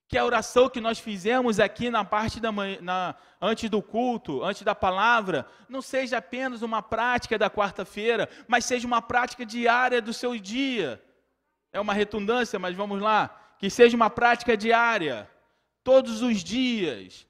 Que 0.08 0.18
a 0.18 0.24
oração 0.24 0.68
que 0.68 0.80
nós 0.80 0.98
fizemos 0.98 1.60
aqui 1.60 1.90
na 1.90 2.02
parte 2.02 2.40
da 2.40 2.50
manhã, 2.50 2.78
na, 2.80 3.14
antes 3.40 3.68
do 3.68 3.82
culto, 3.82 4.42
antes 4.42 4.62
da 4.62 4.74
palavra, 4.74 5.46
não 5.68 5.82
seja 5.82 6.18
apenas 6.18 6.62
uma 6.62 6.82
prática 6.82 7.38
da 7.38 7.50
quarta-feira, 7.50 8.28
mas 8.48 8.64
seja 8.64 8.86
uma 8.86 9.02
prática 9.02 9.44
diária 9.44 10.00
do 10.00 10.14
seu 10.14 10.36
dia. 10.36 11.00
É 11.72 11.78
uma 11.78 11.92
redundância, 11.92 12.58
mas 12.58 12.74
vamos 12.74 13.00
lá. 13.00 13.54
Que 13.58 13.68
seja 13.68 13.94
uma 13.94 14.08
prática 14.08 14.56
diária 14.56 15.28
todos 15.82 16.22
os 16.22 16.42
dias. 16.42 17.26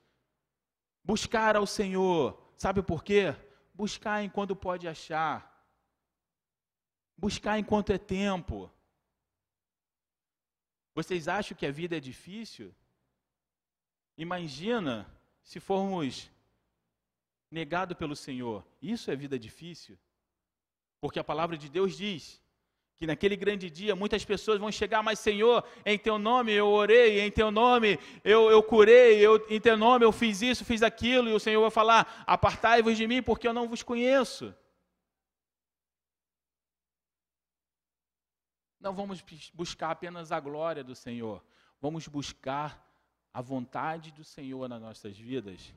Buscar 1.04 1.56
ao 1.56 1.66
Senhor. 1.66 2.40
Sabe 2.56 2.82
por 2.82 3.02
quê? 3.02 3.34
Buscar 3.74 4.22
enquanto 4.22 4.54
pode 4.56 4.86
achar. 4.86 5.36
Buscar 7.16 7.58
enquanto 7.58 7.90
é 7.90 7.98
tempo. 7.98 8.70
Vocês 10.94 11.28
acham 11.28 11.56
que 11.56 11.66
a 11.66 11.70
vida 11.70 11.96
é 11.96 12.00
difícil? 12.00 12.74
Imagina 14.16 15.08
se 15.42 15.60
formos 15.60 16.30
negados 17.50 17.96
pelo 17.96 18.16
Senhor. 18.16 18.66
Isso 18.82 19.10
é 19.10 19.16
vida 19.16 19.38
difícil. 19.38 19.98
Porque 21.00 21.18
a 21.18 21.24
palavra 21.24 21.56
de 21.56 21.68
Deus 21.68 21.96
diz 21.96 22.42
que 22.98 23.06
naquele 23.06 23.36
grande 23.36 23.70
dia 23.70 23.94
muitas 23.94 24.24
pessoas 24.24 24.58
vão 24.58 24.72
chegar, 24.72 25.04
mas 25.04 25.20
Senhor, 25.20 25.64
em 25.86 25.96
teu 25.96 26.18
nome 26.18 26.52
eu 26.52 26.66
orei, 26.66 27.20
em 27.20 27.30
teu 27.30 27.48
nome 27.48 27.96
eu, 28.24 28.50
eu 28.50 28.60
curei, 28.60 29.24
eu, 29.24 29.46
em 29.48 29.60
teu 29.60 29.76
nome 29.76 30.04
eu 30.04 30.10
fiz 30.10 30.42
isso, 30.42 30.64
fiz 30.64 30.82
aquilo, 30.82 31.28
e 31.28 31.32
o 31.32 31.38
Senhor 31.38 31.60
vai 31.60 31.70
falar: 31.70 32.24
apartai-vos 32.26 32.96
de 32.96 33.06
mim, 33.06 33.22
porque 33.22 33.46
eu 33.46 33.52
não 33.52 33.68
vos 33.68 33.84
conheço. 33.84 34.52
Não 38.80 38.94
vamos 38.94 39.24
buscar 39.54 39.92
apenas 39.92 40.32
a 40.32 40.40
glória 40.40 40.82
do 40.82 40.94
Senhor, 40.94 41.44
vamos 41.80 42.08
buscar 42.08 42.84
a 43.32 43.40
vontade 43.40 44.10
do 44.10 44.24
Senhor 44.24 44.68
nas 44.68 44.80
nossas 44.80 45.16
vidas. 45.16 45.72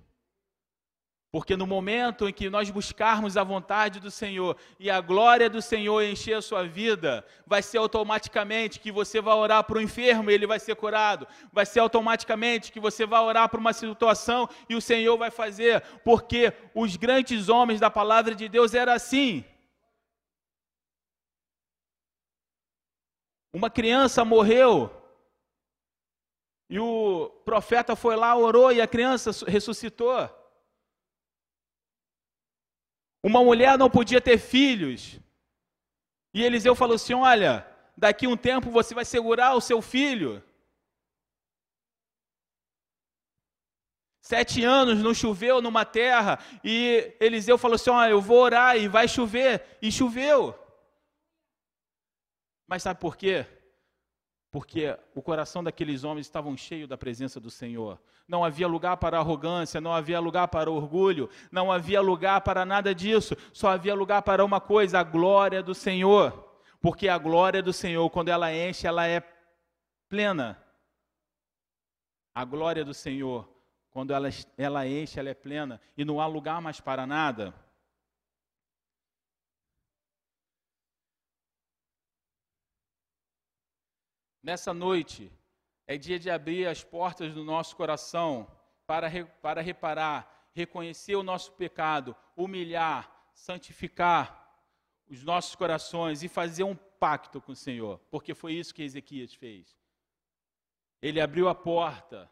Porque 1.31 1.55
no 1.55 1.65
momento 1.65 2.27
em 2.27 2.33
que 2.33 2.49
nós 2.49 2.69
buscarmos 2.69 3.37
a 3.37 3.43
vontade 3.43 4.01
do 4.01 4.11
Senhor 4.11 4.57
e 4.77 4.89
a 4.89 4.99
glória 4.99 5.49
do 5.49 5.61
Senhor 5.61 6.03
encher 6.03 6.33
a 6.33 6.41
sua 6.41 6.67
vida, 6.67 7.25
vai 7.47 7.61
ser 7.61 7.77
automaticamente 7.77 8.81
que 8.81 8.91
você 8.91 9.21
vai 9.21 9.33
orar 9.35 9.63
para 9.63 9.77
o 9.77 9.81
enfermo 9.81 10.29
e 10.29 10.33
ele 10.33 10.45
vai 10.45 10.59
ser 10.59 10.75
curado. 10.75 11.25
Vai 11.53 11.65
ser 11.65 11.79
automaticamente 11.79 12.69
que 12.69 12.81
você 12.81 13.05
vai 13.05 13.21
orar 13.21 13.47
para 13.47 13.61
uma 13.61 13.71
situação 13.71 14.49
e 14.67 14.75
o 14.75 14.81
Senhor 14.81 15.17
vai 15.17 15.31
fazer. 15.31 15.81
Porque 16.03 16.51
os 16.75 16.97
grandes 16.97 17.47
homens 17.47 17.79
da 17.79 17.89
palavra 17.89 18.35
de 18.35 18.49
Deus 18.49 18.73
eram 18.73 18.91
assim. 18.91 19.45
Uma 23.53 23.69
criança 23.69 24.25
morreu 24.25 24.91
e 26.69 26.77
o 26.77 27.29
profeta 27.45 27.95
foi 27.95 28.17
lá, 28.17 28.35
orou 28.35 28.69
e 28.73 28.81
a 28.81 28.87
criança 28.87 29.31
ressuscitou. 29.47 30.40
Uma 33.23 33.43
mulher 33.43 33.77
não 33.77 33.89
podia 33.89 34.19
ter 34.19 34.37
filhos. 34.37 35.19
E 36.33 36.43
Eliseu 36.43 36.75
falou 36.75 36.95
assim: 36.95 37.13
Olha, 37.13 37.67
daqui 37.95 38.27
um 38.27 38.37
tempo 38.37 38.71
você 38.71 38.93
vai 38.95 39.05
segurar 39.05 39.53
o 39.55 39.61
seu 39.61 39.81
filho. 39.81 40.43
Sete 44.21 44.63
anos 44.63 44.99
não 44.99 45.13
choveu 45.13 45.61
numa 45.61 45.83
terra, 45.83 46.39
e 46.63 47.15
Eliseu 47.19 47.57
falou 47.57 47.75
assim: 47.75 47.89
Olha, 47.89 48.11
eu 48.11 48.21
vou 48.21 48.37
orar 48.37 48.77
e 48.77 48.87
vai 48.87 49.07
chover. 49.07 49.77
E 49.81 49.91
choveu. 49.91 50.57
Mas 52.67 52.83
sabe 52.83 52.99
por 52.99 53.17
quê? 53.17 53.45
Porque 54.51 54.97
o 55.15 55.21
coração 55.21 55.63
daqueles 55.63 56.03
homens 56.03 56.25
estavam 56.25 56.57
cheio 56.57 56.85
da 56.85 56.97
presença 56.97 57.39
do 57.39 57.49
Senhor. 57.49 57.97
Não 58.27 58.43
havia 58.43 58.67
lugar 58.67 58.97
para 58.97 59.17
arrogância, 59.17 59.79
não 59.79 59.93
havia 59.93 60.19
lugar 60.19 60.49
para 60.49 60.69
orgulho, 60.69 61.29
não 61.49 61.71
havia 61.71 62.01
lugar 62.01 62.41
para 62.41 62.65
nada 62.65 62.93
disso, 62.93 63.35
só 63.53 63.69
havia 63.69 63.95
lugar 63.95 64.21
para 64.21 64.43
uma 64.43 64.59
coisa, 64.59 64.99
a 64.99 65.03
glória 65.03 65.63
do 65.63 65.73
Senhor. 65.73 66.49
Porque 66.81 67.07
a 67.07 67.17
glória 67.17 67.63
do 67.63 67.71
Senhor, 67.71 68.09
quando 68.09 68.27
ela 68.27 68.53
enche, 68.53 68.85
ela 68.85 69.07
é 69.07 69.23
plena. 70.09 70.61
A 72.35 72.43
glória 72.43 72.83
do 72.83 72.93
Senhor, 72.93 73.47
quando 73.89 74.11
ela, 74.11 74.27
ela 74.57 74.85
enche, 74.85 75.19
ela 75.19 75.29
é 75.29 75.33
plena, 75.33 75.79
e 75.97 76.03
não 76.03 76.19
há 76.19 76.27
lugar 76.27 76.61
mais 76.61 76.81
para 76.81 77.05
nada. 77.05 77.53
Nessa 84.43 84.73
noite, 84.73 85.31
é 85.85 85.97
dia 85.97 86.17
de 86.17 86.29
abrir 86.29 86.67
as 86.67 86.83
portas 86.83 87.33
do 87.33 87.43
nosso 87.43 87.75
coração 87.75 88.49
para, 88.87 89.09
para 89.41 89.61
reparar, 89.61 90.49
reconhecer 90.53 91.15
o 91.15 91.23
nosso 91.23 91.51
pecado, 91.53 92.15
humilhar, 92.35 93.29
santificar 93.33 94.41
os 95.07 95.23
nossos 95.23 95.55
corações 95.55 96.23
e 96.23 96.27
fazer 96.27 96.63
um 96.63 96.75
pacto 96.75 97.41
com 97.41 97.51
o 97.51 97.55
Senhor, 97.55 97.99
porque 98.09 98.33
foi 98.33 98.53
isso 98.53 98.73
que 98.73 98.83
Ezequias 98.83 99.33
fez. 99.33 99.77
Ele 101.01 101.19
abriu 101.19 101.49
a 101.49 101.55
porta 101.55 102.31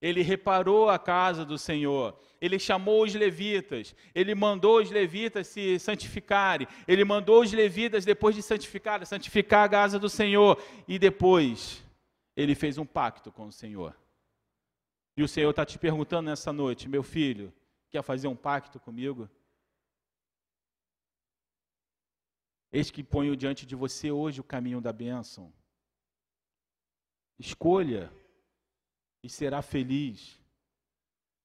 ele 0.00 0.22
reparou 0.22 0.88
a 0.88 0.98
casa 0.98 1.44
do 1.44 1.58
Senhor, 1.58 2.18
ele 2.40 2.58
chamou 2.58 3.02
os 3.02 3.14
levitas, 3.14 3.94
ele 4.14 4.34
mandou 4.34 4.80
os 4.80 4.90
levitas 4.90 5.48
se 5.48 5.78
santificarem, 5.78 6.68
ele 6.86 7.04
mandou 7.04 7.42
os 7.42 7.52
levitas, 7.52 8.04
depois 8.04 8.34
de 8.36 8.42
santificar, 8.42 9.04
santificar 9.04 9.66
a 9.66 9.68
casa 9.68 9.98
do 9.98 10.08
Senhor, 10.08 10.62
e 10.86 10.98
depois 10.98 11.84
ele 12.36 12.54
fez 12.54 12.78
um 12.78 12.86
pacto 12.86 13.32
com 13.32 13.46
o 13.46 13.52
Senhor. 13.52 13.96
E 15.16 15.22
o 15.22 15.28
Senhor 15.28 15.50
está 15.50 15.66
te 15.66 15.78
perguntando 15.78 16.30
nessa 16.30 16.52
noite, 16.52 16.88
meu 16.88 17.02
filho, 17.02 17.52
quer 17.90 18.02
fazer 18.02 18.28
um 18.28 18.36
pacto 18.36 18.78
comigo? 18.78 19.28
Eis 22.70 22.90
que 22.90 23.02
ponho 23.02 23.36
diante 23.36 23.66
de 23.66 23.74
você 23.74 24.12
hoje 24.12 24.40
o 24.40 24.44
caminho 24.44 24.80
da 24.80 24.92
bênção. 24.92 25.52
Escolha 27.36 28.12
e 29.22 29.28
será 29.28 29.62
feliz. 29.62 30.40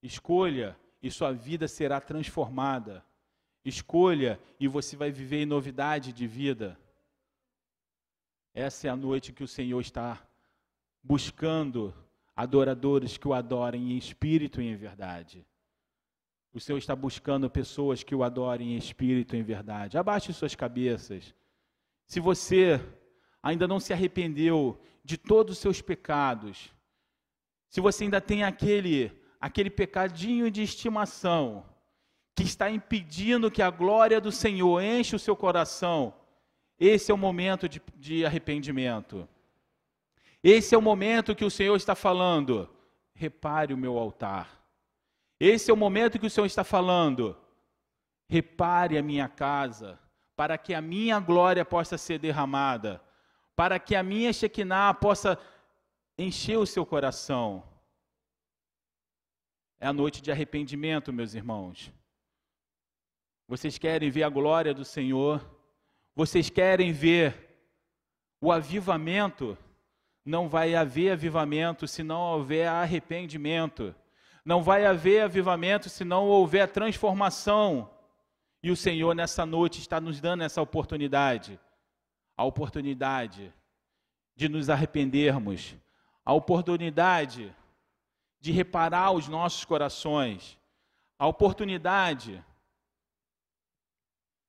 Escolha 0.01 0.77
e 1.01 1.09
sua 1.09 1.31
vida 1.31 1.67
será 1.67 1.99
transformada. 1.99 3.05
Escolha 3.65 4.39
e 4.59 4.67
você 4.67 4.95
vai 4.95 5.11
viver 5.11 5.43
em 5.43 5.45
novidade 5.45 6.11
de 6.11 6.27
vida. 6.27 6.77
Essa 8.53 8.87
é 8.87 8.89
a 8.89 8.95
noite 8.95 9.31
que 9.31 9.43
o 9.43 9.47
Senhor 9.47 9.79
está 9.79 10.21
buscando 11.01 11.93
adoradores 12.35 13.17
que 13.17 13.27
o 13.27 13.33
adorem 13.33 13.93
em 13.93 13.97
espírito 13.97 14.61
e 14.61 14.65
em 14.65 14.75
verdade. 14.75 15.45
O 16.53 16.59
Senhor 16.59 16.77
está 16.77 16.95
buscando 16.95 17.49
pessoas 17.49 18.03
que 18.03 18.13
o 18.13 18.23
adorem 18.23 18.73
em 18.73 18.77
espírito 18.77 19.35
e 19.35 19.39
em 19.39 19.43
verdade. 19.43 19.97
Abaixe 19.97 20.31
suas 20.33 20.53
cabeças. 20.53 21.33
Se 22.05 22.19
você 22.19 22.79
ainda 23.41 23.67
não 23.67 23.79
se 23.79 23.91
arrependeu 23.91 24.79
de 25.03 25.17
todos 25.17 25.53
os 25.53 25.59
seus 25.59 25.81
pecados, 25.81 26.71
se 27.73 27.81
você 27.81 28.03
ainda 28.03 28.21
tem 28.21 28.43
aquele, 28.43 29.11
aquele 29.41 29.67
pecadinho 29.67 30.51
de 30.51 30.61
estimação 30.61 31.65
que 32.35 32.43
está 32.43 32.69
impedindo 32.69 33.49
que 33.49 33.63
a 33.63 33.71
glória 33.71 34.21
do 34.21 34.31
Senhor 34.31 34.79
enche 34.79 35.15
o 35.15 35.19
seu 35.19 35.35
coração, 35.35 36.13
esse 36.79 37.09
é 37.09 37.15
o 37.15 37.17
momento 37.17 37.67
de, 37.67 37.81
de 37.95 38.23
arrependimento. 38.27 39.27
Esse 40.43 40.75
é 40.75 40.77
o 40.77 40.83
momento 40.83 41.35
que 41.35 41.43
o 41.43 41.49
Senhor 41.49 41.75
está 41.75 41.95
falando: 41.95 42.69
repare 43.15 43.73
o 43.73 43.77
meu 43.77 43.97
altar. 43.97 44.63
Esse 45.39 45.71
é 45.71 45.73
o 45.73 45.77
momento 45.77 46.19
que 46.19 46.27
o 46.27 46.29
Senhor 46.29 46.45
está 46.45 46.63
falando: 46.63 47.35
repare 48.29 48.99
a 48.99 49.01
minha 49.01 49.27
casa, 49.27 49.99
para 50.35 50.59
que 50.59 50.75
a 50.75 50.81
minha 50.81 51.19
glória 51.19 51.65
possa 51.65 51.97
ser 51.97 52.19
derramada, 52.19 53.01
para 53.55 53.79
que 53.79 53.95
a 53.95 54.03
minha 54.03 54.31
Shekinah 54.31 54.93
possa 54.93 55.39
encher 56.17 56.57
o 56.57 56.65
seu 56.65 56.85
coração. 56.85 57.63
É 59.79 59.87
a 59.87 59.93
noite 59.93 60.21
de 60.21 60.31
arrependimento, 60.31 61.11
meus 61.11 61.33
irmãos. 61.33 61.91
Vocês 63.47 63.77
querem 63.77 64.09
ver 64.09 64.23
a 64.23 64.29
glória 64.29 64.73
do 64.73 64.85
Senhor? 64.85 65.45
Vocês 66.15 66.49
querem 66.49 66.91
ver 66.91 67.35
o 68.39 68.51
avivamento? 68.51 69.57
Não 70.25 70.47
vai 70.47 70.75
haver 70.75 71.11
avivamento 71.11 71.87
se 71.87 72.01
não 72.01 72.21
houver 72.21 72.67
arrependimento. 72.67 73.93
Não 74.45 74.63
vai 74.63 74.85
haver 74.85 75.23
avivamento 75.23 75.89
se 75.89 76.03
não 76.03 76.27
houver 76.27 76.71
transformação. 76.71 77.89
E 78.61 78.71
o 78.71 78.75
Senhor, 78.75 79.13
nessa 79.13 79.45
noite, 79.45 79.79
está 79.79 79.99
nos 79.99 80.21
dando 80.21 80.43
essa 80.43 80.61
oportunidade 80.61 81.59
a 82.35 82.43
oportunidade 82.43 83.53
de 84.35 84.49
nos 84.49 84.69
arrependermos, 84.69 85.75
a 86.25 86.33
oportunidade 86.33 87.53
de 88.39 88.51
reparar 88.51 89.11
os 89.11 89.27
nossos 89.27 89.63
corações, 89.65 90.57
a 91.17 91.27
oportunidade 91.27 92.43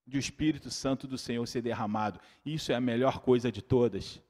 de 0.06 0.16
o 0.16 0.20
Espírito 0.20 0.70
Santo 0.70 1.06
do 1.06 1.16
Senhor 1.16 1.46
ser 1.46 1.62
derramado. 1.62 2.20
Isso 2.44 2.72
é 2.72 2.74
a 2.74 2.80
melhor 2.80 3.20
coisa 3.20 3.50
de 3.50 3.62
todas. 3.62 4.20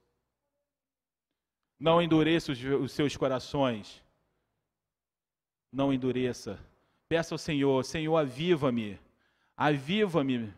Não 1.79 2.01
endureça 2.01 2.53
os, 2.53 2.93
seus 2.93 3.17
corações. 3.17 4.03
Não 5.73 5.93
endureça. 5.93 6.59
Peça 7.09 7.35
ao 7.35 7.39
Senhor, 7.39 7.85
Senhor, 7.85 8.17
aviva-me. 8.17 8.99
Aviva-me. 9.57 10.53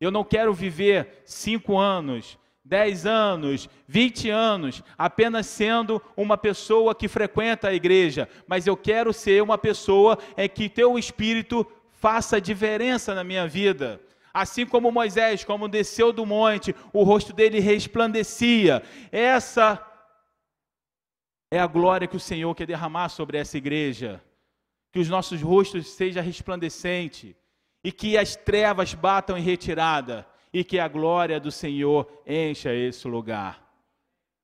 Eu 0.00 0.10
não 0.10 0.24
quero 0.24 0.52
viver 0.52 1.22
cinco 1.24 1.78
anos, 1.78 2.38
10 2.64 3.06
anos, 3.06 3.68
20 3.88 4.30
anos, 4.30 4.82
apenas 4.96 5.46
sendo 5.46 6.00
uma 6.16 6.38
pessoa 6.38 6.94
que 6.94 7.08
frequenta 7.08 7.68
a 7.68 7.74
igreja, 7.74 8.28
mas 8.46 8.66
eu 8.66 8.76
quero 8.76 9.12
ser 9.12 9.42
uma 9.42 9.58
pessoa 9.58 10.18
é 10.36 10.46
que 10.46 10.68
teu 10.68 10.98
espírito 10.98 11.66
faça 11.90 12.40
diferença 12.40 13.14
na 13.14 13.24
minha 13.24 13.46
vida. 13.46 14.00
Assim 14.32 14.64
como 14.64 14.92
Moisés, 14.92 15.44
como 15.44 15.68
desceu 15.68 16.12
do 16.12 16.24
monte, 16.24 16.74
o 16.92 17.02
rosto 17.02 17.32
dele 17.32 17.60
resplandecia. 17.60 18.82
Essa 19.10 19.84
é 21.50 21.58
a 21.58 21.66
glória 21.66 22.08
que 22.08 22.16
o 22.16 22.20
Senhor 22.20 22.54
quer 22.54 22.66
derramar 22.66 23.10
sobre 23.10 23.36
essa 23.36 23.58
igreja. 23.58 24.22
Que 24.90 25.00
os 25.00 25.08
nossos 25.08 25.42
rostos 25.42 25.90
sejam 25.90 26.22
resplandecentes 26.22 27.34
e 27.84 27.92
que 27.92 28.16
as 28.16 28.36
trevas 28.36 28.94
batam 28.94 29.36
em 29.36 29.42
retirada 29.42 30.26
e 30.52 30.62
que 30.62 30.78
a 30.78 30.86
glória 30.86 31.40
do 31.40 31.50
Senhor 31.50 32.22
encha 32.26 32.72
esse 32.74 33.08
lugar. 33.08 33.62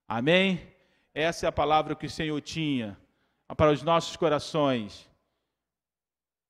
Amém? 0.07 0.73
Essa 1.13 1.47
é 1.47 1.49
a 1.49 1.53
palavra 1.53 1.95
que 1.95 2.07
o 2.07 2.11
Senhor 2.11 2.41
tinha 2.41 2.99
para 3.57 3.71
os 3.71 3.83
nossos 3.83 4.17
corações. 4.17 5.09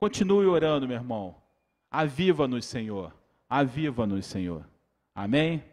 Continue 0.01 0.47
orando, 0.47 0.87
meu 0.87 0.97
irmão. 0.97 1.43
Aviva-nos, 1.91 2.67
Senhor. 2.67 3.15
Aviva-nos, 3.49 4.27
Senhor. 4.27 4.69
Amém? 5.15 5.65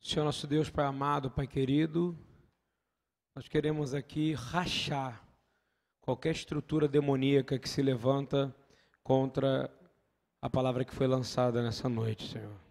Senhor 0.00 0.24
nosso 0.24 0.46
Deus, 0.46 0.70
Pai 0.70 0.84
amado, 0.84 1.30
Pai 1.30 1.46
querido, 1.46 2.16
Nós 3.34 3.48
queremos 3.48 3.94
aqui 3.94 4.34
rachar 4.34 5.23
qualquer 6.04 6.32
estrutura 6.32 6.86
demoníaca 6.86 7.58
que 7.58 7.66
se 7.66 7.80
levanta 7.80 8.54
contra 9.02 9.70
a 10.40 10.50
palavra 10.50 10.84
que 10.84 10.94
foi 10.94 11.06
lançada 11.06 11.62
nessa 11.62 11.88
noite, 11.88 12.28
Senhor. 12.28 12.63